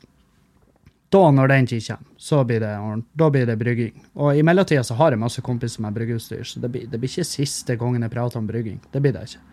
da, 1.13 1.23
når 1.37 1.53
den 1.53 1.69
tid 1.69 1.85
kommer, 1.85 2.11
så 2.17 2.43
blir 2.49 2.65
det, 2.65 2.75
da 3.21 3.31
blir 3.37 3.45
det 3.45 3.61
brygging. 3.61 3.93
Og 4.17 4.33
i 4.33 4.41
mellomtida 4.49 4.81
så 4.83 4.97
har 4.97 5.13
jeg 5.13 5.21
masse 5.21 5.45
kompiser 5.45 5.85
med 5.85 5.93
bryggeutstyr, 5.93 6.41
så 6.41 6.63
det 6.63 6.73
blir, 6.73 6.89
det 6.89 6.97
blir 6.97 7.13
ikke 7.13 7.33
siste 7.37 7.77
gangen 7.77 8.01
jeg 8.01 8.17
prater 8.17 8.41
om 8.41 8.49
brygging. 8.49 8.81
Det 8.89 9.05
blir 9.05 9.13
det 9.13 9.27
ikke. 9.29 9.45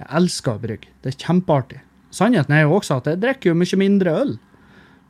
Jeg 0.00 0.14
elsker 0.24 0.56
å 0.56 0.62
brygge. 0.64 0.96
Det 1.04 1.12
er 1.12 1.26
kjempeartig. 1.26 1.84
Sannheten 2.14 2.54
er 2.54 2.64
jo 2.64 2.76
også 2.78 3.00
at 3.00 3.10
jeg 3.10 3.22
drikker 3.22 3.50
jo 3.50 3.58
mye 3.58 3.80
mindre 3.80 4.14
øl. 4.22 4.36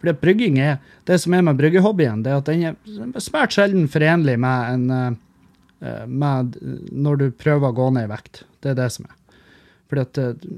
Fordi 0.01 0.13
at 0.13 0.21
brygging 0.21 0.59
er, 0.61 0.79
Det 1.07 1.21
som 1.21 1.35
er 1.35 1.43
med 1.43 1.57
bryggehobbyen, 1.57 2.23
det 2.25 2.33
er 2.33 2.41
at 2.41 2.49
den 2.49 2.65
er 2.65 3.21
svært 3.21 3.53
sjelden 3.53 3.89
forenlig 3.89 4.39
med 4.41 4.73
en 4.73 4.91
eh, 4.91 6.07
med 6.09 6.57
når 6.93 7.17
du 7.21 7.27
prøver 7.37 7.69
å 7.69 7.77
gå 7.77 7.91
ned 7.93 8.07
i 8.09 8.13
vekt. 8.13 8.45
Det 8.63 8.73
er 8.73 8.79
det 8.79 8.91
som 8.93 9.05
er. 9.09 9.17
Fordi 9.91 10.05
at 10.05 10.19
eh, 10.19 10.49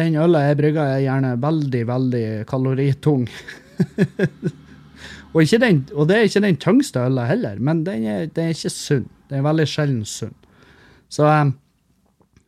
den 0.00 0.16
øla 0.20 0.46
jeg 0.48 0.58
brygger, 0.60 0.84
er 0.84 1.04
gjerne 1.04 1.34
veldig, 1.42 1.82
veldig 1.90 2.26
kaloritung. 2.48 3.26
og, 5.34 5.40
den, 5.64 5.82
og 5.94 6.08
det 6.08 6.16
er 6.16 6.28
ikke 6.28 6.44
den 6.46 6.60
tyngste 6.60 7.04
øla 7.08 7.26
heller, 7.28 7.60
men 7.60 7.84
den 7.88 8.06
er, 8.08 8.28
den 8.28 8.50
er 8.50 8.56
ikke 8.56 8.72
sunn. 8.72 9.08
Den 9.28 9.40
er 9.40 9.48
veldig 9.50 9.68
sjelden 9.68 10.04
sunn. 10.08 10.36
Så, 11.12 11.28
eh, 11.28 11.52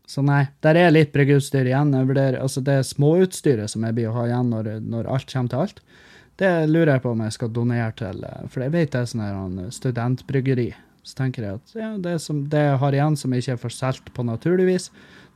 så 0.08 0.22
nei, 0.26 0.44
der 0.64 0.78
er 0.78 0.92
litt 0.92 1.12
bryggeutstyr 1.14 1.68
igjen. 1.70 1.92
Jeg 1.94 2.08
vurderer, 2.08 2.40
altså 2.42 2.60
det 2.64 2.80
småutstyret 2.88 3.70
som 3.70 3.84
jeg 3.86 3.96
blir 3.96 4.10
å 4.10 4.16
ha 4.16 4.26
igjen 4.28 4.50
når, 4.52 4.70
når 4.82 5.10
alt 5.14 5.30
kommer 5.30 5.52
til 5.52 5.62
alt, 5.62 5.82
det 6.40 6.50
lurer 6.68 6.94
jeg 6.94 7.04
på 7.04 7.12
om 7.12 7.22
jeg 7.22 7.34
skal 7.36 7.52
donere 7.54 7.92
til, 7.98 8.22
eh, 8.24 8.46
for 8.50 8.64
jeg 8.64 8.74
vet 8.74 8.92
det 8.92 9.02
er 9.02 9.10
sånn 9.10 9.24
her 9.24 9.70
studentbryggeri. 9.74 10.70
Så 11.02 11.16
tenker 11.18 11.44
jeg 11.44 11.58
at 11.58 11.74
ja, 11.74 11.90
det, 11.98 12.16
som, 12.22 12.44
det 12.50 12.60
jeg 12.62 12.78
har 12.78 12.94
igjen 12.94 13.16
som 13.18 13.32
ikke 13.34 13.56
er 13.56 13.60
for 13.60 13.74
solgt 13.74 14.12
på 14.14 14.24
naturlig 14.26 14.68
vis, 14.68 14.88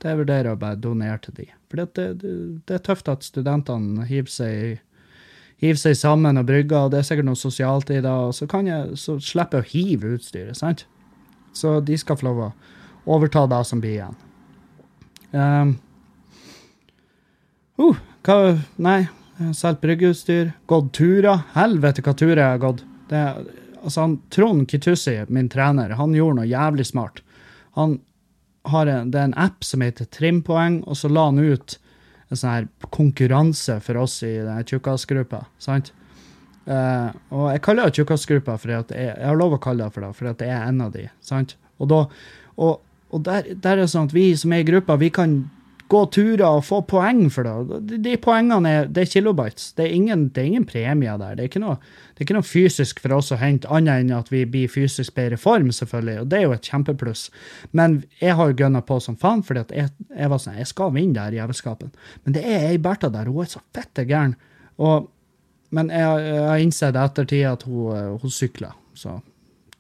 det 0.03 0.13
jeg 0.13 0.21
vurderer 0.21 0.53
å 0.53 0.61
bare 0.61 0.79
donere 0.79 1.19
til 1.25 1.35
de. 1.41 1.47
For 1.71 1.83
det, 1.83 2.07
det, 2.23 2.35
det 2.69 2.77
er 2.77 2.85
tøft 2.87 3.11
at 3.11 3.27
studentene 3.27 4.07
hiver 4.07 4.31
seg, 4.31 4.83
hiver 5.63 5.81
seg 5.81 5.97
sammen 5.99 6.39
og 6.39 6.47
brygger, 6.49 6.87
og 6.87 6.95
det 6.95 7.01
er 7.01 7.09
sikkert 7.09 7.31
noe 7.31 7.41
sosialt 7.41 7.91
i 7.91 7.99
det, 7.99 8.13
og 8.13 8.35
så, 8.37 8.47
kan 8.51 8.69
jeg, 8.71 8.95
så 9.01 9.19
slipper 9.23 9.65
jeg 9.65 9.67
å 9.67 9.73
hive 9.73 10.15
utstyret, 10.19 10.59
sant? 10.59 10.87
Så 11.57 11.81
de 11.81 11.99
skal 11.99 12.21
få 12.21 12.29
lov 12.29 12.45
å 12.47 12.53
overta 13.17 13.47
det 13.51 13.65
som 13.67 13.83
blir 13.83 13.99
igjen. 13.99 14.23
Um, 15.33 15.77
uh, 17.81 18.03
hva, 18.27 18.57
nei, 18.83 19.01
solgt 19.55 19.83
bryggeutstyr, 19.85 20.53
gått 20.71 20.93
turer. 20.97 21.45
Helvete 21.57 22.05
hva 22.05 22.17
turer 22.17 22.43
jeg 22.43 22.55
har 22.57 22.63
gått. 22.63 22.85
Det, 23.11 23.23
altså 23.83 24.07
han, 24.07 24.19
Trond 24.35 24.67
Kitussi, 24.71 25.19
min 25.29 25.51
trener, 25.53 25.97
han 25.99 26.15
gjorde 26.17 26.41
noe 26.41 26.51
jævlig 26.51 26.89
smart. 26.89 27.23
Han 27.77 27.99
har 28.67 28.89
en, 28.91 29.11
det 29.13 29.21
er 29.21 29.29
en 29.31 29.39
app 29.39 29.65
som 29.65 29.85
heter 29.85 30.09
Trimpoeng, 30.11 30.81
og 30.87 30.99
så 30.99 31.11
la 31.13 31.29
han 31.29 31.39
ut 31.39 31.77
en 32.27 32.41
sånn 32.41 32.51
her 32.51 32.67
konkurranse 32.95 33.79
for 33.85 34.01
oss 34.03 34.19
i 34.27 34.35
tjukkasgruppa, 34.67 35.45
sant? 35.63 35.93
Uh, 36.67 37.15
og 37.31 37.45
jeg 37.53 37.63
kaller 37.63 37.87
det 37.87 38.01
tjukkasgruppa, 38.01 38.57
for 38.59 38.73
jeg, 38.75 38.89
jeg 38.91 39.23
har 39.23 39.39
lov 39.39 39.55
å 39.55 39.63
kalle 39.63 39.87
det 39.87 39.95
for 39.95 40.03
det, 40.03 40.11
for 40.19 40.39
det 40.41 40.49
er 40.51 40.67
en 40.67 40.83
av 40.89 40.91
de, 40.97 41.05
sant? 41.23 41.55
Og, 41.79 41.87
da, 41.93 42.01
og, 42.57 42.81
og 43.15 43.23
der, 43.27 43.53
der 43.55 43.77
er 43.77 43.85
det 43.85 43.93
sånn 43.93 44.09
at 44.11 44.17
vi 44.17 44.31
som 44.39 44.55
er 44.55 44.65
i 44.65 44.67
gruppa, 44.67 44.97
vi 44.99 45.13
kan 45.15 45.45
gå 45.87 46.01
turer 46.11 46.43
og 46.49 46.65
få 46.67 46.81
poeng 46.91 47.29
for 47.31 47.47
det. 47.47 47.81
De, 47.87 47.99
de 48.03 48.17
poengene 48.19 48.71
er, 48.71 48.89
det 48.91 49.05
er 49.05 49.11
kilobytes. 49.13 49.69
Det 49.79 49.85
er 49.85 49.95
ingen, 49.95 50.25
det 50.35 50.43
er 50.43 50.49
ingen 50.51 50.67
premie 50.67 51.15
der. 51.21 51.37
Det 51.39 51.47
er, 51.47 51.63
noe, 51.63 51.77
det 52.11 52.21
er 52.23 52.27
ikke 52.27 52.39
noe 52.39 52.47
fysisk 52.47 53.03
for 53.05 53.15
oss 53.15 53.31
å 53.31 53.39
hente, 53.39 53.71
annet 53.71 54.03
enn 54.03 54.11
at 54.17 54.33
vi 54.35 54.43
blir 54.51 54.73
fysisk 54.73 55.15
bedre 55.15 55.39
form, 55.39 55.71
selvfølgelig. 55.75 56.25
Og 56.25 56.33
det 56.33 56.41
er 56.41 56.47
jo 56.49 56.57
et 56.57 56.71
kjempepluss. 56.73 57.29
Men 57.79 58.01
jeg 58.19 58.35
har 58.39 58.51
jo 58.51 58.59
gønna 58.65 58.83
på 58.89 58.99
som 59.05 59.19
faen, 59.21 59.45
fordi 59.47 59.79
jeg, 59.79 59.95
jeg 60.11 60.33
var 60.33 60.43
sånn, 60.43 60.59
jeg 60.59 60.73
skal 60.73 60.95
vinne 60.97 61.15
det 61.15 61.29
her 61.29 61.39
jævelskapen. 61.45 61.95
Men 62.27 62.39
det 62.39 62.43
er 62.51 62.69
ei 62.73 62.83
Bertha 62.83 63.13
der, 63.15 63.31
hun 63.31 63.47
er 63.47 63.55
så 63.55 63.63
fette 63.77 64.09
gæren. 64.09 64.35
Og 64.83 65.13
men 65.75 65.91
jeg, 65.91 66.21
jeg 66.23 66.45
har 66.47 66.61
innsett 66.63 66.97
i 66.97 67.03
ettertid 67.03 67.47
at 67.49 67.65
hun, 67.67 68.19
hun 68.23 68.33
sykler. 68.33 68.75
Så, 68.97 69.19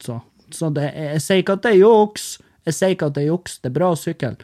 så, 0.02 0.18
så 0.52 0.70
det, 0.74 0.90
jeg, 0.90 1.12
jeg 1.14 1.22
sier 1.24 1.42
ikke 1.42 1.56
at 1.56 1.66
det 1.66 1.74
er 1.76 1.82
juks. 1.84 2.26
Jeg 2.66 2.76
sier 2.76 2.94
ikke 2.94 3.10
at 3.10 3.16
det 3.16 3.24
er 3.24 3.32
juks, 3.32 3.58
det 3.62 3.70
er 3.70 3.76
bra 3.78 3.92
å 3.94 3.98
sykle. 3.98 4.34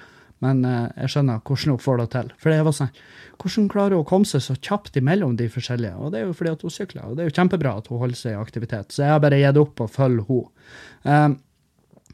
Men 0.43 0.65
eh, 0.67 0.89
jeg 1.05 1.15
skjønner 1.15 1.43
hvordan 1.47 1.75
hun 1.75 1.83
får 1.83 2.01
det 2.01 2.09
til. 2.15 2.31
For 2.43 2.53
det 2.53 2.67
var 2.67 2.77
sånn, 2.77 2.95
Hvordan 3.43 3.69
klarer 3.73 3.97
hun 3.97 4.05
å 4.05 4.07
komme 4.07 4.29
seg 4.29 4.43
så 4.45 4.55
kjapt 4.55 4.99
imellom 5.01 5.33
de 5.39 5.49
forskjellige? 5.51 5.97
Og 5.99 6.13
det 6.13 6.21
er 6.21 6.29
jo 6.29 6.35
fordi 6.39 6.53
at 6.53 6.61
hun 6.63 6.71
sykler. 6.71 7.07
Og 7.09 7.17
det 7.17 7.25
er 7.25 7.31
jo 7.31 7.35
kjempebra 7.41 7.73
at 7.81 7.89
hun 7.91 7.99
holder 7.99 8.19
seg 8.19 8.37
i 8.37 8.39
aktivitet. 8.39 8.93
Så 8.95 9.03
jeg 9.03 9.11
har 9.11 9.23
bare 9.25 9.41
gitt 9.41 9.59
opp 9.59 9.83
å 9.83 9.89
følge 9.91 10.27
henne. 10.29 10.69
Um, 11.03 11.35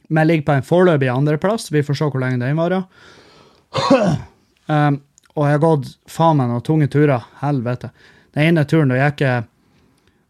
men 0.09 0.23
jeg 0.23 0.31
ligger 0.31 0.47
på 0.47 0.55
en 0.57 0.65
foreløpig 0.65 1.11
andreplass. 1.13 1.69
Vi 1.75 1.83
får 1.85 1.99
se 2.01 2.09
hvor 2.09 2.23
lenge 2.23 2.41
den 2.41 2.57
varer. 2.61 2.89
Um, 4.69 4.99
og 5.33 5.47
jeg 5.47 5.55
har 5.55 5.61
gått 5.63 5.87
faen 6.13 6.37
meg 6.41 6.51
noen 6.51 6.65
tunge 6.65 6.89
turer. 6.93 7.23
Helvete. 7.43 7.89
Den 8.37 8.51
ene 8.51 8.65
turen 8.69 8.91
da 8.93 8.99
gikk 8.99 9.23
jeg 9.25 9.47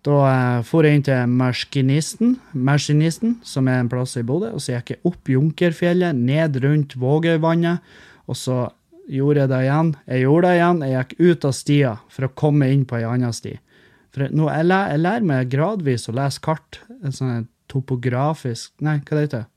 Da 0.06 0.62
for 0.66 0.86
jeg 0.86 0.98
inn 0.98 1.04
til 1.06 1.30
Maskinisten, 1.30 2.36
Maskinisten, 2.54 3.38
som 3.42 3.68
er 3.68 3.82
en 3.82 3.90
plass 3.90 4.14
i 4.16 4.24
Bodø. 4.26 4.52
Og 4.54 4.62
så 4.62 4.76
gikk 4.76 4.94
jeg 4.94 5.02
opp 5.08 5.30
Junkerfjellet, 5.32 6.16
ned 6.16 6.60
rundt 6.62 6.94
Vågøyvannet. 7.00 7.82
Og 8.30 8.38
så 8.38 8.68
gjorde 9.10 9.42
jeg 9.42 9.52
det 9.52 9.62
igjen. 9.66 9.94
Jeg 10.06 10.24
gjorde 10.24 10.48
det 10.48 10.58
igjen. 10.58 10.82
Jeg 10.84 10.98
gikk 10.98 11.14
ut 11.18 11.48
av 11.48 11.56
stia 11.56 11.94
for 12.14 12.28
å 12.28 12.34
komme 12.44 12.68
inn 12.72 12.84
på 12.88 12.98
ei 13.00 13.08
anna 13.08 13.32
sti. 13.34 13.56
For 14.14 14.30
nå, 14.32 14.48
jeg, 14.52 14.68
lærer, 14.68 15.02
jeg 15.18 15.26
meg 15.28 15.50
gradvis 15.52 16.08
å 16.08 16.14
lese 16.16 16.42
kart. 16.44 16.80
En 17.02 17.14
sånn 17.14 17.48
topografisk 17.68 18.72
Nei, 18.84 18.96
hva 19.04 19.18
det 19.18 19.26
heter 19.26 19.42
det? 19.42 19.48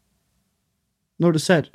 Når 1.22 1.38
du 1.38 1.40
ser 1.42 1.70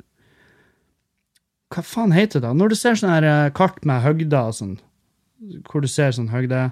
Hva 1.73 1.81
faen 1.83 2.13
heter 2.15 2.43
det? 2.43 2.51
Når 2.55 2.71
du 2.71 2.77
ser 2.79 2.99
sånne 2.99 3.15
her 3.15 3.27
eh, 3.27 3.53
kart 3.57 3.81
med 3.87 4.03
høgder 4.05 4.51
og 4.51 4.59
sånn. 4.59 4.77
hvor 5.69 5.83
du 5.83 5.89
ser 5.91 6.13
sånn 6.15 6.31
høgde, 6.31 6.71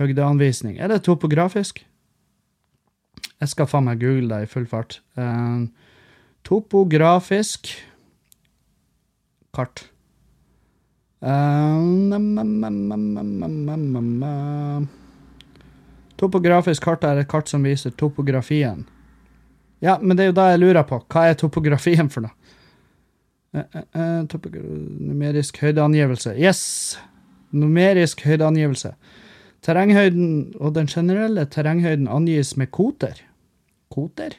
høgdeanvisning. 0.00 0.78
Er 0.80 0.88
det 0.90 1.02
topografisk? 1.06 1.82
Jeg 3.40 3.52
skal 3.52 3.68
faen 3.70 3.86
meg 3.86 4.00
google 4.02 4.28
det 4.32 4.46
i 4.46 4.50
full 4.50 4.66
fart. 4.68 4.98
Eh, 5.20 5.64
topografisk 6.48 7.70
kart. 9.56 9.84
Eh, 11.20 11.78
Topografisk 16.20 16.84
kart 16.84 17.04
er 17.08 17.22
et 17.22 17.28
kart 17.30 17.48
som 17.48 17.64
viser 17.64 17.94
topografien. 17.96 18.84
Ja, 19.80 19.96
men 20.02 20.16
det 20.16 20.24
er 20.24 20.28
jo 20.30 20.36
da 20.36 20.50
jeg 20.50 20.60
lurer 20.60 20.84
på. 20.84 20.98
Hva 21.08 21.30
er 21.30 21.38
topografien 21.40 22.10
for 22.12 22.26
noe? 22.26 22.36
Topogra 24.30 24.60
numerisk 24.62 25.56
høydeangivelse. 25.64 26.34
Yes! 26.38 26.60
Numerisk 27.56 28.20
høydeangivelse. 28.28 28.92
Terrenghøyden 29.64 30.54
og 30.58 30.74
den 30.76 30.88
generelle 30.88 31.44
terrenghøyden 31.52 32.08
angis 32.08 32.54
med 32.56 32.70
koter. 32.72 33.20
Koter? 33.92 34.38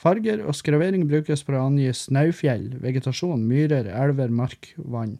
Farger 0.00 0.40
og 0.46 0.56
skravering 0.56 1.04
brukes 1.10 1.42
for 1.44 1.58
å 1.58 1.66
angi 1.68 1.90
snaufjell, 1.92 2.70
vegetasjon, 2.80 3.42
myrer, 3.44 3.90
elver, 3.90 4.30
mark, 4.32 4.72
vann 4.78 5.18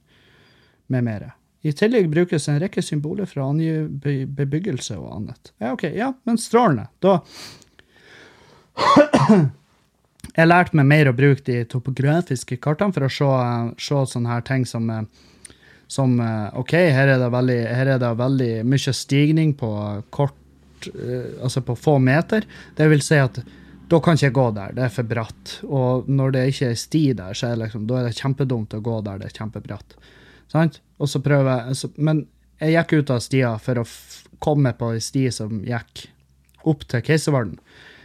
med 0.90 1.04
mere. 1.04 1.34
I 1.60 1.74
tillegg 1.76 2.08
brukes 2.08 2.48
en 2.48 2.60
rekke 2.62 2.80
symboler 2.80 3.28
for 3.28 3.42
å 3.42 3.50
angi 3.52 3.72
be 3.84 4.22
bebyggelse 4.24 4.96
og 4.96 5.10
annet. 5.18 5.52
Ja, 5.60 5.74
ok, 5.74 5.90
ja, 5.92 6.14
men 6.24 6.40
strålende. 6.40 6.88
Da 7.04 7.20
Jeg 10.36 10.46
lærte 10.46 10.78
meg 10.78 10.86
mer 10.88 11.10
å 11.10 11.16
bruke 11.16 11.42
de 11.44 11.64
topografiske 11.68 12.56
kartene 12.62 12.94
for 12.96 13.04
å 13.04 13.10
se, 13.12 13.28
se 13.82 13.98
sånne 14.14 14.30
her 14.30 14.44
ting 14.46 14.64
som, 14.68 14.88
som 15.90 16.12
OK, 16.54 16.76
her 16.94 17.08
er, 17.10 17.18
det 17.18 17.30
veldig, 17.34 17.60
er 17.66 17.88
det 17.98 18.10
veldig 18.18 18.52
mye 18.68 18.94
stigning 18.94 19.56
på 19.58 19.70
kort 20.14 20.36
Altså 20.90 21.60
på 21.60 21.74
få 21.76 21.98
meter. 22.00 22.46
Det 22.72 22.86
vil 22.88 23.02
si 23.04 23.18
at 23.20 23.36
da 23.90 23.98
kan 24.00 24.16
ikke 24.16 24.28
jeg 24.28 24.36
gå 24.36 24.44
der, 24.54 24.74
det 24.76 24.84
er 24.86 24.92
for 24.94 25.08
bratt. 25.10 25.56
Og 25.66 26.06
når 26.08 26.36
det 26.36 26.44
ikke 26.52 26.68
er 26.70 26.78
sti 26.78 27.02
der, 27.18 27.34
så 27.34 27.48
er 27.48 27.56
det 27.56 27.66
liksom, 27.66 27.88
er 27.90 28.06
det 28.06 28.16
kjempedumt 28.20 28.76
å 28.78 28.82
gå 28.86 28.94
der 29.06 29.18
det 29.20 29.28
er 29.28 29.38
kjempebratt. 29.40 29.96
Sant? 30.50 30.78
Og 31.02 31.10
så 31.10 31.20
prøver 31.24 31.50
jeg, 31.50 31.78
så, 31.80 31.90
Men 31.96 32.24
jeg 32.60 32.76
gikk 32.76 32.92
ut 33.00 33.12
av 33.16 33.22
stia 33.24 33.54
for 33.62 33.82
å 33.82 33.86
komme 34.42 34.72
på 34.78 34.92
ei 34.94 35.02
sti 35.02 35.26
som 35.34 35.62
gikk 35.66 36.06
opp 36.70 36.84
til 36.92 37.02
Keiservarden. 37.04 37.58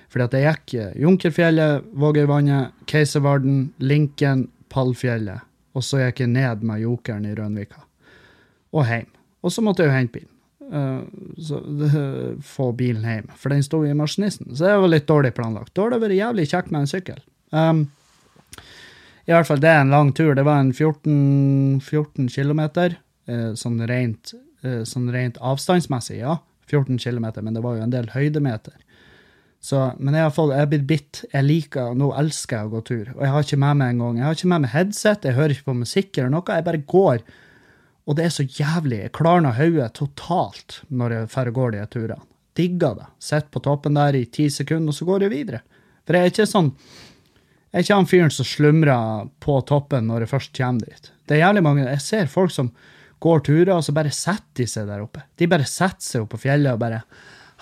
Fordi 0.09 0.25
at 0.25 0.37
jeg 0.37 0.47
gikk 0.47 0.99
Junkerfjellet, 1.03 1.89
Vågøyvannet, 1.93 2.85
Keiservarden, 2.89 3.67
Linken, 3.83 4.47
Pallfjellet. 4.73 5.43
Og 5.75 5.83
så 5.83 5.99
gikk 5.99 6.23
jeg 6.23 6.31
ned 6.31 6.63
med 6.65 6.81
Jokeren 6.83 7.27
i 7.27 7.33
Rønvika. 7.35 7.83
Og 8.75 8.87
hjem. 8.87 9.11
Og 9.45 9.53
så 9.53 9.63
måtte 9.63 9.83
jeg 9.83 9.91
jo 9.91 9.97
hente 9.97 10.15
bilen. 10.15 10.31
Uh, 10.65 11.03
uh, 11.53 12.39
få 12.41 12.71
bilen 12.73 13.03
hjem, 13.05 13.27
for 13.37 13.53
den 13.53 13.61
sto 13.63 13.83
i 13.85 13.93
maskinisten. 13.93 14.49
Så 14.55 14.65
det 14.65 14.77
var 14.81 14.89
litt 14.89 15.07
dårlig 15.09 15.35
planlagt. 15.37 15.75
Da 15.75 15.85
har 15.85 15.93
det 15.93 16.01
vært 16.01 16.17
jævlig 16.17 16.47
kjekt 16.49 16.71
med 16.73 16.85
en 16.85 16.89
sykkel. 16.89 17.21
Um, 17.51 17.83
I 19.27 19.35
hvert 19.35 19.49
fall, 19.49 19.61
det 19.61 19.69
er 19.69 19.83
en 19.83 19.93
lang 19.93 20.09
tur. 20.17 20.33
Det 20.37 20.47
var 20.47 20.63
en 20.63 20.73
14, 20.73 21.83
14 21.85 22.31
km, 22.33 22.63
uh, 23.29 23.51
sånn, 23.59 23.77
rent, 23.89 24.33
sånn 24.89 25.11
rent 25.13 25.37
avstandsmessig, 25.45 26.23
ja. 26.23 26.39
14 26.71 26.97
km, 26.97 27.27
men 27.45 27.53
det 27.53 27.61
var 27.61 27.75
jo 27.77 27.83
en 27.85 27.93
del 27.93 28.07
høydemeter. 28.09 28.73
Så, 29.65 29.79
men 29.97 30.13
jeg 30.13 30.27
har, 30.27 30.33
fått, 30.35 30.51
jeg 30.53 30.61
har 30.61 30.69
blitt 30.69 30.85
bitt. 30.89 31.23
Jeg 31.31 31.45
liker, 31.47 31.89
og 31.89 31.97
Nå 31.97 32.11
elsker 32.21 32.59
jeg 32.59 32.67
å 32.67 32.73
gå 32.75 32.83
tur. 32.85 33.07
Og 33.15 33.23
jeg 33.25 33.33
har 33.33 33.47
ikke 33.47 33.61
med 33.63 33.79
meg 33.79 33.95
en 33.95 34.03
gang. 34.03 34.19
Jeg 34.19 34.27
har 34.27 34.37
ikke 34.37 34.51
med 34.51 34.63
meg 34.65 34.73
headset, 34.75 35.25
jeg 35.25 35.37
hører 35.39 35.55
ikke 35.55 35.69
på 35.71 35.77
musikk 35.79 36.19
eller 36.19 36.33
noe. 36.35 36.57
Jeg 36.59 36.67
bare 36.67 36.83
går 36.93 37.23
og 38.05 38.17
det 38.17 38.27
er 38.27 38.33
så 38.33 38.45
jævlig. 38.45 39.01
Jeg 39.01 39.13
klarner 39.17 39.57
hodet 39.57 39.89
totalt 39.97 40.79
når 40.93 41.15
jeg 41.15 41.29
drar 41.33 41.49
og 41.49 41.57
går 41.57 41.75
de 41.75 41.85
turene. 41.89 42.25
Digger 42.55 42.99
det. 42.99 43.07
Sitter 43.19 43.51
på 43.51 43.61
toppen 43.65 43.97
der 43.97 44.15
i 44.15 44.27
ti 44.31 44.45
sekunder, 44.53 44.93
og 44.93 44.95
så 44.95 45.07
går 45.07 45.25
jeg 45.25 45.33
videre. 45.33 45.61
For 46.05 46.15
jeg 46.15 46.21
er 46.21 46.33
ikke 46.33 46.47
sånn 46.49 46.71
Jeg 47.75 47.81
er 47.81 47.83
ikke 47.83 47.95
han 47.97 48.07
fyren 48.07 48.31
som 48.31 48.47
slumrer 48.47 49.25
på 49.43 49.55
toppen 49.67 50.05
når 50.07 50.23
jeg 50.23 50.31
først 50.31 50.53
kommer 50.55 50.85
dit. 50.87 51.09
Det 51.27 51.35
er 51.35 51.41
jævlig 51.41 51.63
mange 51.65 51.87
Jeg 51.89 52.03
ser 52.05 52.29
folk 52.31 52.53
som 52.53 52.69
går 53.19 53.41
turer, 53.43 53.73
og 53.73 53.83
så 53.83 53.91
bare 53.95 54.13
setter 54.13 54.61
de 54.61 54.67
seg 54.69 54.87
der 54.87 55.01
oppe. 55.03 55.25
De 55.35 55.49
bare 55.49 55.65
setter 55.67 56.05
seg 56.05 56.23
opp 56.23 56.35
på 56.35 56.43
fjellet 56.45 56.77
og 56.77 56.79
bare 56.79 57.01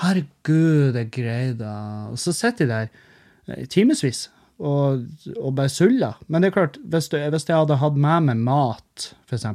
Herregud, 0.02 0.98
jeg 0.98 1.12
greide 1.14 1.58
det. 1.62 1.74
Og 2.12 2.20
så 2.20 2.34
sitter 2.36 2.66
de 2.66 2.72
der 2.74 3.60
i 3.60 3.68
timevis 3.70 4.30
og, 4.64 5.06
og, 5.36 5.54
bare 5.58 5.70
suller. 5.70 6.20
Men 6.28 6.41
det 6.41 6.50
er 6.50 6.58
klart, 6.58 6.78
hvis, 6.84 7.10
du, 7.12 7.18
hvis 7.18 7.48
jeg 7.50 7.58
hadde 7.58 7.80
hatt 7.82 7.98
med 8.00 8.30
meg 8.30 8.44
mat, 8.46 9.14
f.eks., 9.28 9.46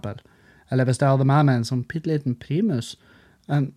eller 0.69 0.85
hvis 0.85 1.01
jeg 1.01 1.09
hadde 1.09 1.25
med 1.29 1.49
meg 1.49 1.61
en 1.61 1.69
sånn 1.69 1.85
bitte 1.89 2.11
liten 2.11 2.35
primus 2.37 2.97
en, 3.49 3.71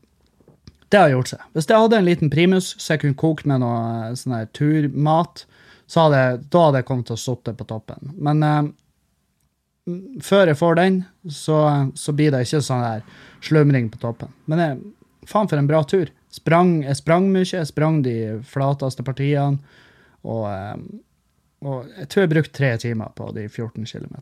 Det 0.91 0.99
har 0.99 1.13
gjort 1.13 1.29
seg. 1.31 1.43
Hvis 1.55 1.69
jeg 1.71 1.79
hadde 1.79 1.99
en 2.01 2.07
liten 2.09 2.31
primus 2.33 2.73
så 2.75 2.93
jeg 2.93 3.05
kunne 3.05 3.19
koke 3.21 3.47
med 3.47 3.61
noe 3.63 3.77
eh, 4.09 4.15
sånn 4.19 4.35
her 4.35 4.49
turmat, 4.51 5.45
så 5.87 6.07
hadde, 6.07 6.41
da 6.51 6.65
hadde 6.65 6.81
jeg 6.81 6.87
kommet 6.89 7.07
til 7.07 7.15
å 7.15 7.21
sitte 7.21 7.53
på 7.55 7.67
toppen. 7.69 8.11
Men 8.19 8.43
eh, 8.43 8.59
før 10.23 10.51
jeg 10.51 10.59
får 10.59 10.75
den, 10.81 10.97
så, 11.31 11.61
så, 11.95 12.11
blir 12.11 12.35
det 12.35 12.43
ikke 12.43 12.59
sånn 12.67 12.83
her 12.83 13.05
slumring 13.39 13.87
på 13.93 14.01
toppen. 14.03 14.35
Men 14.51 14.65
jeg, 14.65 14.81
faen 15.31 15.47
for 15.47 15.61
en 15.61 15.71
bra 15.71 15.79
tur. 15.87 16.11
Sprang, 16.31 16.77
jeg 16.85 16.95
sprang 17.01 17.27
mye. 17.31 17.47
Jeg 17.47 17.67
sprang 17.67 18.01
de 18.05 18.15
flateste 18.47 19.03
partiene. 19.03 19.59
Og, 20.23 20.45
eh, 20.47 20.77
og 21.67 21.89
jeg 21.97 22.09
tror 22.09 22.25
jeg 22.25 22.33
brukte 22.35 22.55
tre 22.57 22.75
timer 22.81 23.11
på 23.17 23.31
de 23.35 23.47
14 23.49 23.85
km. 23.85 24.15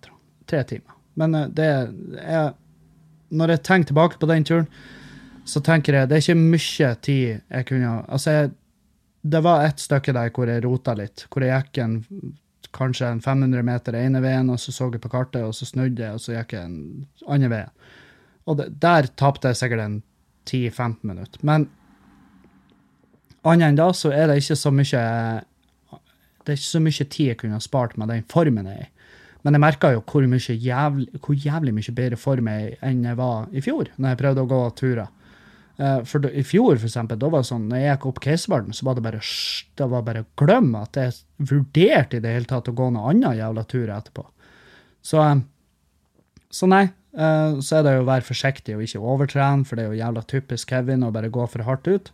Tre 0.49 0.63
timer. 0.63 0.95
Men 1.19 1.35
eh, 1.35 1.51
det 1.53 1.69
er 2.23 2.53
Når 3.29 3.49
jeg 3.49 3.61
tenker 3.61 3.87
tilbake 3.91 4.17
på 4.17 4.25
den 4.25 4.43
turen, 4.43 4.67
så 5.45 5.61
tenker 5.61 5.93
jeg 5.93 6.09
det 6.09 6.15
er 6.17 6.23
ikke 6.23 6.39
mye 6.39 6.87
tid 7.05 7.41
jeg 7.51 7.65
kunne 7.69 7.91
Altså, 8.09 8.31
jeg, 8.31 8.51
det 9.21 9.43
var 9.45 9.65
et 9.65 9.79
stykke 9.79 10.13
der 10.13 10.31
hvor 10.33 10.49
jeg 10.49 10.63
rota 10.65 10.95
litt. 10.97 11.27
Hvor 11.29 11.45
jeg 11.45 11.67
gikk 11.67 11.77
en, 11.83 11.99
kanskje 12.73 13.11
en 13.11 13.21
500 13.21 13.63
meter 13.63 13.93
ene 13.93 14.21
veien, 14.21 14.49
og 14.49 14.57
så 14.59 14.71
så 14.71 14.89
jeg 14.89 15.01
på 15.01 15.11
kartet, 15.13 15.43
og 15.45 15.53
så 15.53 15.65
snudde 15.65 16.01
jeg, 16.01 16.13
og 16.13 16.23
så 16.23 16.33
gikk 16.39 16.53
jeg 16.57 16.65
en 16.65 17.05
andre 17.27 17.49
veien. 17.53 17.71
Og 18.49 18.57
det, 18.57 18.69
der 18.81 19.11
tapte 19.13 19.51
jeg 19.51 19.61
sikkert 19.61 19.85
en 19.85 20.01
10-15 20.49 20.97
minutter. 21.05 21.45
Men 21.45 21.69
annet 23.47 23.69
enn 23.69 23.79
da 23.79 23.89
så 23.95 24.11
er 24.11 24.27
det 24.27 24.41
ikke 24.41 24.57
så 24.59 24.71
mye 24.75 25.03
det 26.43 26.55
er 26.55 26.57
ikke 26.57 26.65
så 26.65 26.81
mye 26.83 27.05
tid 27.05 27.27
jeg 27.27 27.37
kunne 27.39 27.59
ha 27.59 27.63
spart 27.63 27.95
med 27.99 28.09
den 28.11 28.25
formen 28.31 28.67
jeg 28.67 28.81
er 28.81 28.87
i. 28.87 28.93
Men 29.45 29.55
jeg 29.55 29.63
merka 29.63 29.93
jo 29.93 30.01
hvor, 30.03 30.25
jævlig, 30.25 31.07
hvor, 31.23 31.35
jævlig 31.35 31.73
mye 31.75 31.95
bedre 31.95 32.19
form 32.19 32.49
jeg 32.51 32.75
enn 32.83 33.05
jeg 33.07 33.19
var 33.19 33.47
i 33.55 33.63
fjor, 33.63 33.91
når 33.95 34.11
jeg 34.11 34.19
prøvde 34.19 34.43
å 34.43 34.49
gå 34.49 34.59
turer. 34.81 35.11
Uh, 35.79 36.01
for 36.03 36.25
I 36.27 36.43
fjor, 36.43 36.75
for 36.75 36.89
eksempel, 36.89 37.15
da 37.21 37.29
var 37.31 37.45
det 37.45 37.47
sånn, 37.47 37.69
når 37.71 37.79
jeg 37.79 37.93
gikk 37.93 38.07
opp 38.09 38.17
Keiservarden, 38.25 38.75
så 38.75 38.83
var 38.83 38.97
det 38.97 39.03
bare 39.05 39.21
det 39.79 39.87
var 39.93 40.03
bare 40.03 40.25
å 40.25 40.29
glemme 40.41 40.81
at 40.83 40.99
jeg 40.99 41.15
vurderte 41.53 42.19
i 42.19 42.23
det 42.25 42.33
hele 42.35 42.49
tatt 42.49 42.67
å 42.67 42.75
gå 42.75 42.89
noen 42.91 43.13
annen 43.13 43.39
jævla 43.39 43.63
tur 43.63 43.93
etterpå. 43.95 44.25
Så, 45.07 45.23
uh, 45.23 46.41
så 46.51 46.67
nei. 46.67 46.89
Uh, 47.15 47.57
så 47.63 47.79
er 47.79 47.85
det 47.87 47.95
jo 47.95 48.03
å 48.03 48.09
være 48.09 48.27
forsiktig 48.27 48.75
og 48.75 48.83
ikke 48.83 48.99
overtrene, 49.13 49.63
for 49.65 49.79
det 49.79 49.85
er 49.85 49.93
jo 49.93 50.01
jævla 50.01 50.25
typisk 50.27 50.75
Kevin 50.75 51.07
å 51.07 51.13
bare 51.15 51.31
gå 51.31 51.47
for 51.47 51.63
hardt 51.65 51.87
ut. 51.87 52.11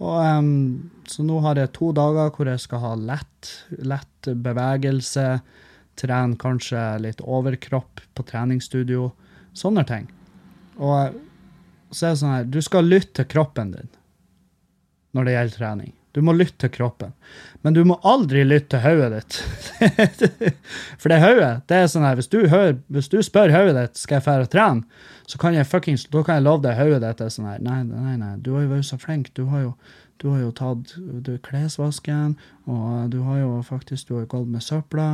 Og, 0.00 0.16
um, 0.18 0.90
så 1.06 1.24
nå 1.26 1.40
har 1.44 1.60
jeg 1.60 1.74
to 1.76 1.92
dager 1.96 2.32
hvor 2.34 2.48
jeg 2.50 2.62
skal 2.62 2.82
ha 2.82 2.94
lett, 2.98 3.50
lett 3.82 4.32
bevegelse 4.32 5.26
Trene 6.00 6.38
kanskje 6.40 6.80
litt 7.04 7.20
overkropp 7.20 8.00
på 8.16 8.24
treningsstudio. 8.24 9.10
Sånne 9.52 9.84
ting. 9.84 10.06
Og 10.80 11.18
så 11.92 12.06
er 12.06 12.14
det 12.14 12.20
sånn 12.22 12.32
her 12.32 12.46
Du 12.48 12.62
skal 12.64 12.88
lytte 12.88 13.20
til 13.20 13.28
kroppen 13.34 13.74
din 13.74 13.90
når 15.12 15.28
det 15.28 15.34
gjelder 15.34 15.58
trening. 15.58 15.90
Du 16.12 16.20
må 16.24 16.34
lytte 16.36 16.66
til 16.66 16.72
kroppen. 16.74 17.14
Men 17.64 17.76
du 17.76 17.82
må 17.88 17.96
aldri 18.08 18.42
lytte 18.44 18.76
til 18.76 18.82
hodet 18.84 19.22
ditt. 19.22 19.38
For 21.00 21.08
det 21.12 21.22
hodet 21.22 21.52
det 21.70 21.78
er 21.78 21.88
sånn 21.88 22.04
her, 22.04 22.18
hvis 22.18 22.28
du, 22.32 22.42
hører, 22.52 22.76
hvis 22.92 23.08
du 23.12 23.18
spør 23.24 23.54
hodet 23.54 23.76
ditt 23.78 24.02
skal 24.02 24.18
jeg 24.20 24.26
dra 24.26 24.36
og 24.44 24.52
trene, 24.52 25.08
så 25.30 25.40
kan 25.40 25.56
jeg 25.56 25.68
fuckings, 25.70 26.04
da 26.12 26.20
kan 26.26 26.40
jeg 26.40 26.44
love 26.44 26.64
deg 26.66 26.76
hodet 26.76 27.00
ditt 27.06 27.24
er 27.24 27.32
sånn 27.32 27.48
her 27.48 27.62
Nei, 27.64 27.80
nei, 27.88 28.16
nei, 28.20 28.34
du 28.44 28.52
har 28.56 28.66
jo 28.66 28.74
vært 28.74 28.90
så 28.90 29.00
flink. 29.00 29.32
Du 29.38 29.46
har 29.52 29.68
jo 29.68 29.74
du 30.22 30.28
har 30.30 30.38
jo 30.38 30.52
tatt 30.54 30.92
du 31.26 31.32
klesvasken, 31.42 32.36
og 32.70 33.08
du 33.10 33.24
har 33.26 33.40
jo 33.40 33.56
faktisk 33.66 34.06
du 34.06 34.20
har 34.20 34.28
gått 34.30 34.52
med 34.52 34.62
søpla, 34.62 35.08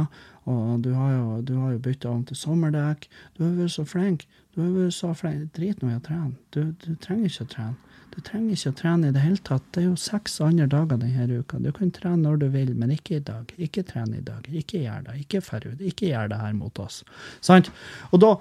og 0.45 0.83
du 0.85 0.91
har 0.93 1.15
jo, 1.15 1.41
du 1.41 1.55
jo 1.55 1.79
bytta 1.81 2.11
om 2.13 2.27
til 2.29 2.37
sommerdekk. 2.37 3.09
Du 3.37 3.45
har 3.47 3.55
vært 3.57 3.73
så 3.73 3.85
flink. 3.89 4.27
Du 4.55 4.63
har 4.63 4.75
vært 4.75 4.97
så 4.97 5.15
flink. 5.17 5.49
Drit 5.57 5.81
nå 5.81 5.93
i 5.93 5.97
å 5.97 6.05
trene. 6.05 6.37
Du, 6.53 6.75
du, 6.85 6.95
trenger 7.01 7.29
ikke 7.29 7.47
å 7.47 7.53
trene. 7.55 7.88
Du 8.19 8.23
trenger 8.27 8.57
ikke 8.57 8.71
å 8.73 8.75
trene 8.81 9.09
i 9.09 9.15
det 9.15 9.21
hele 9.23 9.39
tatt. 9.47 9.63
Det 9.71 9.85
er 9.85 9.85
jo 9.87 9.97
seks 10.03 10.41
andre 10.43 10.65
dager 10.67 10.99
denne 10.99 11.39
uka. 11.39 11.61
Du 11.63 11.71
kan 11.71 11.93
trene 11.95 12.19
når 12.25 12.41
du 12.43 12.49
vil, 12.51 12.73
men 12.75 12.91
ikke 12.91 13.21
i 13.21 13.23
dag. 13.23 13.53
Ikke 13.63 13.85
trene 13.87 14.19
i 14.19 14.25
dag. 14.27 14.49
Ikke 14.51 14.81
gjør 14.83 15.05
det. 15.07 15.21
Ikke 15.23 15.43
dra 15.47 15.61
ut. 15.63 15.85
Ikke 15.87 16.09
gjør 16.11 16.33
det 16.33 16.39
her 16.41 16.57
mot 16.59 16.81
oss. 16.83 17.05
Sant? 17.39 17.71
Og 18.11 18.19
da, 18.25 18.33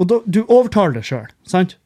og 0.00 0.08
da 0.08 0.22
Du 0.24 0.46
overtaler 0.48 0.96
deg 0.96 1.04
sjøl, 1.10 1.28
sant? 1.44 1.76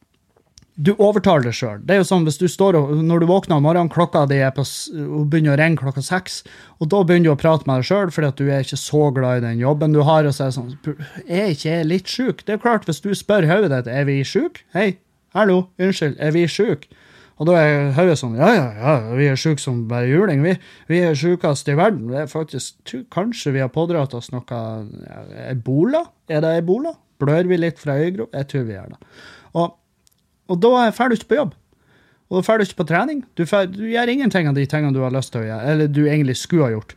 du 0.78 0.92
overtaler 0.94 1.48
det 1.48 1.56
sjøl. 1.58 1.80
Det 1.82 1.96
er 1.96 1.98
jo 1.98 2.06
sånn 2.06 2.26
hvis 2.28 2.38
du 2.38 2.44
står 2.46 2.76
og, 2.78 2.92
når 3.02 3.24
du 3.24 3.26
våkner 3.26 3.56
om 3.58 3.64
morgenen, 3.66 3.90
klokka 3.90 4.22
di 4.30 4.38
er 4.38 4.52
på, 4.54 4.62
og 4.62 5.24
begynner 5.32 5.56
å 5.56 5.58
ringe 5.58 5.80
klokka 5.80 6.04
seks, 6.06 6.44
og 6.78 6.92
da 6.92 7.00
begynner 7.02 7.32
du 7.32 7.32
å 7.32 7.40
prate 7.40 7.66
med 7.66 7.80
deg 7.80 7.88
sjøl 7.88 8.12
fordi 8.14 8.30
at 8.30 8.38
du 8.38 8.46
er 8.46 8.62
ikke 8.62 8.78
så 8.78 9.08
glad 9.16 9.40
i 9.40 9.46
den 9.48 9.58
jobben 9.64 9.96
du 9.96 10.04
har, 10.06 10.28
og 10.28 10.36
så 10.36 10.46
er 10.46 10.52
det 10.52 10.58
sånn 10.60 11.02
Er 11.26 11.50
ikke 11.56 11.72
jeg 11.72 11.90
litt 11.90 12.14
sjuk? 12.14 12.46
Det 12.46 12.54
er 12.54 12.62
klart, 12.62 12.86
hvis 12.86 13.02
du 13.02 13.10
spør 13.18 13.48
hodet 13.50 13.72
ditt 13.74 13.90
er 13.90 14.06
vi 14.06 14.20
sjuk, 14.22 14.62
hei, 14.76 14.92
hallo, 15.38 15.62
unnskyld, 15.80 16.18
er 16.18 16.34
vi 16.36 16.46
sjuke?' 16.50 17.04
Og 17.38 17.46
da 17.46 17.54
er 17.54 17.92
hodet 17.94 18.16
sånn 18.18 18.34
ja, 18.34 18.48
ja, 18.50 18.68
ja, 18.74 18.92
vi 19.14 19.28
er 19.30 19.36
sjuke 19.38 19.62
som 19.62 19.84
bare 19.86 20.08
juling. 20.10 20.40
Vi, 20.42 20.56
vi 20.90 20.98
er 21.06 21.14
sjukest 21.14 21.68
i 21.70 21.76
verden. 21.78 22.08
Det 22.10 22.24
er 22.24 22.26
faktisk, 22.26 22.80
tror 22.82 23.04
kanskje 23.14 23.52
vi 23.54 23.62
har 23.62 23.70
pådratt 23.70 24.16
oss 24.18 24.32
noe 24.34 24.62
ebola? 25.46 26.00
Er 26.26 26.42
det 26.42 26.56
ebola? 26.64 26.96
Blør 27.22 27.46
vi 27.46 27.60
litt 27.60 27.78
fra 27.78 27.94
øyegrop? 27.94 28.34
Jeg 28.34 28.48
tror 28.50 28.66
vi 28.66 28.74
gjør 28.74 28.96
det. 28.96 28.98
Og 29.54 29.76
og 30.48 30.60
da 30.64 30.88
drar 30.88 31.10
du 31.10 31.16
ikke 31.18 31.32
på 31.34 31.40
jobb. 31.42 31.54
Og 32.28 32.38
da 32.38 32.44
drar 32.44 32.60
du 32.60 32.66
ikke 32.66 32.80
på 32.80 32.88
trening. 32.88 33.22
Du, 33.36 33.44
fer, 33.48 33.68
du 33.68 33.84
gjør 33.88 34.12
ingenting 34.12 34.48
av 34.48 34.56
de 34.56 34.66
tingene 34.68 34.96
du 34.96 35.02
har 35.04 35.14
lyst 35.14 35.32
til 35.34 35.44
å 35.44 35.48
gjøre, 35.48 35.72
eller 35.72 35.92
du 35.92 36.02
egentlig 36.06 36.38
skulle 36.40 36.68
ha 36.68 36.74
gjort. 36.76 36.94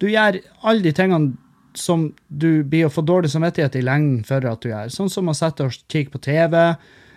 Du 0.00 0.08
gjør 0.10 0.40
alle 0.64 0.84
de 0.84 0.92
tingene 0.96 1.34
som 1.78 2.08
du 2.28 2.64
blir 2.70 2.86
å 2.86 2.92
få 2.92 3.02
dårlig 3.04 3.32
samvittighet 3.32 3.76
i 3.80 3.84
lengden 3.84 4.22
for 4.26 4.44
at 4.48 4.62
du 4.62 4.70
gjør. 4.70 4.92
Sånn 4.94 5.10
som 5.12 5.28
å 5.28 5.36
sette 5.36 5.66
og 5.66 5.76
kikke 5.90 6.14
på 6.14 6.22
TV, 6.24 6.58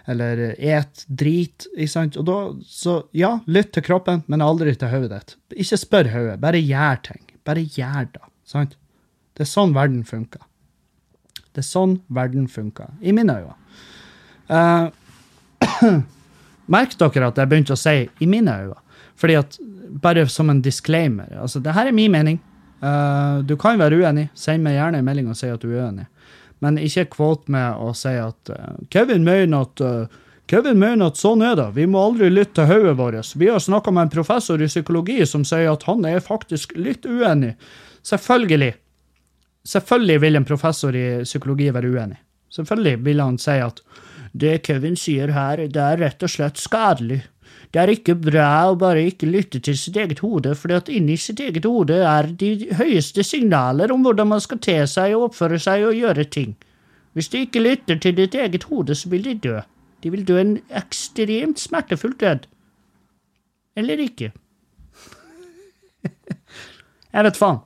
eller 0.08 0.41
et 0.55 1.05
drit. 1.08 1.68
ikke 1.76 1.91
sant? 1.91 2.18
Og 2.20 2.26
da, 2.28 2.38
så 2.64 2.97
ja, 3.18 3.38
lytt 3.45 3.74
til 3.76 3.84
kroppen, 3.84 4.24
men 4.32 4.43
aldri 4.43 4.74
til 4.76 4.91
hodet 4.91 5.12
ditt. 5.12 5.38
Ikke 5.66 5.80
spør 5.82 6.12
hodet, 6.14 6.38
bare 6.43 6.62
gjør 6.64 7.01
ting. 7.12 7.24
Bare 7.47 7.64
gjør 7.64 8.08
det. 8.14 8.24
sant? 8.47 8.78
Det 9.36 9.43
er 9.45 9.51
sånn 9.51 9.76
verden 9.76 10.03
funker. 10.08 10.41
Det 11.51 11.64
er 11.64 11.68
sånn 11.68 11.99
verden 12.14 12.47
funker, 12.49 12.93
i 13.01 13.14
mine 13.16 13.36
øyne. 13.41 13.55
Uh, 14.47 15.97
Merk 16.74 16.97
dere 16.99 17.30
at 17.32 17.39
jeg 17.39 17.49
begynte 17.49 17.76
å 17.76 17.80
si 17.80 18.08
'i 18.08 18.28
mine 18.28 18.51
øyne'. 18.51 18.84
Fordi 19.18 19.36
at, 19.39 19.60
Bare 19.88 20.28
som 20.28 20.49
en 20.49 20.62
disclaimer. 20.62 21.32
altså 21.41 21.60
det 21.64 21.74
her 21.74 21.88
er 21.88 21.91
min 21.91 22.12
mening. 22.12 22.39
Uh, 22.82 23.41
du 23.41 23.55
kan 23.55 23.80
være 23.80 23.95
uenig. 23.95 24.30
Send 24.36 24.64
meg 24.64 24.76
gjerne 24.76 24.97
en 24.99 25.05
melding 25.05 25.30
og 25.30 25.36
si 25.36 25.47
at 25.47 25.62
du 25.62 25.72
er 25.72 25.88
uenig. 25.88 26.05
Men 26.64 26.80
ikke 26.82 27.10
quote 27.18 27.51
med 27.53 27.78
å 27.78 27.91
si 27.97 28.16
at 28.18 28.49
eh, 28.53 28.80
Kevin 28.93 29.26
mener 29.28 29.68
at 29.68 29.84
eh, 29.84 30.16
Kevin 30.47 30.80
mener 30.80 31.12
at 31.12 31.20
sånn 31.20 31.43
er 31.43 31.58
det. 31.60 31.68
Vi 31.76 31.86
må 31.91 32.01
aldri 32.08 32.30
lytte 32.32 32.62
til 32.62 32.70
hodet 32.72 32.95
vårt. 32.97 33.34
Vi 33.36 33.49
har 33.51 33.60
snakka 33.60 33.91
med 33.91 34.08
en 34.08 34.14
professor 34.14 34.62
i 34.64 34.70
psykologi 34.72 35.20
som 35.28 35.43
sier 35.45 35.74
at 35.74 35.84
han 35.89 36.05
er 36.08 36.24
faktisk 36.24 36.78
litt 36.80 37.05
uenig. 37.05 37.58
Selvfølgelig. 38.08 38.72
Selvfølgelig 39.68 40.22
vil 40.24 40.39
en 40.39 40.47
professor 40.47 40.95
i 40.95 41.08
psykologi 41.28 41.68
være 41.76 41.91
uenig. 41.91 42.22
Selvfølgelig 42.55 43.01
vil 43.03 43.20
han 43.20 43.39
si 43.41 43.58
at 43.60 43.82
det 44.38 44.62
Kevin 44.64 44.95
sier 44.95 45.34
her, 45.36 45.66
det 45.68 45.84
er 45.84 45.99
rett 45.99 46.24
og 46.24 46.32
slett 46.32 46.62
skadelig. 46.62 47.26
Det 47.74 47.82
er 47.82 47.91
ikke 47.91 48.15
bra 48.15 48.49
å 48.70 48.78
bare 48.80 49.03
ikke 49.09 49.28
lytte 49.28 49.59
til 49.63 49.76
sitt 49.78 49.97
eget 49.99 50.22
hode, 50.24 50.53
at 50.55 50.89
inni 50.89 51.18
sitt 51.20 51.41
eget 51.43 51.65
hode 51.68 51.97
er 51.99 52.30
de 52.39 52.70
høyeste 52.80 53.26
signaler 53.28 53.91
om 53.91 54.05
hvordan 54.05 54.32
man 54.32 54.43
skal 54.43 54.61
te 54.63 54.78
seg 54.88 55.15
og 55.18 55.30
oppføre 55.30 55.59
seg 55.59 55.84
og 55.89 55.97
gjøre 55.97 56.28
ting. 56.32 56.55
Hvis 57.18 57.32
de 57.34 57.43
ikke 57.43 57.63
lytter 57.65 57.99
til 57.99 58.15
ditt 58.15 58.36
eget 58.38 58.70
hode, 58.72 58.95
så 58.95 59.09
vil 59.11 59.26
de 59.26 59.36
dø. 59.43 59.59
De 60.03 60.11
vil 60.13 60.26
dø 60.28 60.38
en 60.39 60.57
ekstremt 60.80 61.59
smertefull 61.59 62.13
død. 62.20 62.45
Eller 63.78 63.99
ikke. 64.01 64.32
Jeg 67.13 67.28
vet 67.28 67.39
faen. 67.39 67.63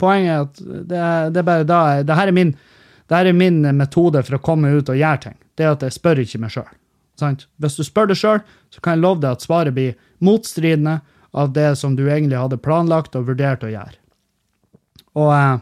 Poenget 0.00 0.32
er 0.32 0.40
at 0.42 0.58
det, 0.60 1.04
det 1.32 1.40
er 1.40 1.46
bare 1.46 1.64
da 1.64 1.78
Det 2.04 2.16
her 2.18 2.28
er 2.28 2.36
min 2.36 2.50
det 3.08 3.16
her 3.16 3.28
er 3.30 3.36
min 3.38 3.60
metode 3.78 4.22
for 4.26 4.36
å 4.36 4.42
komme 4.42 4.72
ut 4.74 4.88
og 4.90 4.98
gjøre 4.98 5.22
ting. 5.28 5.36
Det 5.54 5.66
er 5.66 5.76
at 5.76 5.84
jeg 5.86 5.94
spør 5.94 6.22
ikke 6.24 6.40
meg 6.42 6.54
sjøl. 6.54 6.72
Hvis 7.62 7.78
du 7.78 7.84
spør 7.86 8.10
deg 8.10 8.18
sjøl, 8.18 8.40
så 8.76 8.84
kan 8.84 8.96
jeg 8.96 9.04
love 9.04 9.22
deg 9.24 9.36
at 9.36 9.44
svaret 9.44 9.76
blir 9.76 9.96
motstridende 10.24 10.98
av 11.36 11.52
det 11.56 11.70
som 11.80 11.96
du 11.96 12.04
egentlig 12.06 12.38
hadde 12.38 12.60
planlagt 12.60 13.16
og 13.16 13.30
vurdert 13.30 13.64
å 13.64 13.72
gjøre. 13.72 13.96
Og, 15.16 15.30
eh, 15.32 15.56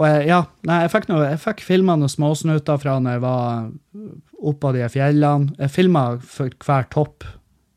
og 0.00 0.06
jeg, 0.08 0.26
ja, 0.30 0.40
nei, 0.68 0.82
jeg 0.86 0.92
fikk, 0.94 1.08
noe, 1.10 1.28
jeg 1.34 1.40
fikk 1.42 1.64
filma 1.64 1.96
noen 2.00 2.12
småsnutter 2.12 2.80
fra 2.80 2.96
når 3.00 3.18
jeg 3.18 3.24
var 3.24 3.66
oppå 4.52 4.72
de 4.76 4.86
fjellene. 4.92 5.52
Jeg 5.60 5.74
filma 5.74 6.04
for 6.24 6.52
hver 6.64 6.88
topp. 6.92 7.26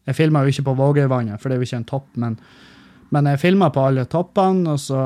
Jeg 0.07 0.17
filma 0.17 0.43
jo 0.45 0.53
ikke 0.53 0.69
på 0.69 0.77
Vågøyvannet, 0.79 1.41
for 1.41 1.49
det 1.49 1.57
er 1.57 1.63
jo 1.63 1.67
ikke 1.67 1.81
en 1.81 1.89
topp, 1.89 2.07
men, 2.21 2.35
men 3.15 3.29
jeg 3.31 3.41
filma 3.41 3.71
på 3.73 3.87
alle 3.89 4.03
toppene, 4.09 4.75
og 4.75 4.79
så, 4.79 4.99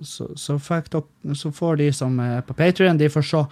så, 0.00 0.30
så, 0.38 0.56
dere, 0.56 1.36
så 1.36 1.52
får 1.52 1.82
de 1.82 1.90
som 1.92 2.16
er 2.24 2.40
på 2.46 2.56
Patrion, 2.56 2.98
de 2.98 3.10
får 3.12 3.26
se 3.28 3.42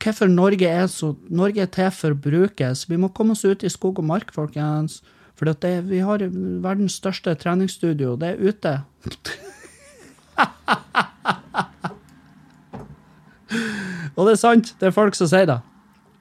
hvorfor 0.00 0.28
Norge 0.30 0.68
er 0.68 0.86
så 0.88 1.14
Norge 1.28 1.62
er 1.64 1.70
til 1.72 1.90
for 1.92 2.10
å 2.14 2.22
brukes. 2.26 2.90
Vi 2.90 2.96
må 3.00 3.08
komme 3.12 3.32
oss 3.36 3.44
ut 3.44 3.64
i 3.64 3.72
skog 3.72 3.98
og 4.00 4.06
mark, 4.08 4.32
folkens. 4.34 5.02
For 5.34 5.44
det, 5.50 5.74
vi 5.88 5.98
har 6.04 6.18
verdens 6.62 6.94
største 7.00 7.34
treningsstudio. 7.34 8.16
Det 8.16 8.28
er 8.28 8.38
ute. 8.38 8.80
Og 14.14 14.28
det 14.28 14.34
er 14.36 14.40
sant. 14.40 14.74
Det 14.78 14.86
er 14.88 14.94
folk 14.94 15.14
som 15.18 15.28
sier 15.30 15.46
det. 15.50 15.60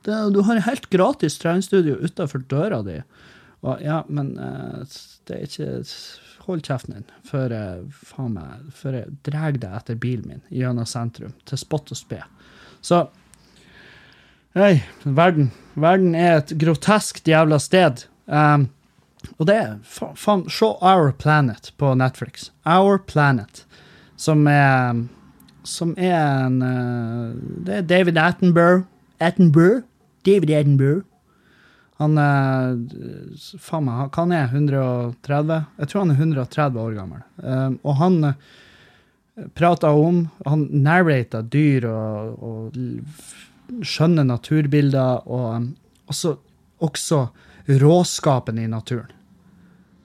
det 0.08 0.18
du 0.34 0.42
har 0.48 0.66
helt 0.66 0.90
gratis 0.94 1.38
treningsstudio 1.42 1.96
utafor 2.02 2.42
døra 2.50 2.80
di. 2.86 2.98
Og, 3.64 3.76
ja, 3.86 4.02
men 4.10 4.28
eh, 4.42 4.80
det 5.28 5.34
er 5.38 5.44
ikke 5.48 5.72
Hold 6.44 6.60
kjeften 6.68 6.98
din 6.98 7.06
før 7.24 7.54
jeg, 7.56 7.84
jeg 8.84 9.12
drar 9.24 9.56
deg 9.56 9.76
etter 9.78 9.96
bilen 9.96 10.28
min 10.28 10.42
gjennom 10.52 10.84
sentrum, 10.84 11.32
til 11.48 11.56
spott 11.62 11.88
og 11.96 11.96
spe. 11.96 12.20
Så 12.84 13.08
Hei, 14.54 14.84
verden. 15.04 15.50
Verden 15.74 16.14
er 16.16 16.38
et 16.38 16.52
groteskt 16.62 17.26
jævla 17.28 17.58
sted. 17.62 18.04
Um, 18.30 18.68
og 19.40 19.48
det 19.50 19.56
er 19.58 19.72
fa- 19.88 20.12
faen 20.20 20.44
Se 20.52 20.68
Our 20.82 21.10
Planet 21.18 21.72
på 21.82 21.94
Netflix. 21.98 22.52
Our 22.66 23.00
Planet. 23.00 23.64
Som 24.18 24.46
er 24.48 25.04
Som 25.64 25.94
er 25.98 26.20
en 26.46 26.62
eh, 26.62 27.36
Det 27.66 27.76
er 27.78 27.82
David 27.88 28.18
Attenborough. 28.18 28.84
Attenborough? 29.20 29.84
David 30.24 30.52
Attenborough. 30.52 31.06
Han 31.98 32.18
er... 32.18 32.76
Faen 33.60 33.86
meg, 33.88 34.10
hva 34.12 34.26
han 34.26 34.34
er 34.36 34.52
130? 34.52 35.66
Jeg 35.80 35.88
tror 35.90 36.04
han 36.04 36.12
er 36.12 36.20
130 36.20 36.80
år 36.84 36.94
gammel. 37.00 37.24
Um, 37.40 37.80
og 37.84 37.96
han 38.02 38.20
uh, 38.28 38.34
prata 39.56 39.94
om 39.96 40.28
Han 40.46 40.68
narrata 40.84 41.42
dyr 41.42 41.88
og, 41.90 42.44
og 42.44 42.78
skjønne 43.84 44.26
naturbilder, 44.28 45.28
og 45.28 45.50
um, 45.56 45.68
også, 46.12 46.38
også 46.84 47.26
råskapen 47.82 48.60
i 48.60 48.68
naturen. 48.68 49.12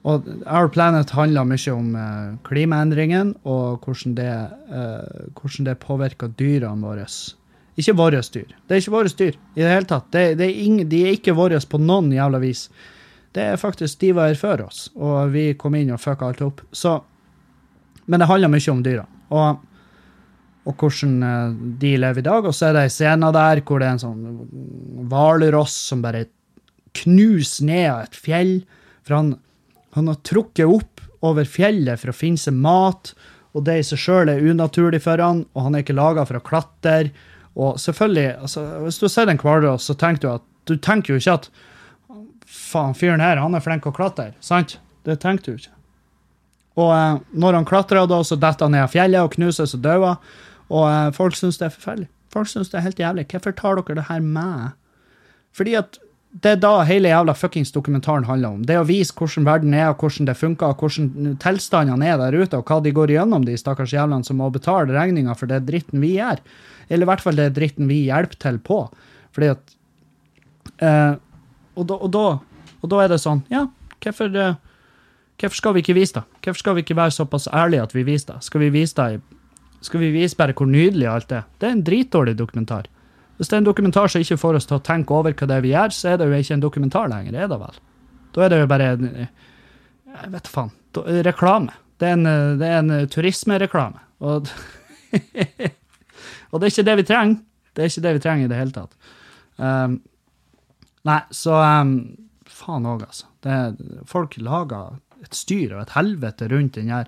Og 0.07 0.23
Our 0.47 0.69
Planet 0.71 1.11
handler 1.11 1.43
mye 1.43 1.73
om 1.73 1.89
klimaendringene 1.91 2.37
klimaendringen 2.47 3.33
og 3.43 3.83
hvordan 3.83 4.15
det, 4.15 4.31
eh, 4.71 5.33
hvordan 5.35 5.67
det 5.67 5.79
påvirker 5.83 6.31
dyrene 6.39 6.87
våre. 6.87 7.05
Ikke 7.75 7.95
våre 7.95 8.21
dyr. 8.21 8.47
Det 8.67 8.75
er 8.75 8.81
ikke 8.81 8.95
våre 8.95 9.11
dyr 9.11 9.35
i 9.55 9.61
det 9.61 9.73
hele 9.73 9.89
tatt. 9.89 10.07
Det, 10.11 10.37
det 10.39 10.47
er 10.47 10.63
ing, 10.63 10.79
de 10.89 11.03
er 11.03 11.17
ikke 11.17 11.35
våre 11.35 11.59
på 11.59 11.81
noen 11.83 12.11
jævla 12.15 12.39
vis. 12.39 12.69
Det 13.35 13.43
er 13.43 13.61
faktisk 13.61 13.99
de 13.99 14.13
var 14.15 14.31
her 14.31 14.39
før 14.39 14.65
oss, 14.65 14.89
og 14.95 15.31
vi 15.35 15.53
kom 15.53 15.75
inn 15.75 15.91
og 15.93 16.01
fucka 16.01 16.31
alt 16.31 16.41
opp. 16.41 16.63
Så, 16.71 16.95
men 18.07 18.19
det 18.19 18.27
handler 18.31 18.51
mye 18.51 18.71
om 18.71 18.83
dyra. 18.83 19.05
Og, 19.29 19.59
og 20.69 20.77
hvordan 20.77 21.15
eh, 21.25 21.55
de 21.81 21.95
lever 21.97 22.21
i 22.21 22.27
dag. 22.27 22.45
Og 22.45 22.55
så 22.55 22.69
er 22.69 22.77
det 22.77 22.85
ei 22.87 22.93
scene 22.93 23.31
der 23.35 23.63
hvor 23.65 23.81
det 23.81 23.89
er 23.89 23.97
en 23.97 24.03
sånn 24.03 25.07
hvalross 25.09 25.75
som 25.89 26.03
bare 26.05 26.27
knuser 26.99 27.65
ned 27.69 27.87
av 27.89 28.03
et 28.05 28.19
fjell. 28.27 28.53
For 29.07 29.17
han, 29.17 29.33
han 29.97 30.11
har 30.11 30.19
trukket 30.27 30.69
opp 30.69 31.03
over 31.25 31.47
fjellet 31.49 31.99
for 31.99 32.13
å 32.13 32.15
finne 32.15 32.39
seg 32.39 32.55
mat, 32.55 33.11
og 33.57 33.65
det 33.67 33.79
i 33.79 33.87
seg 33.87 33.99
sjøl 33.99 34.31
er 34.31 34.45
unaturlig 34.45 35.01
for 35.03 35.19
han, 35.19 35.43
og 35.57 35.65
han 35.65 35.75
er 35.75 35.83
ikke 35.83 35.97
laga 35.97 36.23
for 36.29 36.39
å 36.39 36.45
klatre. 36.45 37.09
Og 37.59 37.79
selvfølgelig, 37.81 38.29
altså, 38.45 38.65
hvis 38.85 39.01
du 39.01 39.07
har 39.07 39.15
sett 39.15 39.33
en 39.33 39.41
hvalross, 39.41 39.89
så 39.89 39.97
tenker 39.99 40.23
du 40.23 40.29
at 40.35 40.45
du 40.69 40.77
tenker 40.77 41.15
jo 41.15 41.19
ikke 41.19 41.39
at 41.39 41.49
faen, 42.45 42.93
fyren 42.97 43.23
her, 43.23 43.41
han 43.41 43.57
er 43.57 43.65
flink 43.65 43.87
å 43.89 43.95
klatre. 43.95 44.31
Sant? 44.45 44.77
Det 45.07 45.17
tenker 45.23 45.49
du 45.49 45.63
ikke. 45.63 45.73
Og 46.79 46.91
eh, 46.93 47.17
når 47.41 47.57
han 47.57 47.67
klatrer, 47.67 48.05
da, 48.07 48.21
så 48.23 48.37
detter 48.39 48.67
han 48.67 48.77
ned 48.77 48.85
av 48.85 48.93
fjellet 48.93 49.25
og 49.25 49.33
knuser 49.35 49.65
og 49.65 50.05
han. 50.05 50.29
Og 50.69 50.85
eh, 50.89 51.09
folk 51.15 51.35
syns 51.37 51.57
det 51.61 51.69
er 51.69 51.75
forferdelig. 51.75 52.09
Folk 52.33 52.47
syns 52.51 52.69
det 52.69 52.77
er 52.79 52.85
helt 52.85 52.99
jævlig. 53.01 53.25
Hvorfor 53.31 53.55
tar 53.57 53.79
dere 53.81 53.95
det 54.01 54.07
her 54.09 54.21
med? 54.21 54.71
Fordi 55.57 55.73
at 55.79 55.97
det 56.43 56.51
er 56.51 56.59
da 56.61 56.83
hele 56.85 57.09
jævla 57.09 57.33
fuckings 57.33 57.71
dokumentaren 57.73 58.27
handler 58.27 58.51
om. 58.53 58.59
Det 58.69 58.75
å 58.77 58.83
vise 58.85 59.15
hvordan 59.17 59.47
verden 59.47 59.73
er, 59.73 59.87
og 59.89 60.03
hvordan 60.03 60.27
det 60.29 60.35
funker, 60.37 60.69
og 60.75 60.83
hvordan 60.83 61.39
tilstandene 61.41 62.05
er 62.05 62.19
der 62.21 62.37
ute, 62.37 62.59
og 62.59 62.69
hva 62.69 62.77
de 62.85 62.91
går 62.93 63.15
igjennom, 63.15 63.47
de 63.47 63.55
stakkars 63.57 63.95
jævlene 63.95 64.27
som 64.27 64.37
må 64.37 64.51
betale 64.53 64.93
regninga 64.93 65.33
for 65.39 65.49
det 65.49 65.63
dritten 65.65 66.03
vi 66.05 66.11
gjør. 66.19 66.37
Eller 66.89 67.07
i 67.07 67.09
hvert 67.09 67.23
fall 67.25 67.39
det 67.41 67.47
dritten 67.57 67.89
vi 67.89 68.03
hjelper 68.11 68.37
til 68.45 68.59
på. 68.61 68.77
Fordi 69.33 69.49
at 69.55 69.73
eh, 70.85 71.15
og, 71.73 71.83
da, 71.89 71.97
og, 71.97 72.09
da, 72.13 72.23
og 72.83 72.93
da 72.93 73.01
er 73.03 73.13
det 73.15 73.21
sånn, 73.25 73.41
ja, 73.53 73.65
hvorfor 74.03 74.37
eh, 74.37 74.57
Hvorfor 75.39 75.55
skal 75.55 75.71
vi 75.71 75.79
ikke 75.79 75.93
vise 75.95 76.17
det? 76.17 76.21
Hvorfor 76.43 76.59
skal 76.59 76.73
vi 76.75 76.81
ikke 76.83 76.95
være 76.99 77.13
såpass 77.15 77.45
ærlige 77.55 77.85
at 77.85 77.93
vi 77.95 78.01
viser 78.03 78.33
det? 78.33 78.41
Skal 78.43 78.59
vi 78.59 78.67
vise 78.73 78.91
det 78.97 79.05
i- 79.15 79.37
Skal 79.85 80.01
vi 80.03 80.11
vise 80.13 80.37
bare 80.39 80.55
hvor 80.57 80.67
nydelig 80.67 81.07
alt 81.07 81.31
er? 81.31 81.45
Det 81.59 81.69
er 81.69 81.75
en 81.75 81.83
dritdårlig 81.85 82.35
dokumentar. 82.39 82.89
Hvis 83.39 83.47
det 83.47 83.55
er 83.55 83.61
en 83.61 83.69
dokumentar 83.69 84.11
som 84.11 84.23
ikke 84.23 84.39
får 84.39 84.57
oss 84.59 84.67
til 84.67 84.75
å 84.75 84.83
tenke 84.83 85.15
over 85.15 85.31
hva 85.31 85.47
det 85.47 85.55
er 85.55 85.63
vi 85.63 85.71
gjør, 85.71 85.93
så 85.95 86.11
er 86.11 86.19
det 86.19 86.27
jo 86.27 86.39
ikke 86.43 86.57
en 86.57 86.65
dokumentar 86.65 87.11
lenger, 87.11 87.37
er 87.37 87.51
det 87.51 87.59
vel? 87.61 87.77
Da 88.35 88.43
er 88.43 88.51
det 88.51 88.59
jo 88.59 88.69
bare 88.69 88.89
en 88.95 89.05
Jeg 90.09 90.31
vet 90.33 90.49
faen. 90.49 90.73
Reklame. 91.23 91.75
Det 92.01 92.07
er 92.07 92.15
en, 92.17 92.25
eh, 92.25 92.57
det 92.59 92.67
er 92.67 92.79
en 92.79 92.91
eh, 92.95 93.07
turismereklame. 93.11 94.01
Og, 94.25 94.49
og 96.49 96.59
det 96.59 96.65
er 96.65 96.73
ikke 96.73 96.87
det 96.87 96.95
vi 96.99 97.07
trenger. 97.07 97.41
Det 97.75 97.83
er 97.83 97.91
ikke 97.91 98.05
det 98.05 98.13
vi 98.15 98.23
trenger 98.23 98.47
i 98.47 98.51
det 98.51 98.59
hele 98.59 98.75
tatt. 98.75 99.11
Um, 99.59 99.99
nei, 101.07 101.19
så 101.35 101.59
um, 101.59 101.93
Faen 102.49 102.87
òg, 102.89 103.05
altså. 103.05 103.29
Det, 103.45 103.55
folk 104.09 104.35
lager 104.41 104.97
et 105.23 105.35
styr 105.37 105.75
og 105.75 105.83
et 105.83 105.93
helvete 105.95 106.49
rundt 106.51 106.79
den 106.79 106.91
her 106.91 107.07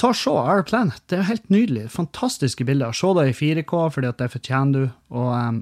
Ta 0.00 0.10
og 0.10 0.18
Se 0.18 0.32
Our 0.32 0.64
Planet. 0.66 1.02
Det 1.10 1.18
er 1.18 1.28
helt 1.28 1.50
nydelig. 1.52 1.88
Fantastiske 1.94 2.64
bilder. 2.66 2.94
Se 2.96 3.10
det 3.18 3.28
i 3.30 3.36
4K, 3.38 3.74
fordi 3.94 4.10
at 4.10 4.22
det 4.22 4.30
fortjener 4.32 4.72
du. 4.72 4.86
Og, 5.14 5.28
um, 5.32 5.60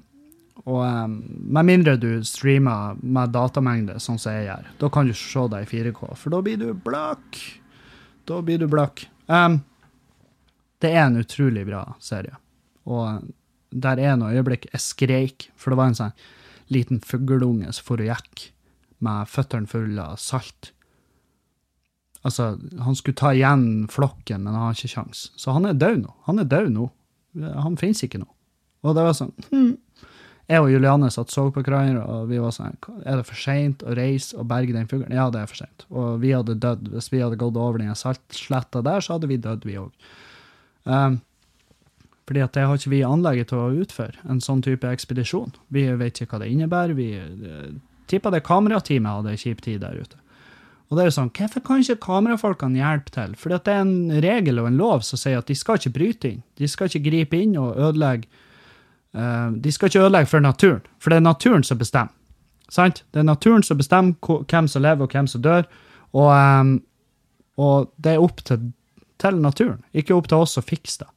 og 0.64 0.82
um, 0.84 1.16
med 1.56 1.68
mindre 1.68 1.96
du 2.00 2.10
streamer 2.26 3.00
med 3.02 3.34
datamengde, 3.34 3.98
sånn 4.02 4.20
som 4.20 4.36
jeg 4.36 4.48
gjør, 4.48 4.70
da 4.80 4.92
kan 4.92 5.08
du 5.08 5.16
se 5.16 5.46
det 5.52 5.64
i 5.64 5.70
4K, 5.72 6.12
for 6.16 6.36
da 6.36 6.42
blir 6.46 6.60
du 6.60 6.70
blakk. 6.86 7.42
Da 8.28 8.40
blir 8.44 8.62
du 8.62 8.68
blakk. 8.70 9.04
Um, 9.26 9.60
det 10.80 10.94
er 10.94 11.06
en 11.06 11.20
utrolig 11.20 11.66
bra 11.68 11.84
serie. 12.00 12.38
Og 12.88 13.26
der 13.70 14.00
er 14.02 14.16
noe 14.18 14.32
øyeblikk 14.34 14.70
jeg 14.70 14.82
skreik, 14.82 15.50
for 15.56 15.72
det 15.72 15.80
var 15.80 15.90
en 15.90 15.98
sånn 15.98 16.16
liten 16.70 17.00
fugleunge 17.02 17.72
som 17.74 17.86
for 17.86 18.02
og 18.02 18.08
gikk 18.08 18.50
med 19.04 19.28
føttene 19.30 19.70
fulle 19.70 20.04
av 20.12 20.20
salt. 20.22 20.72
Altså, 22.26 22.52
han 22.84 22.96
skulle 22.98 23.16
ta 23.16 23.32
igjen 23.32 23.86
flokken, 23.88 24.42
men 24.44 24.52
han 24.52 24.68
har 24.68 24.76
ikke 24.76 24.92
sjans. 24.92 25.30
Så 25.40 25.54
han 25.56 25.68
er 25.68 25.78
død 25.78 26.02
nå. 26.02 26.14
Han 26.26 26.42
er 26.42 26.48
død 26.50 26.68
nå. 26.74 26.90
Han 27.64 27.78
finnes 27.80 28.02
ikke 28.04 28.20
nå. 28.20 28.28
Og 28.84 28.96
det 28.96 29.04
var 29.06 29.16
sånn 29.16 29.32
hm. 29.50 29.72
Jeg 30.50 30.64
og 30.64 30.72
Juliane 30.72 31.06
satt 31.14 31.30
så 31.30 31.44
på 31.54 31.62
hverandre, 31.62 32.00
og 32.02 32.30
vi 32.30 32.40
var 32.42 32.50
sånn 32.50 32.74
Er 33.06 33.20
det 33.20 33.26
for 33.28 33.38
seint 33.38 33.84
å 33.86 33.94
reise 33.94 34.34
og 34.34 34.48
berge 34.50 34.74
den 34.74 34.88
fuglen? 34.90 35.14
Ja, 35.14 35.28
det 35.30 35.44
er 35.44 35.50
for 35.50 35.60
seint. 35.60 35.84
Og 35.94 36.18
vi 36.24 36.32
hadde 36.34 36.58
dødd. 36.58 36.88
Hvis 36.90 37.10
vi 37.12 37.20
hadde 37.22 37.38
gått 37.38 37.58
over 37.60 37.78
den 37.78 37.94
saltsletta 37.94 38.82
der, 38.82 39.04
så 39.04 39.14
hadde 39.14 39.30
vi 39.30 39.38
dødd, 39.38 39.66
vi 39.68 39.78
òg. 39.78 39.92
Um, 40.90 41.20
fordi 42.26 42.42
at 42.42 42.56
det 42.56 42.66
har 42.66 42.80
ikke 42.80 42.92
vi 42.92 43.04
anlegget 43.06 43.52
til 43.52 43.62
å 43.62 43.84
utføre, 43.84 44.18
en 44.26 44.42
sånn 44.42 44.64
type 44.66 44.90
ekspedisjon. 44.90 45.54
Vi 45.70 45.86
vet 46.02 46.18
ikke 46.18 46.34
hva 46.34 46.42
det 46.42 46.50
innebærer. 46.50 46.98
Vi 46.98 47.08
uh, 47.20 47.70
tipper 48.10 48.34
det 48.34 48.42
kamerateamet 48.46 49.20
hadde 49.20 49.38
kjip 49.38 49.62
tid 49.62 49.84
der 49.86 50.02
ute. 50.02 50.18
Og 50.90 50.98
det 50.98 51.02
er 51.04 51.10
jo 51.10 51.14
sånn, 51.14 51.30
Hvorfor 51.30 51.62
kan 51.62 51.82
ikke 51.84 52.02
kamerafolkene 52.02 52.80
hjelpe 52.80 53.12
til? 53.14 53.34
For 53.38 53.54
det 53.54 53.70
er 53.70 53.84
en 53.84 54.22
regel 54.22 54.58
og 54.58 54.66
en 54.66 54.80
lov 54.80 55.04
som 55.06 55.20
sier 55.20 55.38
at 55.38 55.46
de 55.46 55.54
skal 55.54 55.78
ikke 55.78 55.94
bryte 55.94 56.32
inn. 56.32 56.40
De 56.58 56.66
skal 56.68 56.90
ikke 56.90 57.04
gripe 57.04 57.38
inn 57.38 57.54
og 57.60 57.78
ødelegge 57.78 58.26
eh, 59.14 59.52
De 59.54 59.74
skal 59.74 59.90
ikke 59.90 60.02
ødelegge 60.02 60.32
for 60.32 60.42
naturen, 60.42 60.82
for 60.98 61.14
det 61.14 61.20
er 61.20 61.28
naturen 61.28 61.66
som 61.66 61.78
bestemmer. 61.78 62.16
Sant? 62.70 63.04
Det 63.14 63.22
er 63.22 63.26
naturen 63.26 63.62
som 63.66 63.78
bestemmer 63.78 64.42
hvem 64.50 64.66
som 64.70 64.82
lever 64.82 65.06
og 65.06 65.14
hvem 65.14 65.30
som 65.30 65.42
dør. 65.46 65.70
Og, 66.10 66.28
eh, 66.34 66.74
og 67.62 67.94
det 68.02 68.16
er 68.16 68.26
opp 68.26 68.42
til, 68.42 68.72
til 69.22 69.38
naturen, 69.38 69.80
ikke 69.94 70.18
opp 70.18 70.30
til 70.30 70.42
oss 70.42 70.58
å 70.58 70.66
fikse 70.66 71.04
det. 71.04 71.10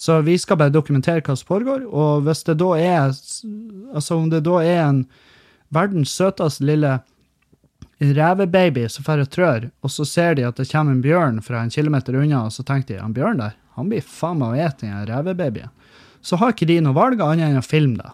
Så 0.00 0.22
vi 0.24 0.38
skal 0.40 0.56
bare 0.56 0.72
dokumentere 0.72 1.20
hva 1.20 1.34
som 1.36 1.48
foregår, 1.50 1.82
og 1.84 2.22
hvis 2.24 2.46
det 2.48 2.56
da 2.62 2.70
er 2.80 3.10
Altså 3.90 4.14
om 4.16 4.30
det 4.30 4.44
da 4.46 4.60
er 4.62 4.84
en 4.86 5.00
verdens 5.74 6.12
søteste 6.14 6.64
lille 6.64 7.00
revebaby 8.00 8.86
som 8.88 9.04
får 9.04 9.24
og 9.26 9.30
trør, 9.34 9.66
og 9.84 9.92
så 9.92 10.06
ser 10.08 10.34
de 10.38 10.46
at 10.48 10.56
det 10.56 10.68
kommer 10.70 10.94
en 10.96 11.02
bjørn 11.04 11.42
fra 11.44 11.60
en 11.62 11.70
kilometer 11.72 12.16
unna, 12.16 12.46
og 12.46 12.54
så 12.54 12.64
tenker 12.64 12.94
de 12.96 13.02
han 13.02 13.12
bjørn 13.16 13.42
der, 13.42 13.56
han 13.76 13.90
blir 13.92 14.04
faen 14.04 14.40
meg 14.40 14.54
å 14.56 14.62
ete 14.66 14.86
den 14.88 15.04
revebabyen. 15.08 15.70
Så 16.24 16.36
har 16.40 16.52
ikke 16.52 16.68
de 16.68 16.80
noe 16.84 16.96
valg 16.96 17.20
annet 17.24 17.48
enn 17.50 17.60
å 17.60 17.64
filme 17.64 18.00
det. 18.00 18.10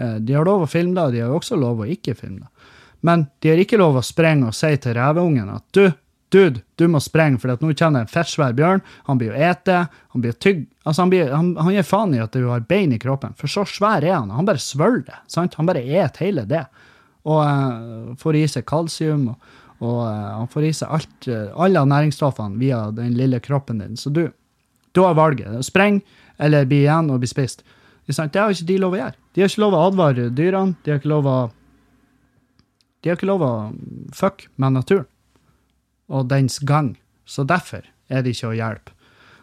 Eh, 0.00 0.14
De 0.24 0.36
har 0.36 0.44
lov 0.48 0.64
å 0.64 0.70
filme 0.70 0.94
det, 0.96 1.02
og 1.08 1.12
de 1.16 1.24
har 1.24 1.32
også 1.36 1.56
lov 1.60 1.82
å 1.84 1.88
ikke 1.88 2.14
filme 2.16 2.44
det. 2.46 2.68
Men 3.02 3.26
de 3.42 3.50
har 3.50 3.58
ikke 3.60 3.80
lov 3.80 3.98
å 3.98 4.04
sprenge 4.06 4.46
og 4.48 4.54
si 4.56 4.70
til 4.80 4.94
reveungen 4.96 5.48
at 5.50 5.64
du, 5.74 5.88
dude, 6.32 6.62
du 6.78 6.86
må 6.88 7.00
sprenge, 7.02 7.40
for 7.40 7.50
nå 7.52 7.72
kommer 7.74 7.98
det 7.98 8.04
en 8.06 8.12
fettsvær 8.12 8.54
bjørn, 8.56 8.84
han 9.08 9.18
blir 9.20 9.34
å 9.34 9.40
ete, 9.50 9.80
han 10.14 10.22
blir 10.24 10.36
å 10.36 10.40
tygge 10.40 10.68
Altså, 10.82 11.02
han, 11.04 11.10
blir, 11.12 11.28
han, 11.30 11.50
han 11.62 11.74
gir 11.76 11.84
faen 11.86 12.14
i 12.16 12.18
at 12.18 12.32
du 12.34 12.48
har 12.48 12.64
bein 12.66 12.90
i 12.90 12.98
kroppen, 12.98 13.36
for 13.38 13.46
så 13.46 13.62
svær 13.70 14.02
er 14.02 14.16
han. 14.16 14.32
Han 14.34 14.48
bare 14.48 14.58
svølger 14.58 15.04
det. 15.12 15.18
sant? 15.30 15.54
Han 15.54 15.68
bare 15.68 15.78
et 15.84 16.16
hele 16.18 16.42
det. 16.50 16.64
Og 17.28 17.38
uh, 17.42 18.14
får 18.18 18.38
i 18.38 18.46
seg 18.50 18.66
kalsium, 18.66 19.28
og, 19.32 19.52
og 19.82 20.00
uh, 20.06 20.30
han 20.40 20.50
får 20.50 20.66
i 20.66 20.72
seg 20.74 20.96
alt, 20.96 21.28
eh, 21.30 21.50
alle 21.54 21.84
næringsstoffene 21.86 22.58
via 22.58 22.84
den 22.94 23.14
lille 23.18 23.38
kroppen 23.42 23.82
din. 23.82 23.96
Så 23.98 24.10
du, 24.10 24.24
du 24.92 25.02
har 25.04 25.18
valget. 25.18 25.60
Spreng 25.66 26.00
eller 26.42 26.66
bli 26.66 26.82
igjen 26.84 27.10
og 27.12 27.22
bli 27.22 27.30
spist. 27.30 27.62
Det 28.06 28.18
har 28.18 28.50
ikke 28.50 28.66
de 28.66 28.78
lov 28.82 28.96
å 28.96 28.98
gjøre. 28.98 29.18
De 29.32 29.42
har 29.42 29.50
ikke 29.50 29.62
lov 29.62 29.76
å 29.78 29.84
advare 29.86 30.30
dyrene. 30.34 30.74
De 30.82 30.92
har 30.92 30.98
ikke 31.00 31.12
lov 31.12 31.28
å 31.30 31.38
De 33.02 33.10
har 33.10 33.16
ikke 33.18 33.30
lov 33.30 33.42
å 33.42 33.54
fuck 34.14 34.44
med 34.62 34.76
naturen 34.76 35.08
og 36.12 36.28
dens 36.30 36.60
gang. 36.62 36.92
Så 37.26 37.42
derfor 37.42 37.86
er 38.12 38.22
det 38.22 38.36
ikke 38.36 38.52
å 38.52 38.54
hjelpe. 38.54 38.94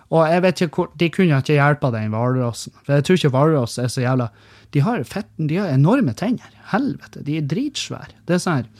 Og 0.09 0.23
jeg 0.25 0.41
vet 0.41 0.61
ikke 0.65 0.75
hvor, 0.75 0.87
De 0.97 1.09
kunne 1.13 1.37
ikke 1.37 1.57
hjelpa 1.57 1.91
den 1.93 2.13
hvalrossen. 2.13 2.73
For 2.85 2.97
jeg 2.97 3.05
tror 3.05 3.19
ikke 3.19 3.33
hvalross 3.35 3.77
er 3.77 3.91
så 3.93 4.01
jævla 4.01 4.29
De 4.73 4.81
har 4.85 5.03
fetten, 5.03 5.47
de 5.49 5.59
har 5.61 5.73
enorme 5.73 6.13
tenner. 6.17 6.53
Helvete, 6.71 7.21
de 7.25 7.37
er 7.37 7.49
dritsvære. 7.49 8.17
Det 8.25 8.37
er 8.37 8.41
sånn 8.41 8.63
her 8.63 8.71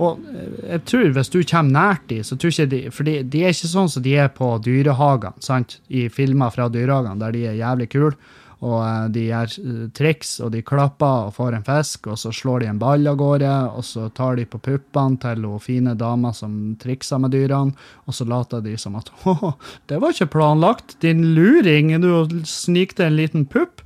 og 0.00 0.20
eh, 0.32 0.52
jeg 0.64 0.84
tror 0.88 1.14
hvis 1.16 1.32
du 1.32 1.38
kommer 1.44 1.74
nært 1.76 2.06
de, 2.12 2.20
så 2.24 2.36
tror 2.36 2.54
ikke 2.54 2.70
de 2.72 2.80
For 2.94 3.08
de, 3.08 3.18
de 3.22 3.44
er 3.44 3.54
ikke 3.54 3.70
sånn 3.70 3.90
som 3.92 4.04
de 4.04 4.16
er 4.16 4.30
på 4.32 4.50
dyrehagene, 4.64 5.44
sant? 5.44 5.78
I 5.88 6.08
filmer 6.12 6.52
fra 6.54 6.70
dyrehagene, 6.72 7.20
der 7.20 7.36
de 7.36 7.46
er 7.50 7.58
jævlig 7.60 7.90
kule, 7.92 8.14
og 8.60 8.76
eh, 8.84 9.06
de 9.14 9.22
gjør 9.24 9.54
eh, 9.62 9.84
triks, 9.96 10.34
og 10.44 10.52
de 10.52 10.60
klapper 10.66 11.30
og 11.30 11.34
får 11.36 11.56
en 11.56 11.64
fisk, 11.64 12.10
og 12.12 12.18
så 12.20 12.32
slår 12.34 12.62
de 12.64 12.70
en 12.72 12.80
ball 12.82 13.08
av 13.08 13.16
gårde, 13.20 13.54
og 13.72 13.86
så 13.88 14.08
tar 14.16 14.36
de 14.36 14.44
på 14.48 14.60
puppene 14.60 15.20
til 15.22 15.46
hun 15.48 15.64
fine 15.64 15.96
dama 15.98 16.34
som 16.36 16.76
trikser 16.80 17.22
med 17.22 17.32
dyrene, 17.36 17.72
og 18.04 18.16
så 18.16 18.28
later 18.28 18.64
de 18.64 18.76
som 18.80 18.98
at 19.00 19.08
Å, 19.30 19.54
det 19.88 20.02
var 20.02 20.12
ikke 20.12 20.32
planlagt, 20.36 20.98
din 21.00 21.30
luring, 21.36 21.94
du 22.04 22.44
snikte 22.48 23.08
en 23.08 23.16
liten 23.16 23.48
pupp. 23.48 23.84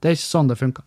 Det 0.00 0.10
er 0.10 0.18
ikke 0.18 0.30
sånn 0.30 0.50
det 0.50 0.60
funker. 0.60 0.84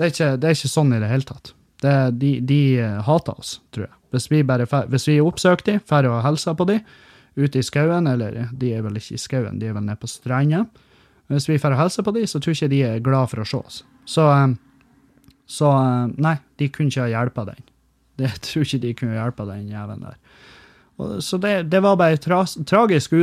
Det 0.00 0.06
er 0.06 0.12
ikke, 0.14 0.34
det 0.40 0.48
er 0.48 0.56
ikke 0.56 0.72
sånn 0.72 0.96
i 0.96 1.00
det 1.02 1.08
hele 1.12 1.28
tatt. 1.28 1.54
Det, 1.80 1.94
de, 2.20 2.34
de 2.44 2.60
eh, 2.80 3.00
hater 3.04 3.36
oss, 3.36 3.58
tror 3.72 3.90
jeg. 3.90 3.96
Hvis 4.10 4.26
vi, 4.32 4.40
bare, 4.42 4.64
hvis 4.90 5.06
vi 5.06 5.20
oppsøker 5.22 5.66
dem, 5.66 5.82
drar 5.86 6.08
og 6.08 6.22
hilser 6.24 6.56
på 6.58 6.66
dem 6.72 6.80
ute 7.38 7.60
i 7.60 7.64
skauen, 7.64 8.08
eller 8.10 8.46
de 8.58 8.72
er 8.74 8.82
vel 8.82 8.96
ikke 8.98 9.16
i 9.16 9.20
skauen, 9.20 9.60
de 9.60 9.68
er 9.68 9.76
vel 9.76 9.84
nede 9.86 10.00
på 10.00 10.08
stranda. 10.10 10.64
Hvis 11.30 11.46
vi 11.48 11.58
får 11.62 11.78
hilse 11.78 12.02
på 12.02 12.14
dem, 12.14 12.26
så 12.26 12.40
tror 12.42 12.54
jeg 12.54 12.58
ikke 12.58 12.72
de 12.72 12.82
er 12.88 13.02
glad 13.06 13.30
for 13.30 13.42
å 13.42 13.46
se 13.46 13.58
oss. 13.60 13.80
Så, 14.08 14.26
eh, 14.34 14.54
så 15.46 15.70
eh, 15.70 16.14
nei, 16.18 16.36
de 16.58 16.70
kunne 16.74 16.90
ikke 16.90 17.06
ha 17.06 17.12
hjulpet 17.12 17.52
den. 17.52 17.66
Jeg 18.26 18.42
tror 18.44 18.66
ikke 18.66 18.82
de 18.82 18.94
kunne 18.98 19.18
hjulpet 19.18 19.52
den 19.52 19.68
jævelen 19.70 20.08
der. 20.08 20.18
Så 21.24 21.38
det, 21.40 21.70
det 21.72 21.78
var 21.80 21.96
bare 21.96 22.18
tra 22.20 22.42
tragisk 22.68 23.14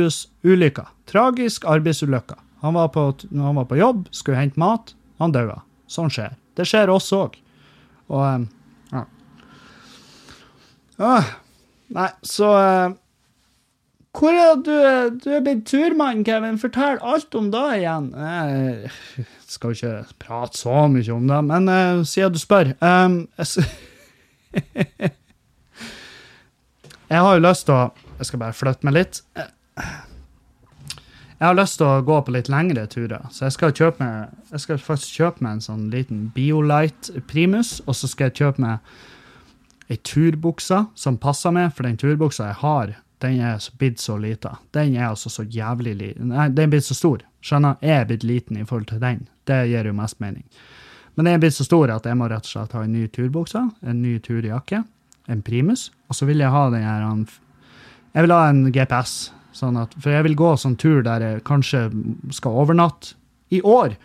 ulykke. 0.42 0.82
Tragisk 1.06 1.66
arbeidsulykke. 1.70 2.34
Han 2.64 2.74
var, 2.74 2.88
på, 2.90 3.04
han 3.30 3.54
var 3.54 3.68
på 3.70 3.78
jobb, 3.78 4.08
skulle 4.10 4.40
hente 4.40 4.58
mat, 4.58 4.96
han 5.22 5.30
daua. 5.30 5.60
Sånn 5.86 6.10
skjer. 6.10 6.34
Det 6.58 6.66
skjer 6.66 6.90
oss 6.90 7.12
òg. 7.14 7.36
Og 8.10 8.24
eh, 8.24 8.48
ja. 8.96 9.04
Ah, 10.98 11.30
nei, 11.94 12.08
så 12.26 12.50
Hvor 14.18 14.34
er 14.34 14.56
det 14.56 14.64
du, 14.66 15.18
du 15.22 15.28
er 15.36 15.42
blitt 15.46 15.66
turmann, 15.70 16.24
Kevin? 16.26 16.58
Fortell 16.58 16.98
alt 17.06 17.34
om 17.38 17.52
det 17.54 17.66
igjen. 17.76 18.08
Jeg 18.18 18.90
skal 19.46 19.76
ikke 19.76 19.92
prate 20.18 20.58
så 20.58 20.88
mye 20.90 21.12
om 21.14 21.28
det, 21.30 21.38
men 21.46 21.70
uh, 21.70 22.02
siden 22.02 22.34
du 22.34 22.40
spør 22.42 22.72
um, 22.82 23.20
jeg, 23.38 23.46
jeg 27.12 27.22
har 27.22 27.38
jo 27.38 27.44
lyst 27.46 27.68
til 27.68 27.76
å 27.76 27.86
Jeg 28.18 28.26
skal 28.26 28.40
bare 28.42 28.58
flytte 28.58 28.88
meg 28.88 28.96
litt. 28.96 29.20
Jeg 31.38 31.46
har 31.46 31.54
lyst 31.54 31.78
til 31.78 31.86
å 31.86 32.02
gå 32.02 32.16
på 32.26 32.34
litt 32.34 32.48
lengre 32.50 32.88
turer, 32.90 33.28
så 33.30 33.44
jeg 33.46 33.54
skal, 33.54 33.70
kjøpe 33.70 34.02
meg, 34.02 34.32
jeg 34.50 34.64
skal 34.64 34.80
faktisk 34.82 35.20
kjøpe 35.20 35.44
meg 35.46 35.52
en 35.54 35.62
sånn 35.68 35.84
liten 35.92 36.24
Biolight 36.34 37.12
Primus, 37.30 37.76
og 37.86 37.94
så 37.94 38.10
skal 38.10 38.32
jeg 38.32 38.40
kjøpe 38.40 38.64
meg 38.64 39.86
ei 39.86 40.00
turbukse 40.02 40.80
som 40.98 41.20
passer 41.22 41.54
meg, 41.54 41.70
for 41.76 41.86
den 41.86 42.00
turbuksa 42.00 42.50
jeg 42.50 42.58
har, 42.64 42.96
den 43.20 43.40
er 43.40 43.58
så- 43.58 43.72
blitt 43.78 43.98
så 44.00 44.16
lita. 44.20 44.58
Den 44.72 44.94
er 44.96 45.08
altså 45.08 45.28
så 45.30 45.44
jævlig 45.44 45.96
liten. 45.96 46.28
Nei, 46.28 46.48
den 46.48 46.68
er 46.68 46.76
blitt 46.76 46.84
så 46.84 46.94
stor. 46.94 47.18
Skjønner? 47.42 47.76
Jeg 47.82 47.90
er 48.00 48.04
blitt 48.04 48.24
liten 48.24 48.56
i 48.56 48.64
forhold 48.64 48.86
til 48.86 49.00
den. 49.00 49.28
Det 49.46 49.68
gir 49.68 49.84
jo 49.84 49.92
mest 49.92 50.20
mening. 50.20 50.44
Men 51.16 51.24
den 51.24 51.34
er 51.34 51.38
blitt 51.38 51.54
så 51.54 51.64
stor 51.64 51.90
at 51.90 52.04
jeg 52.06 52.14
må 52.16 52.28
rett 52.30 52.46
og 52.46 52.52
slett 52.52 52.72
ha 52.72 52.82
en 52.82 52.92
ny 52.92 53.08
turbukse, 53.08 53.62
en 53.82 54.02
ny 54.02 54.18
turjakke, 54.20 54.84
en 55.28 55.42
Primus, 55.42 55.90
og 56.08 56.14
så 56.14 56.26
vil 56.26 56.38
jeg 56.38 56.50
ha 56.50 56.70
den 56.70 56.82
her 56.82 57.26
Jeg 58.14 58.22
vil 58.22 58.30
ha 58.30 58.48
en 58.48 58.72
GPS, 58.72 59.30
sånn 59.52 59.76
at, 59.82 59.94
for 60.00 60.10
jeg 60.10 60.22
vil 60.22 60.36
gå 60.36 60.52
sånn 60.56 60.76
tur 60.78 61.02
der 61.02 61.20
jeg 61.20 61.44
kanskje 61.44 61.90
skal 62.32 62.52
overnatte. 62.52 63.14
I 63.50 63.60
år 63.62 63.96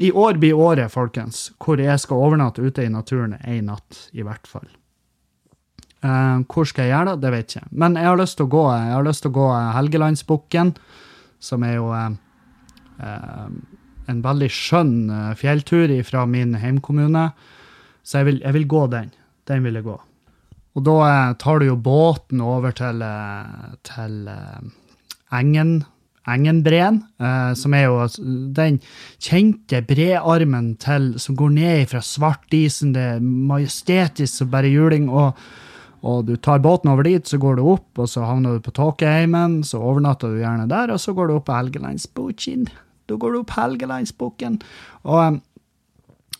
I 0.00 0.10
år 0.12 0.38
blir 0.38 0.54
året, 0.54 0.90
folkens, 0.90 1.50
hvor 1.58 1.76
jeg 1.82 1.98
skal 1.98 2.16
overnatte 2.16 2.62
ute 2.62 2.84
i 2.84 2.88
naturen 2.88 3.36
én 3.44 3.64
natt, 3.66 4.08
i 4.14 4.22
hvert 4.22 4.46
fall. 4.46 4.68
Eh, 5.98 6.38
hvor 6.46 6.66
skal 6.68 6.86
jeg 6.86 6.94
gjøre 6.94 7.10
det? 7.10 7.22
Det 7.24 7.32
vet 7.34 7.54
jeg 7.56 7.64
ikke. 7.64 7.76
Men 7.82 7.98
jeg 7.98 8.06
har 8.06 8.20
lyst 8.20 8.38
til 8.38 8.46
å 8.46 8.52
gå, 8.54 8.64
jeg 8.70 8.94
har 8.94 9.06
lyst 9.06 9.24
til 9.24 9.32
å 9.32 9.38
gå 9.38 9.46
eh, 9.50 9.70
Helgelandsbukken, 9.74 10.72
som 11.42 11.62
er 11.62 11.76
jo 11.76 11.90
uh, 11.94 12.10
en 14.10 14.22
veldig 14.24 14.48
skjønn 14.50 14.96
fjelltur 15.38 15.92
fra 16.02 16.24
min 16.26 16.56
heimkommune. 16.58 17.28
Så 18.02 18.18
jeg 18.18 18.26
vil, 18.26 18.40
jeg 18.42 18.56
vil 18.56 18.66
gå 18.70 18.80
den. 18.90 19.12
Den 19.46 19.62
vil 19.62 19.78
jeg 19.78 19.86
gå. 19.86 19.94
Og 20.74 20.82
da 20.86 20.96
uh, 20.98 21.36
tar 21.38 21.62
du 21.62 21.68
jo 21.68 21.76
båten 21.78 22.42
over 22.42 22.74
til, 22.74 23.04
til 23.86 24.18
Engen, 25.34 25.72
Engenbreen, 26.28 27.00
som 27.56 27.74
er 27.78 27.86
jo 27.86 28.02
den 28.58 28.80
kjente 29.22 29.80
brearmen 29.86 30.74
til, 30.82 31.12
som 31.22 31.38
går 31.38 31.54
ned 31.54 31.86
fra 31.94 32.02
Svartisen. 32.04 32.92
Det 32.98 33.06
er 33.14 33.22
majestetisk 33.22 34.42
som 34.42 34.50
bare 34.52 34.74
juling. 34.74 35.06
og 35.08 35.38
og 36.06 36.28
du 36.28 36.36
tar 36.36 36.62
båten 36.62 36.92
over 36.92 37.06
dit, 37.06 37.26
så 37.26 37.40
går 37.42 37.58
du 37.58 37.64
opp, 37.74 37.88
og 37.98 38.08
så 38.10 38.26
havner 38.26 38.56
du 38.56 38.64
på 38.64 38.74
Tåkeheimen, 38.76 39.60
så 39.66 39.80
overnatter 39.82 40.34
du 40.34 40.42
gjerne 40.42 40.68
der, 40.70 40.92
og 40.94 41.02
så 41.02 41.14
går 41.16 41.28
du 41.28 41.38
opp 41.38 41.50
Helgelandsbukken. 41.52 42.68
Da 43.08 43.18
går 43.18 43.34
du 43.34 43.40
opp 43.40 43.54
Helgelandsbukken. 43.56 44.60
Og 45.08 45.40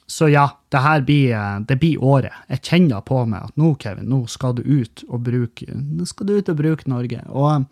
så 0.09 0.31
ja, 0.33 0.47
det 0.73 0.81
her 0.85 1.03
blir, 1.05 1.35
eh, 1.37 1.61
det 1.69 1.77
blir 1.83 2.05
året. 2.05 2.33
Jeg 2.49 2.65
kjenner 2.65 3.05
på 3.05 3.25
meg 3.29 3.51
at 3.51 3.61
nå, 3.61 3.75
Kevin, 3.81 4.09
nå 4.09 4.23
skal 4.31 4.55
du 4.57 4.63
ut 4.65 5.05
og 5.09 5.21
bruke, 5.27 5.69
nå 5.69 6.07
skal 6.09 6.29
du 6.29 6.39
ut 6.39 6.49
og 6.49 6.61
bruke 6.61 6.89
Norge. 6.89 7.21
Og 7.29 7.67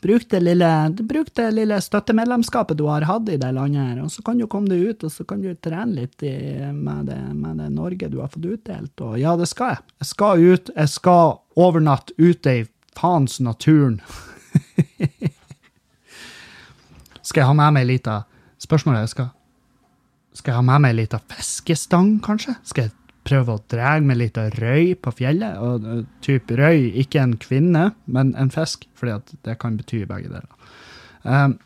Bruk 0.00 0.30
det, 0.30 0.40
lille, 0.40 0.68
bruk 1.04 1.28
det 1.36 1.50
lille 1.52 1.76
støttemedlemskapet 1.80 2.78
du 2.78 2.86
har 2.88 3.04
hatt 3.04 3.28
i 3.28 3.36
det 3.40 3.50
landet, 3.52 3.84
her, 3.84 3.98
og 4.04 4.12
så 4.12 4.24
kan 4.24 4.38
du 4.40 4.46
komme 4.48 4.72
deg 4.72 4.80
ut 4.80 5.04
og 5.04 5.12
så 5.12 5.26
kan 5.28 5.42
du 5.44 5.50
trene 5.60 5.92
litt 5.98 6.24
i, 6.24 6.32
med, 6.72 7.10
det, 7.10 7.18
med, 7.36 7.60
det, 7.60 7.68
Norge 7.74 8.08
du 8.08 8.20
har 8.22 8.32
fått 8.32 8.48
utdelt. 8.48 8.94
Og 9.04 9.18
ja, 9.20 9.36
det 9.36 9.50
skal 9.50 9.74
jeg. 9.74 9.84
Jeg 10.00 10.10
skal 10.12 10.46
ut. 10.46 10.72
Jeg 10.76 10.94
skal 10.94 11.36
overnatte 11.60 12.16
ute 12.16 12.56
i 12.62 12.64
faens 12.96 13.40
naturen. 13.44 14.00
skal 17.28 17.42
jeg 17.42 17.50
ha 17.50 17.54
med 17.54 17.76
meg 17.76 17.84
ei 17.84 17.92
lita 17.92 18.22
Spørsmålet 18.60 19.06
er 19.06 19.08
skal, 19.08 19.28
skal 20.36 20.52
jeg 20.52 20.58
ha 20.58 20.64
med 20.64 20.82
meg 20.84 20.92
ei 20.92 20.98
lita 20.98 21.20
fiskestang, 21.32 22.18
kanskje? 22.24 22.52
Skal 22.68 22.88
jeg 22.88 22.92
prøve 23.26 23.56
å 23.56 23.62
dra 23.70 23.96
med 24.04 24.20
litt 24.20 24.38
av 24.40 24.54
røy 24.60 24.94
på 25.00 25.12
fjellet. 25.18 25.58
Og 25.60 26.06
type 26.24 26.56
røy, 26.58 26.90
ikke 27.02 27.22
en 27.22 27.34
kvinne, 27.40 27.90
men 28.06 28.34
en 28.40 28.52
fisk, 28.52 28.86
fordi 28.98 29.36
det 29.46 29.58
kan 29.60 29.76
bety 29.80 30.04
begge 30.08 30.32
deler. 30.32 30.48
Um, 31.24 31.58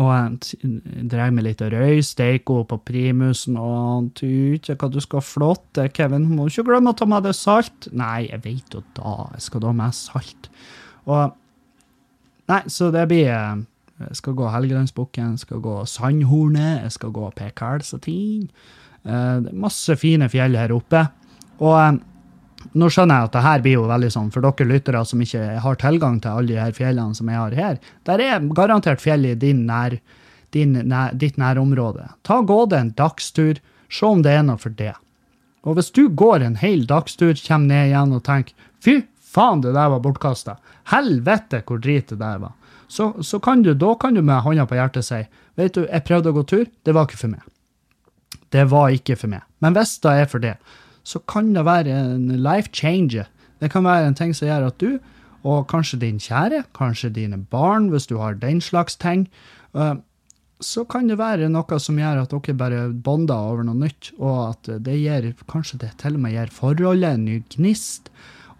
og 0.00 0.08
drar 0.62 1.08
dra 1.12 1.26
med 1.34 1.44
litt 1.44 1.60
røy, 1.60 2.00
steike 2.06 2.54
henne 2.54 2.68
på 2.70 2.78
primusen, 2.88 3.58
og 3.60 4.12
du 4.20 4.56
ikke 4.56 4.78
hva 4.80 4.88
du 4.92 5.00
skal 5.02 5.24
flotte, 5.24 5.88
Kevin. 5.92 6.28
Må 6.32 6.48
ikke 6.48 6.64
glemme 6.70 6.94
å 6.94 6.96
ta 6.96 7.08
med 7.10 7.26
deg 7.26 7.36
salt. 7.36 7.90
Nei, 7.92 8.30
jeg 8.30 8.40
vet 8.46 8.76
jo 8.76 8.84
da, 8.96 9.16
jeg 9.34 9.44
skal 9.48 9.66
da 9.66 9.74
med 9.76 9.96
salt. 9.96 10.50
Og 11.08 11.36
Nei, 12.50 12.64
så 12.66 12.88
det 12.90 13.04
blir 13.06 13.28
uh, 13.30 13.60
Jeg 14.00 14.16
skal 14.18 14.34
gå 14.34 14.48
Helgelandsbukken, 14.50 15.36
skal 15.38 15.60
gå 15.62 15.74
Sandhornet, 15.86 16.80
jeg 16.82 16.96
skal 16.96 17.12
gå 17.14 17.28
Pekælsatin. 19.02 19.46
er 19.50 19.52
masse 19.52 19.96
fine 19.96 20.28
fjell 20.28 20.56
her 20.56 20.72
oppe. 20.72 21.08
Og 21.60 21.76
um, 21.76 22.00
nå 22.72 22.88
skjønner 22.92 23.16
jeg 23.16 23.28
at 23.28 23.32
det 23.32 23.42
her 23.42 23.60
blir 23.64 23.76
jo 23.78 23.88
veldig 23.88 24.10
sånn, 24.12 24.30
for 24.30 24.44
dere 24.44 24.68
lyttere 24.68 25.04
som 25.04 25.20
ikke 25.20 25.60
har 25.64 25.76
tilgang 25.80 26.20
til 26.20 26.30
alle 26.30 26.52
de 26.52 26.60
her 26.60 26.72
fjellene 26.72 27.14
som 27.14 27.28
jeg 27.28 27.40
har 27.40 27.56
her, 27.56 27.78
der 28.04 28.20
er 28.20 28.48
garantert 28.54 29.00
fjell 29.00 29.24
i 29.26 29.34
din 29.34 29.66
nær, 29.66 29.98
din, 30.52 30.72
nær, 30.88 31.14
ditt 31.14 31.38
nærområde. 31.40 32.10
Ta 32.22 32.40
Gå 32.42 32.66
det 32.66 32.78
en 32.78 32.94
dagstur, 32.96 33.60
se 33.90 34.06
om 34.06 34.22
det 34.22 34.36
er 34.36 34.44
noe 34.44 34.60
for 34.60 34.70
det. 34.70 34.94
Og 35.64 35.76
hvis 35.76 35.90
du 35.92 36.08
går 36.08 36.44
en 36.44 36.56
hel 36.60 36.86
dagstur, 36.88 37.34
kommer 37.46 37.68
ned 37.68 37.90
igjen 37.90 38.14
og 38.16 38.24
tenker 38.24 38.54
fy 38.80 39.02
faen, 39.30 39.60
det 39.60 39.74
der 39.76 39.90
var 39.92 40.00
bortkasta, 40.02 40.56
helvete 40.90 41.62
hvor 41.66 41.80
drit 41.82 42.08
det 42.12 42.20
der 42.20 42.40
var, 42.42 42.56
så, 42.90 43.12
så 43.22 43.38
kan 43.38 43.62
du, 43.62 43.74
da 43.74 43.94
kan 43.94 44.16
du 44.16 44.22
med 44.22 44.42
hånda 44.42 44.64
på 44.66 44.74
hjertet 44.74 45.06
si 45.06 45.20
vet 45.60 45.76
du, 45.76 45.84
jeg 45.84 46.06
prøvde 46.06 46.32
å 46.32 46.36
gå 46.40 46.42
tur, 46.48 46.64
det 46.84 46.94
var 46.96 47.06
ikke 47.06 47.20
for 47.20 47.34
meg. 47.34 47.49
Det 48.52 48.66
var 48.70 48.94
ikke 48.94 49.16
for 49.16 49.30
meg. 49.32 49.46
Men 49.62 49.76
hvis 49.76 49.98
det 50.02 50.10
er 50.10 50.28
for 50.30 50.42
det, 50.42 50.56
så 51.06 51.20
kan 51.28 51.52
det 51.54 51.64
være 51.64 51.94
en 51.94 52.28
life 52.42 52.70
changer. 52.74 53.30
Det 53.60 53.70
kan 53.70 53.84
være 53.84 54.08
en 54.08 54.18
ting 54.18 54.34
som 54.36 54.48
gjør 54.48 54.68
at 54.70 54.80
du, 54.80 54.98
og 55.44 55.68
kanskje 55.70 56.00
din 56.02 56.20
kjære, 56.20 56.64
kanskje 56.76 57.12
dine 57.16 57.38
barn, 57.50 57.88
hvis 57.88 58.06
du 58.06 58.18
har 58.20 58.36
den 58.36 58.60
slags 58.60 58.96
ting, 59.00 59.28
eh, 59.74 59.94
så 60.60 60.84
kan 60.84 61.08
det 61.08 61.16
være 61.18 61.48
noe 61.48 61.78
som 61.80 61.98
gjør 61.98 62.22
at 62.22 62.34
dere 62.34 62.56
bare 62.56 62.80
bonder 62.92 63.34
over 63.34 63.64
noe 63.64 63.78
nytt, 63.80 64.12
og 64.18 64.50
at 64.50 64.70
det 64.84 64.98
gir, 65.00 65.30
kanskje 65.48 65.80
det 65.86 65.94
til 66.02 66.18
og 66.18 66.24
med 66.24 66.36
gir 66.36 66.52
forholdet 66.52 67.14
en 67.16 67.24
ny 67.24 67.40
gnist, 67.54 68.10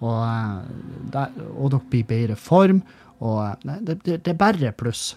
og, 0.01 0.25
eh, 0.25 1.29
og 1.53 1.75
dere 1.75 1.85
blir 1.93 2.05
i 2.05 2.09
bedre 2.15 2.39
form, 2.41 2.83
og 3.21 3.43
eh, 3.45 3.57
nei, 3.69 3.79
det, 3.85 4.01
det, 4.07 4.23
det 4.25 4.35
er 4.35 4.41
bare 4.41 4.73
pluss. 4.73 5.15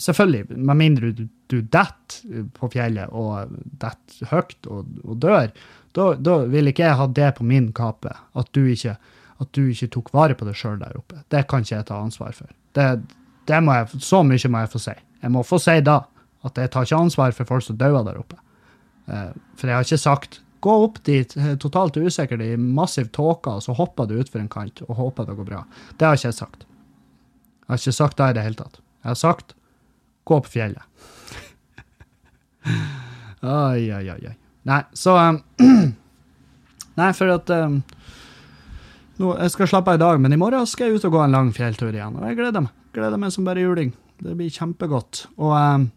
Selvfølgelig, 0.00 0.56
med 0.56 0.80
mindre 0.80 1.12
du, 1.14 1.26
du 1.54 1.62
detter 1.62 2.44
på 2.56 2.70
fjellet 2.74 3.12
og 3.14 3.54
detter 3.80 4.30
høyt 4.32 4.68
og, 4.70 4.90
og 5.04 5.18
dør, 5.22 5.52
da, 5.94 6.36
vil 6.50 6.70
ikke 6.70 6.88
jeg 6.88 6.98
ha 6.98 7.06
det 7.06 7.30
på 7.38 7.46
min 7.46 7.68
kape, 7.76 8.10
at 8.34 8.50
du 8.56 8.64
ikke, 8.66 8.96
at 9.42 9.50
du 9.54 9.68
ikke 9.70 9.92
tok 9.94 10.10
vare 10.14 10.34
på 10.38 10.48
deg 10.48 10.58
sjøl 10.58 10.80
der 10.80 10.96
oppe. 10.98 11.20
Det 11.30 11.44
kan 11.50 11.62
ikke 11.62 11.76
jeg 11.76 11.86
ta 11.90 12.00
ansvar 12.02 12.34
for. 12.34 12.50
Det, 12.74 12.88
det 13.46 13.60
må 13.62 13.76
jeg, 13.78 14.02
så 14.02 14.24
mye 14.26 14.50
må 14.50 14.64
jeg 14.64 14.72
få 14.72 14.82
si. 14.82 14.96
Jeg 15.22 15.32
må 15.32 15.44
få 15.46 15.60
si 15.62 15.78
da 15.86 16.00
at 16.44 16.58
jeg 16.60 16.72
tar 16.72 16.86
ikke 16.86 17.02
ansvar 17.06 17.36
for 17.36 17.48
folk 17.48 17.64
som 17.64 17.78
dauer 17.80 18.04
der 18.06 18.18
oppe. 18.20 18.40
Eh, 19.08 19.30
for 19.56 19.70
jeg 19.70 19.78
har 19.78 19.86
ikke 19.86 20.02
sagt 20.02 20.40
gå 20.64 20.74
opp 20.86 21.00
dit 21.06 21.36
eh, 21.38 21.54
totalt 21.60 21.96
usikker 21.96 22.40
i 22.42 22.54
massiv 22.58 23.10
tåke, 23.14 23.52
og 23.52 23.64
så 23.64 23.76
hopper 23.76 24.08
du 24.08 24.16
utfor 24.18 24.42
en 24.42 24.50
kant 24.52 24.82
og 24.88 24.96
håper 24.98 25.28
det 25.28 25.38
går 25.38 25.48
bra. 25.48 25.64
Det 25.96 26.08
har 26.08 26.18
ikke 26.18 26.30
jeg 26.32 26.40
sagt. 26.40 26.66
Jeg 27.64 27.72
har 27.72 27.80
ikke 27.80 27.98
sagt 28.00 28.20
det 28.20 28.30
i 28.30 28.36
det 28.36 28.46
hele 28.48 28.60
tatt. 28.60 28.80
Jeg 29.04 29.12
har 29.12 29.20
sagt 29.20 29.54
gå 30.28 30.40
på 30.44 30.54
fjellet. 30.56 31.12
Oi, 32.64 33.92
oi, 33.92 34.06
oi. 34.10 34.34
Nei, 34.64 34.80
så 34.96 35.16
um, 35.18 35.40
Nei, 37.00 37.10
for 37.16 37.32
at 37.34 37.50
um, 37.52 37.80
nå, 39.18 39.34
Jeg 39.42 39.52
skal 39.52 39.68
slappe 39.68 39.92
av 39.92 39.98
i 39.98 40.04
dag, 40.04 40.22
men 40.22 40.32
i 40.32 40.40
morgen 40.40 40.64
skal 40.68 40.88
jeg 40.88 41.00
ut 41.00 41.08
og 41.10 41.16
gå 41.16 41.24
en 41.24 41.36
lang 41.36 41.50
fjelltur 41.54 41.92
igjen. 41.92 42.16
Og 42.16 42.24
jeg 42.30 42.38
gleder 42.40 42.64
meg. 42.64 42.72
Gleder 42.94 43.20
meg 43.20 43.34
som 43.34 43.46
bare 43.46 43.64
juling. 43.64 43.92
Det 44.22 44.36
blir 44.38 44.52
kjempegodt. 44.54 45.26
Og, 45.36 45.52
um, 45.52 45.88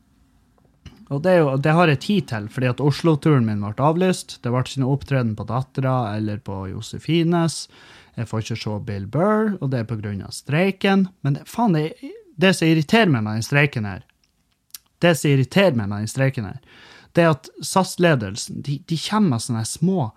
og 1.07 1.21
det, 1.23 1.37
jo, 1.39 1.53
det, 1.61 1.75
har 1.77 1.93
jeg 1.93 2.01
tid 2.03 2.27
til, 2.33 2.49
fordi 2.51 2.71
at 2.73 2.83
Oslo-turen 2.83 3.47
min 3.47 3.63
ble 3.63 3.87
avlyst. 3.89 4.39
Det 4.43 4.51
ble 4.51 4.65
ikke 4.65 4.83
noe 4.83 4.97
opptreden 4.97 5.37
på 5.37 5.47
Dattera 5.47 5.95
eller 6.17 6.41
på 6.43 6.65
Josefines. 6.73 7.65
Jeg 8.17 8.27
får 8.27 8.43
ikke 8.43 8.59
se 8.59 8.75
Bill 8.83 9.05
Burr, 9.13 9.55
og 9.61 9.71
det 9.71 9.83
er 9.83 9.87
pga. 9.87 10.31
streiken. 10.33 11.07
Men 11.21 11.37
det, 11.37 11.47
faen, 11.47 11.77
det, 11.77 11.93
det 12.35 12.55
som 12.57 12.67
irriterer 12.67 13.13
meg 13.13 13.23
med 13.23 13.37
den 13.37 13.45
streiken 13.45 13.85
her, 13.85 14.03
det 15.03 15.13
som 15.17 15.31
irriterer 15.31 15.75
meg 15.77 15.89
med 15.89 16.03
den 16.03 16.11
streiken 16.11 16.47
her, 16.49 16.61
det 17.15 17.25
er 17.25 17.33
at 17.33 17.49
SAS-ledelsen 17.65 18.61
de, 18.65 18.79
de, 18.85 18.97
kommer 19.07 19.35
med 19.35 19.45
sånne 19.45 19.65
små, 19.65 20.09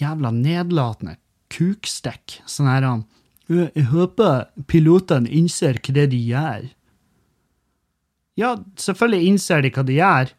jævla 0.00 0.32
nedlatende 0.34 1.16
kukstikk. 1.54 2.40
Sånn 2.50 2.68
her 2.68 2.86
Jeg 3.48 3.86
håper 3.92 4.48
pilotene 4.68 5.30
innser 5.30 5.78
hva 5.80 6.06
de 6.10 6.20
gjør. 6.20 6.66
Ja, 8.40 8.56
selvfølgelig 8.80 9.30
innser 9.30 9.62
de 9.62 9.70
hva 9.70 9.84
de 9.86 10.00
gjør. 10.00 10.32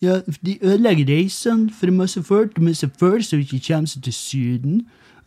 Ja, 0.00 0.20
de 0.40 0.56
ødelegger 0.64 1.10
reisene 1.12 1.68
for 1.76 1.92
masse 1.92 2.22
folk, 2.24 2.56
masse 2.58 2.88
folk 2.98 3.24
som 3.26 3.42
ikke 3.42 3.60
kommer 3.66 3.90
seg 3.90 4.06
til 4.06 4.16
Syden. 4.16 4.78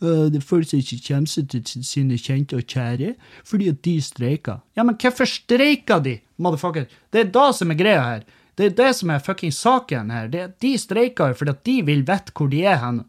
Uh, 0.04 0.26
det 0.28 0.42
føles 0.44 0.74
ikke 0.76 1.00
kommer 1.06 1.48
til 1.48 1.84
sine 1.86 2.18
kjente 2.20 2.58
og 2.58 2.66
kjære 2.68 3.14
fordi 3.46 3.70
at 3.72 3.82
de 3.86 3.94
streiker. 4.04 4.60
Ja, 4.76 4.84
men 4.84 4.98
hvorfor 5.00 5.28
streiker 5.28 6.02
de, 6.04 6.18
motherfucker? 6.36 6.88
Det 7.12 7.20
er 7.22 7.30
da 7.32 7.48
som 7.56 7.72
er 7.72 7.80
greia 7.80 8.02
her. 8.04 8.26
Det 8.54 8.66
er 8.66 8.76
det 8.78 8.92
som 8.98 9.10
er 9.10 9.22
fucking 9.24 9.52
saken 9.52 10.12
her. 10.12 10.28
Det, 10.28 10.46
de 10.62 10.76
streiker 10.78 11.34
fordi 11.34 11.54
at 11.54 11.64
de 11.66 11.80
vil 11.88 12.04
vite 12.06 12.34
hvor 12.36 12.52
de 12.52 12.62
er 12.68 12.82
hen 12.82 13.04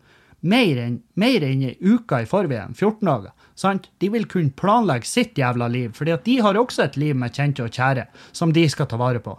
mer 0.46 0.80
enn 0.82 1.00
en 1.26 1.64
ei 1.66 1.76
uke 1.82 2.22
i 2.22 2.30
forveien. 2.30 2.74
14 2.74 3.06
dager. 3.08 3.34
Sant? 3.56 3.89
De 4.00 4.10
vil 4.12 4.28
kunne 4.30 4.54
planlegge 4.54 5.08
sitt 5.10 5.38
jævla 5.39 5.68
liv, 5.72 5.93
fordi 5.96 6.12
at 6.12 6.26
de 6.26 6.39
har 6.43 6.58
også 6.60 6.84
et 6.86 6.98
liv 6.98 7.16
med 7.16 7.34
kjente 7.34 7.64
og 7.64 7.72
kjære 7.72 8.08
som 8.32 8.54
de 8.54 8.68
skal 8.70 8.89
ta 8.91 9.00
vare 9.00 9.22
på. 9.24 9.38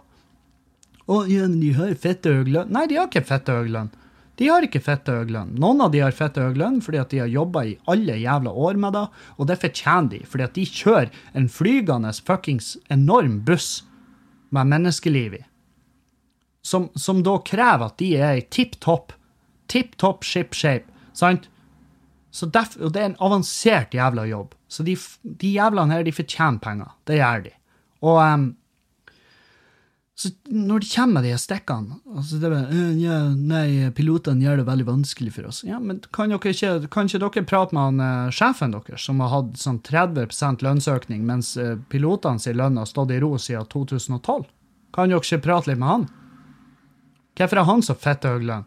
Å, 1.07 1.21
ja, 1.31 1.47
de 1.47 1.71
har 1.77 1.93
fette 1.95 2.33
lønn. 2.43 2.73
Nei, 2.73 2.87
de 2.89 2.97
har 2.99 3.07
ikke 3.07 3.23
fette 3.29 3.53
lønn. 3.71 3.93
De 4.37 4.47
har 4.51 4.65
ikke 4.65 4.83
fette 4.85 5.13
høylønn. 5.13 5.55
Noen 5.57 5.81
av 5.81 5.91
de 5.93 6.03
har 6.03 6.13
fette 6.15 6.43
høylønn 6.43 6.79
fordi 6.85 7.01
at 7.01 7.13
de 7.13 7.23
har 7.23 7.31
jobba 7.31 7.63
i 7.65 7.75
alle 7.89 8.19
jævla 8.21 8.53
år 8.53 8.79
med 8.81 8.93
det, 8.93 9.03
og 9.37 9.49
det 9.49 9.59
fortjener 9.63 10.11
de, 10.13 10.21
fordi 10.29 10.45
at 10.45 10.57
de 10.57 10.65
kjører 10.69 11.21
en 11.37 11.49
flygende 11.49 12.13
fuckings 12.27 12.75
enorm 12.93 13.39
buss 13.47 13.81
med 14.53 14.69
menneskeliv 14.71 15.39
i, 15.39 15.43
som, 16.67 16.89
som 16.99 17.23
da 17.25 17.37
krever 17.47 17.89
at 17.89 17.97
de 17.99 18.11
er 18.19 18.37
i 18.37 18.45
tipp 18.53 18.77
topp, 18.83 19.13
tipp 19.71 19.95
topp 19.99 20.25
ship 20.27 20.55
shape, 20.55 20.91
sant? 21.17 21.49
Derfor, 22.37 22.85
og 22.85 22.93
det 22.93 23.01
er 23.01 23.09
en 23.09 23.21
avansert 23.23 23.95
jævla 23.97 24.27
jobb. 24.29 24.51
Så 24.69 24.83
de, 24.85 24.93
de 25.23 25.55
jævlene 25.55 25.95
her, 25.95 26.03
de 26.05 26.13
fortjener 26.13 26.59
penger. 26.61 26.91
Det 27.07 27.17
gjør 27.17 27.45
de. 27.47 27.53
Og 28.05 28.19
um, 28.21 28.43
så 30.17 30.31
når 30.49 30.81
det 30.81 30.87
kommer 30.89 31.21
de 31.21 31.31
stikkene 31.37 31.99
altså 32.09 32.39
det 32.41 32.49
er, 32.49 32.71
ja, 32.97 33.17
Nei, 33.37 33.91
pilotene 33.93 34.41
gjør 34.41 34.63
det 34.63 34.65
veldig 34.65 34.87
vanskelig 34.87 35.33
for 35.35 35.49
oss. 35.51 35.59
Ja, 35.67 35.77
men 35.77 35.99
Kan, 36.15 36.31
dere 36.33 36.53
ikke, 36.55 36.89
kan 36.93 37.05
ikke 37.05 37.21
dere 37.21 37.43
prate 37.45 37.77
med 37.77 37.83
han, 37.83 38.01
uh, 38.01 38.31
sjefen 38.33 38.73
deres, 38.73 39.03
som 39.05 39.21
har 39.21 39.29
hatt 39.35 39.59
sånn 39.61 39.77
30 39.85 40.65
lønnsøkning, 40.65 41.21
mens 41.27 41.51
uh, 41.61 41.75
pilotene 41.93 42.41
sin 42.41 42.57
lønn 42.57 42.79
har 42.81 42.89
stått 42.89 43.13
i 43.13 43.19
ro 43.21 43.35
siden 43.37 43.69
2012? 43.69 44.47
Kan 44.97 45.13
dere 45.13 45.21
ikke 45.21 45.43
prate 45.45 45.69
litt 45.69 45.83
med 45.83 45.91
han? 45.91 46.07
Hvorfor 47.37 47.61
er 47.61 47.69
han 47.69 47.85
så 47.85 47.93
fette 47.93 48.33
høy 48.33 48.49
lønn? 48.49 48.65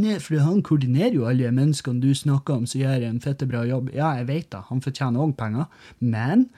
Nei, 0.00 0.18
for 0.18 0.42
han 0.42 0.58
koordinerer 0.66 1.14
jo 1.20 1.30
alle 1.30 1.54
menneskene 1.54 2.02
du 2.02 2.10
snakker 2.16 2.58
om 2.58 2.66
som 2.66 2.82
gjør 2.82 3.06
en 3.06 3.22
fette 3.22 3.46
bra 3.46 3.62
jobb. 3.68 3.92
Ja, 3.94 4.16
jeg 4.18 4.26
vet 4.30 4.50
det, 4.50 4.66
han 4.72 4.82
fortjener 4.82 5.22
òg 5.22 5.38
penger, 5.38 5.70
men, 6.02 6.48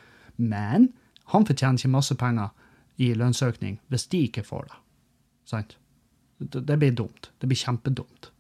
men 0.41 0.89
han 1.37 1.45
fortjener 1.49 1.76
ikke 1.76 1.97
masse 1.99 2.16
penger 2.16 2.55
i 3.01 3.12
lønnsøkning 3.16 3.78
hvis 3.93 4.09
de 4.12 4.24
ikke 4.28 4.45
får 4.47 4.68
det. 4.68 4.78
Sant? 5.49 5.76
Det, 6.38 6.76
blir 6.76 6.95
dumt. 6.99 7.30
Det 7.38 7.49
blir 7.49 7.61
kjempedumt. 7.61 8.30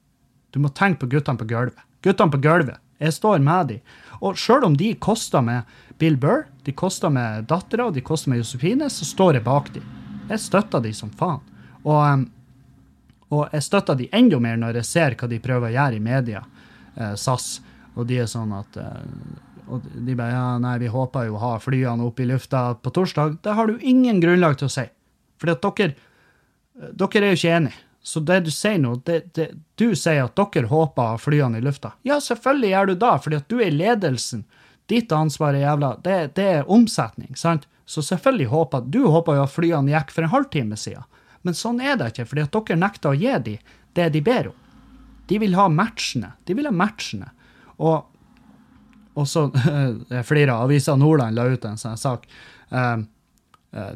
Du 0.50 0.58
må 0.60 0.72
tenke 0.74 1.04
på 1.04 1.12
guttene 1.14 1.38
på 1.38 1.48
gulvet. 1.48 1.86
Guttene 2.02 2.34
på 2.34 2.40
gulvet. 2.42 2.80
Jeg 3.02 3.14
står 3.14 3.42
med 3.42 3.70
dem. 3.70 3.80
Og 4.22 4.38
sjøl 4.38 4.66
om 4.66 4.76
de 4.78 4.92
koster 5.02 5.42
med 5.42 5.70
Bill 5.98 6.16
Burr, 6.18 6.44
de 6.66 6.74
koster 6.74 7.10
med 7.10 7.48
dattera, 7.50 7.88
de 7.90 8.02
koster 8.02 8.30
med 8.30 8.42
Josefine, 8.42 8.90
så 8.90 9.06
står 9.06 9.38
jeg 9.38 9.46
bak 9.46 9.72
dem. 9.74 9.86
Jeg 10.30 10.42
støtter 10.42 10.82
dem 10.82 10.94
som 10.94 11.10
faen. 11.18 11.42
Og 11.82 11.98
um, 11.98 12.28
og 13.32 13.48
jeg 13.54 13.64
støtter 13.64 13.96
de 13.96 14.10
enda 14.12 14.38
mer 14.42 14.58
når 14.60 14.82
jeg 14.82 14.88
ser 14.88 15.16
hva 15.16 15.28
de 15.30 15.40
prøver 15.42 15.70
å 15.70 15.76
gjøre 15.76 15.96
i 15.96 16.04
media, 16.04 16.42
eh, 16.96 17.14
SAS. 17.16 17.62
Og 17.96 18.06
de 18.08 18.20
er 18.20 18.28
sånn 18.28 18.52
at 18.56 18.76
eh, 18.80 18.98
og 19.72 19.84
de 19.94 20.16
bare 20.18 20.34
ja, 20.34 20.46
nei, 20.60 20.74
vi 20.82 20.90
håper 20.92 21.28
jo 21.28 21.36
å 21.38 21.42
ha 21.42 21.52
flyene 21.62 22.04
opp 22.04 22.20
i 22.20 22.26
lufta 22.28 22.72
på 22.76 22.92
torsdag. 22.94 23.38
Det 23.44 23.54
har 23.56 23.70
du 23.70 23.80
ingen 23.80 24.20
grunnlag 24.20 24.58
til 24.60 24.68
å 24.68 24.74
si. 24.74 24.84
Fordi 25.40 25.56
at 25.56 25.64
dere, 25.80 25.94
dere 27.00 27.22
er 27.22 27.32
jo 27.32 27.40
ikke 27.40 27.56
enige. 27.56 27.80
Så 28.02 28.20
det 28.26 28.40
du 28.42 28.50
sier 28.50 28.80
nå, 28.82 28.96
det, 29.06 29.20
det, 29.38 29.52
du 29.78 29.92
sier 29.94 30.24
at 30.24 30.34
dere 30.36 30.66
håper 30.70 31.02
å 31.02 31.14
ha 31.14 31.20
flyene 31.22 31.60
i 31.60 31.64
lufta. 31.64 31.94
Ja, 32.06 32.18
selvfølgelig 32.20 32.72
gjør 32.72 32.90
du 32.90 32.94
det, 33.04 33.12
fordi 33.24 33.38
at 33.38 33.48
du 33.48 33.62
er 33.62 33.74
ledelsen. 33.74 34.44
Ditt 34.90 35.12
ansvar 35.14 35.54
er 35.54 35.62
jævla 35.62 35.92
Det, 36.02 36.16
det 36.36 36.48
er 36.56 36.70
omsetning, 36.70 37.36
sant? 37.38 37.68
Så 37.86 38.02
selvfølgelig 38.02 38.50
håper 38.50 38.82
du 38.90 39.04
håper 39.06 39.38
jo 39.38 39.44
at 39.46 39.54
flyene 39.54 39.94
gikk 39.94 40.10
for 40.14 40.26
en 40.26 40.34
halvtime 40.34 40.78
siden. 40.78 41.06
Men 41.46 41.58
sånn 41.58 41.80
er 41.82 41.96
det 41.98 42.12
ikke, 42.12 42.26
fordi 42.30 42.44
at 42.46 42.54
dere 42.54 42.80
nekter 42.80 43.12
å 43.12 43.18
gi 43.18 43.38
dem 43.46 43.72
det 43.96 44.08
de 44.14 44.22
ber 44.24 44.50
om. 44.50 44.58
De 45.30 45.38
vil 45.38 45.54
ha 45.58 45.68
matchene. 45.70 46.32
De 46.46 46.54
vil 46.58 46.68
ha 46.68 46.74
matchene. 46.74 47.30
Og, 47.78 48.06
og 49.14 49.28
så 49.28 49.48
Flere 50.30 50.58
aviser 50.64 50.96
Nordland 51.00 51.36
la 51.36 51.48
ut 51.52 51.66
en 51.68 51.80
sånn 51.80 52.00
sak. 52.00 52.28
Um, 52.70 53.08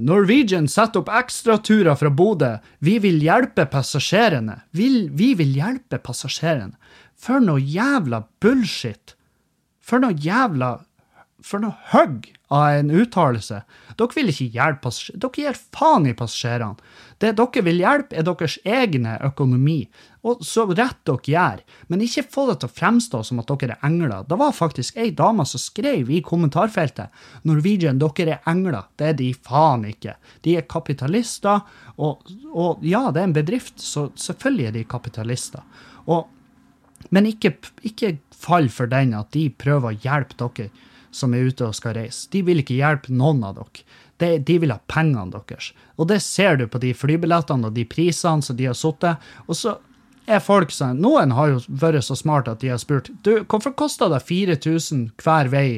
Norwegian 0.01 0.71
setter 0.73 1.03
opp 1.03 1.11
ekstraturer 1.13 1.99
fra 2.01 2.09
Bodø. 2.09 2.55
Vi 2.81 2.97
vil 3.05 3.19
hjelpe 3.21 3.67
passasjerene. 3.69 4.63
Vil, 4.77 5.11
vi 5.13 5.35
vil 5.37 5.53
hjelpe 5.59 6.01
passasjerene. 6.01 6.79
For 7.17 7.45
noe 7.45 7.61
jævla 7.61 8.23
bullshit. 8.41 9.13
For 9.85 10.01
noe 10.03 10.17
jævla 10.17 10.79
For 11.45 11.63
noe 11.63 11.77
hugg 11.93 12.33
av 12.49 12.69
en 12.69 12.91
uttalelse. 12.91 13.63
Dere 13.99 14.15
vil 14.15 14.31
ikke 14.31 14.51
hjelpe 14.55 14.87
passasjerene. 14.87 15.23
Dere 15.25 15.43
gir 15.43 15.59
faen 15.75 16.07
i 16.07 16.15
passasjerene. 16.17 16.93
Det 17.23 17.33
dere 17.39 17.63
vil 17.67 17.81
hjelpe, 17.81 18.17
er 18.17 18.27
deres 18.27 18.59
egne 18.63 19.17
økonomi. 19.27 19.81
Og 20.27 20.43
så 20.47 20.67
rett 20.69 21.01
dere 21.09 21.33
gjør. 21.33 21.63
Men 21.91 22.05
ikke 22.05 22.27
få 22.31 22.47
det 22.51 22.59
til 22.61 22.71
å 22.71 22.77
fremstå 22.77 23.23
som 23.27 23.41
at 23.43 23.51
dere 23.51 23.77
er 23.77 23.89
engler. 23.89 24.27
Det 24.29 24.39
var 24.39 24.55
faktisk 24.55 24.99
ei 25.01 25.11
dame 25.17 25.47
som 25.49 25.63
skrev 25.63 26.11
i 26.11 26.23
kommentarfeltet 26.27 27.15
Norwegian, 27.49 28.01
dere 28.03 28.39
er 28.39 28.51
engler. 28.51 28.87
Det 28.99 29.11
er 29.11 29.19
de 29.19 29.33
faen 29.35 29.87
ikke. 29.91 30.17
De 30.47 30.57
er 30.61 30.69
kapitalister. 30.71 31.67
Og, 31.97 32.31
og 32.53 32.87
ja, 32.87 33.09
det 33.11 33.23
er 33.23 33.31
en 33.31 33.37
bedrift, 33.37 33.81
så 33.83 34.11
selvfølgelig 34.15 34.71
er 34.71 34.79
de 34.79 34.89
kapitalister. 34.91 35.67
Og, 36.07 36.29
men 37.11 37.27
ikke, 37.33 37.57
ikke 37.87 38.17
fall 38.37 38.69
for 38.71 38.91
den 38.91 39.17
at 39.17 39.33
de 39.35 39.49
prøver 39.51 39.91
å 39.95 40.05
hjelpe 40.05 40.39
dere 40.39 40.71
som 41.17 41.35
er 41.35 41.49
ute 41.49 41.67
og 41.67 41.77
skal 41.77 41.97
reise. 41.97 42.27
De 42.33 42.43
vil 42.47 42.63
ikke 42.63 42.79
hjelpe 42.79 43.15
noen 43.15 43.43
av 43.47 43.57
dere. 43.59 43.87
De, 44.17 44.31
de 44.41 44.59
vil 44.63 44.73
ha 44.73 44.79
pengene 44.89 45.33
deres. 45.35 45.73
Og 46.01 46.09
det 46.13 46.23
ser 46.25 46.57
du 46.61 46.67
på 46.69 46.81
de 46.81 46.95
flybillettene 46.97 47.69
og 47.69 47.77
de 47.77 47.85
prisene 47.89 48.45
som 48.45 48.57
de 48.57 48.69
har 48.69 48.77
sittet. 48.79 49.21
Og 49.49 49.59
så 49.59 49.77
er 50.27 50.43
folk 50.43 50.73
sånn 50.75 51.01
Noen 51.03 51.35
har 51.37 51.53
jo 51.53 51.63
vært 51.69 52.07
så 52.07 52.17
smart 52.19 52.49
at 52.51 52.63
de 52.63 52.73
har 52.73 52.81
spurt 52.83 53.13
du, 53.23 53.39
hvorfor 53.47 53.75
koster 53.79 54.11
det 54.11 54.25
4000 54.27 55.11
hver 55.23 55.53
vei 55.53 55.69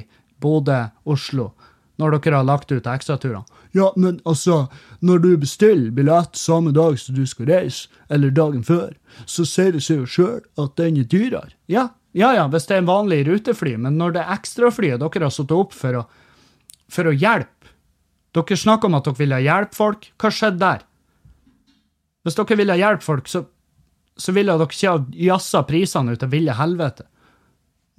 Bodø-Oslo 0.43 1.53
når 1.99 2.15
dere 2.19 2.41
har 2.41 2.47
lagt 2.47 2.73
ut 2.73 2.87
ekstraturene? 2.87 3.45
Ja, 3.77 3.91
men 3.97 4.21
altså, 4.25 4.67
når 5.05 5.19
du 5.25 5.33
bestiller 5.37 5.91
billett 5.93 6.39
samme 6.39 6.73
dag 6.73 6.97
som 6.99 7.17
du 7.19 7.27
skal 7.29 7.51
reise, 7.51 7.91
eller 8.09 8.31
dagen 8.33 8.63
før, 8.65 8.95
så 9.27 9.45
sier 9.45 9.75
det 9.75 9.83
seg 9.85 10.05
jo 10.05 10.07
sjøl 10.09 10.41
at 10.63 10.77
den 10.81 10.97
er 11.03 11.09
dyrere. 11.11 11.53
Ja, 11.69 11.91
ja, 12.19 12.33
ja, 12.35 12.47
hvis 12.51 12.67
det 12.67 12.77
er 12.77 12.83
en 12.83 12.91
vanlig 12.91 13.21
rutefly, 13.29 13.77
men 13.79 13.99
når 14.01 14.17
det 14.17 14.25
er 14.25 14.35
ekstraflyet 14.35 15.03
dere 15.03 15.29
har 15.29 15.35
satt 15.35 15.55
opp 15.55 15.77
for 15.77 16.01
å, 16.01 16.05
for 16.91 17.11
å 17.11 17.15
hjelpe 17.15 17.55
Dere 18.37 18.59
snakker 18.61 18.91
om 18.91 18.97
at 18.99 19.07
dere 19.07 19.19
ville 19.19 19.39
hjelpe 19.41 19.75
folk. 19.75 20.03
Hva 20.21 20.29
skjedde 20.31 20.61
der? 20.61 20.83
Hvis 22.23 22.37
dere 22.37 22.59
ville 22.61 22.77
hjelpe 22.77 23.07
folk, 23.07 23.31
så, 23.33 23.41
så 24.21 24.35
ville 24.37 24.57
dere 24.61 24.75
ikke 24.77 24.93
ha 24.93 24.99
jazza 25.31 25.63
prisene 25.67 26.13
ut 26.13 26.27
av 26.27 26.35
ville 26.35 26.57
helvete. 26.59 27.07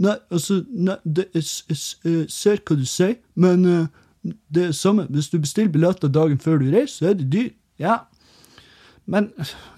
Nei, 0.05 0.15
altså 0.31 0.61
nei, 0.69 0.95
det, 1.03 1.25
jeg, 1.35 1.47
jeg, 1.73 2.27
ser 2.31 2.61
hva 2.61 2.77
du 2.79 2.85
sier, 2.87 3.17
men 3.35 3.65
uh, 3.67 4.05
det 4.53 4.69
er 4.69 4.77
samme. 4.77 5.07
Hvis 5.11 5.31
du 5.33 5.39
bestiller 5.41 5.73
billetter 5.73 6.13
dagen 6.13 6.39
før 6.39 6.61
du 6.61 6.69
reiser, 6.69 6.93
så 6.93 7.09
er 7.09 7.17
det 7.19 7.27
dyrt. 7.33 7.57
Ja, 7.81 7.97
men 9.09 9.31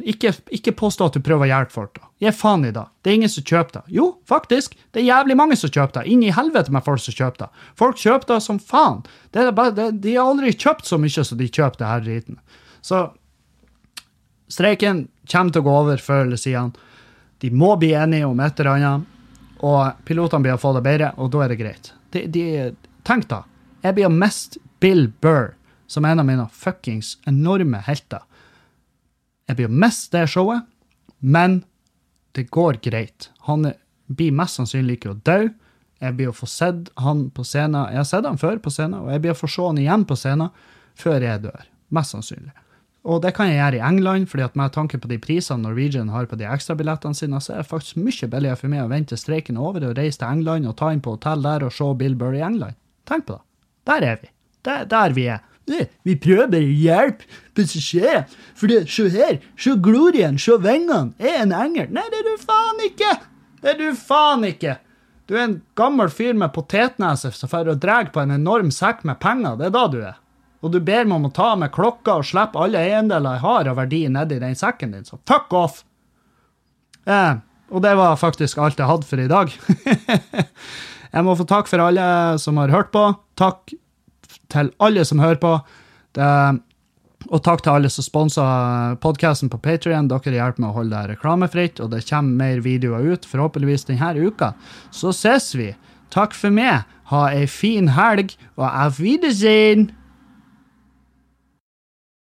ikke, 0.03 0.33
ikke, 0.51 0.73
påstå 0.75 1.07
at 1.07 1.15
du 1.15 1.23
prøver 1.23 1.47
å 1.47 1.51
hjelpe 1.53 1.71
folk, 1.71 1.93
da. 1.95 2.09
Gi 2.19 2.33
faen 2.35 2.65
i 2.67 2.73
det. 2.75 2.83
Det 2.99 3.11
er 3.11 3.17
ingen 3.21 3.31
som 3.31 3.45
kjøper 3.47 3.77
det. 3.77 3.93
Jo, 3.95 4.07
faktisk, 4.27 4.75
det 4.91 4.99
er 5.01 5.07
jævlig 5.07 5.37
mange 5.39 5.55
som 5.59 5.71
kjøper 5.71 6.01
det. 6.01 6.11
Inn 6.11 6.25
i 6.27 6.33
helvete 6.35 6.73
med 6.75 6.83
folk 6.83 6.99
som 6.99 7.15
kjøper 7.15 7.45
det. 7.45 7.65
Folk 7.79 8.01
kjøper 8.01 8.33
det 8.33 8.39
som 8.43 8.59
faen. 8.59 8.99
Det 9.31 9.45
bare, 9.55 9.71
det, 9.77 9.87
de 10.03 10.17
har 10.17 10.33
aldri 10.33 10.51
kjøpt 10.51 10.89
så 10.89 10.99
mye 10.99 11.23
som 11.29 11.39
de 11.39 11.47
kjøper 11.47 11.79
det 11.79 11.91
her 11.93 12.03
driten. 12.03 12.41
Så 12.83 13.05
streiken 14.51 15.05
kommer 15.31 15.55
til 15.55 15.63
å 15.63 15.67
gå 15.69 15.77
over 15.85 16.03
før 16.03 16.25
eller 16.25 16.41
siden. 16.41 16.75
De 17.41 17.53
må 17.55 17.71
bli 17.79 17.93
enige 17.95 18.27
om 18.27 18.43
et 18.43 18.59
eller 18.59 18.73
annet, 18.75 19.07
og 19.63 20.03
pilotene 20.05 20.43
blir 20.43 20.57
å 20.57 20.61
få 20.61 20.73
det 20.75 20.83
bedre, 20.85 21.13
og 21.21 21.31
da 21.31 21.45
er 21.45 21.53
det 21.53 21.61
greit. 21.61 21.93
De, 22.11 22.25
de, 22.27 22.43
tenk 23.07 23.29
da, 23.31 23.45
jeg 23.85 23.95
blir 23.95 24.11
mest 24.11 24.59
Bill 24.83 25.07
Burr 25.23 25.53
som 25.91 26.05
er 26.05 26.13
en 26.13 26.23
av 26.23 26.27
mine 26.27 26.47
fuckings 26.51 27.15
enorme 27.27 27.79
helter. 27.87 28.23
Jeg 29.51 29.57
blir 29.59 29.67
å 29.67 29.79
miste 29.83 30.15
det 30.15 30.29
showet, 30.31 30.63
men 31.19 31.57
det 32.37 32.45
går 32.55 32.79
greit. 32.85 33.27
Han 33.49 33.67
blir 34.07 34.31
mest 34.31 34.55
sannsynlig 34.55 34.95
ikke 34.95 35.11
å 35.11 35.19
dø. 35.27 35.49
Jeg 35.99 36.15
blir 36.15 36.31
å 36.31 36.35
få 36.35 36.47
sett 36.47 36.87
han 37.03 37.25
på 37.35 37.43
scenen. 37.43 37.91
Jeg 37.91 37.99
har 37.99 38.07
sett 38.07 38.29
han 38.29 38.39
før 38.39 38.61
på 38.63 38.71
scenen, 38.71 39.01
og 39.03 39.11
jeg 39.11 39.25
blir 39.25 39.35
å 39.35 39.41
få 39.41 39.49
se 39.51 39.65
han 39.67 39.81
igjen 39.81 40.07
på 40.07 40.15
scenen 40.15 40.53
før 40.95 41.27
jeg 41.27 41.43
dør. 41.43 41.67
Mest 41.91 42.15
sannsynlig. 42.15 42.55
Og 43.11 43.19
det 43.25 43.33
kan 43.35 43.49
jeg 43.49 43.59
gjøre 43.59 43.81
i 43.81 43.83
England, 43.83 44.29
fordi 44.31 44.45
at 44.45 44.55
med 44.55 44.71
tanke 44.71 45.01
på 45.03 45.11
de 45.11 45.19
prisene 45.19 45.65
Norwegian 45.65 46.13
har 46.13 46.31
på 46.31 46.39
de 46.39 46.47
ekstrabillettene 46.47 47.17
sine, 47.17 47.43
så 47.43 47.57
er 47.57 47.63
det 47.63 47.71
faktisk 47.73 47.99
mye 47.99 48.31
billigere 48.31 48.59
for 48.63 48.71
meg 48.71 48.85
å 48.85 48.91
vente 48.93 49.19
streiken 49.19 49.59
over 49.59 49.89
og 49.89 49.97
reise 49.99 50.21
til 50.21 50.31
England 50.31 50.69
og 50.69 50.77
ta 50.79 50.93
inn 50.95 51.03
på 51.03 51.17
hotell 51.17 51.43
der 51.43 51.67
og 51.67 51.75
se 51.75 51.91
Bill 51.99 52.15
Burr 52.15 52.39
i 52.39 52.45
England. 52.45 52.79
Tenk 53.09 53.27
på 53.27 53.35
det. 53.35 53.43
Der 53.91 54.07
er 54.13 54.21
vi. 54.21 54.31
Der, 54.63 54.85
der 54.87 55.17
vi 55.17 55.27
er. 55.33 55.43
Vi 55.67 56.15
prøver 56.19 56.57
å 56.57 56.61
hjelpe 56.61 57.27
passasjerer. 57.57 58.25
For 58.57 58.71
det, 58.71 58.85
se 58.91 59.09
her, 59.13 59.41
se 59.59 59.75
glorien, 59.83 60.39
se 60.41 60.57
vingene. 60.61 61.13
Er 61.21 61.43
en 61.45 61.53
engel. 61.55 61.91
Nei, 61.93 62.07
det 62.11 62.23
er 62.23 62.31
du 62.31 62.47
faen 62.47 62.81
ikke! 62.87 63.11
Det 63.61 63.75
er 63.75 63.77
du 63.79 63.91
faen 63.97 64.47
ikke! 64.47 64.79
Du 65.29 65.37
er 65.37 65.45
en 65.45 65.59
gammel 65.79 66.09
fyr 66.11 66.33
med 66.35 66.51
potetnese 66.55 67.31
som 67.35 67.51
drar 67.51 67.69
og 67.71 67.79
drar 67.79 68.09
på 68.11 68.19
en 68.23 68.33
enorm 68.35 68.71
sekk 68.73 69.05
med 69.07 69.21
penger. 69.21 69.55
Det 69.59 69.69
er 69.69 69.75
da 69.77 69.85
du 69.91 70.01
er. 70.01 70.17
Og 70.61 70.73
du 70.73 70.81
ber 70.83 71.07
meg 71.07 71.17
om 71.17 71.29
å 71.29 71.33
ta 71.33 71.53
med 71.57 71.71
klokka 71.73 72.19
og 72.19 72.27
slippe 72.27 72.59
alle 72.61 72.81
eiendeler 72.81 73.37
jeg 73.37 73.45
har 73.45 73.69
av 73.71 73.79
verdi 73.79 74.01
nedi 74.11 74.41
den 74.41 74.57
sekken 74.57 74.93
din, 74.93 75.07
så 75.07 75.17
fuck 75.29 75.53
off! 75.57 75.81
Eh, 77.09 77.39
og 77.71 77.81
det 77.81 77.95
var 77.97 78.19
faktisk 78.19 78.59
alt 78.61 78.77
jeg 78.77 78.89
hadde 78.89 79.07
for 79.07 79.23
i 79.23 79.29
dag. 79.31 79.53
jeg 81.15 81.25
må 81.25 81.37
få 81.39 81.47
takk 81.49 81.71
for 81.71 81.81
alle 81.81 82.05
som 82.41 82.59
har 82.61 82.73
hørt 82.73 82.91
på. 82.93 83.07
Takk 83.39 83.73
til 84.51 84.73
alle 84.83 85.05
som 85.07 85.21
hører 85.23 85.39
på. 85.41 85.53
Det, 86.17 86.27
og 87.29 87.43
takk 87.45 87.61
til 87.63 87.75
alle 87.75 87.91
som 87.93 88.05
sponser 88.05 88.97
podkasten 89.03 89.51
på 89.51 89.59
Patrion. 89.61 90.09
Dere 90.09 90.37
hjelper 90.37 90.63
med 90.63 90.71
å 90.71 90.75
holde 90.79 90.97
det 90.97 91.15
reklamefritt, 91.15 91.81
og 91.83 91.93
det 91.93 92.03
kommer 92.09 92.45
mer 92.45 92.63
videoer 92.65 93.13
ut, 93.13 93.27
forhåpentligvis 93.29 93.87
denne 93.91 94.13
uka. 94.17 94.53
Så 94.91 95.13
ses 95.15 95.51
vi. 95.55 95.71
Takk 96.11 96.35
for 96.35 96.53
meg. 96.53 96.87
Ha 97.11 97.25
ei 97.31 97.47
fin 97.47 97.91
helg, 97.95 98.35
og 98.57 98.67
auf 98.67 99.01
Wiedersehen! 99.03 99.91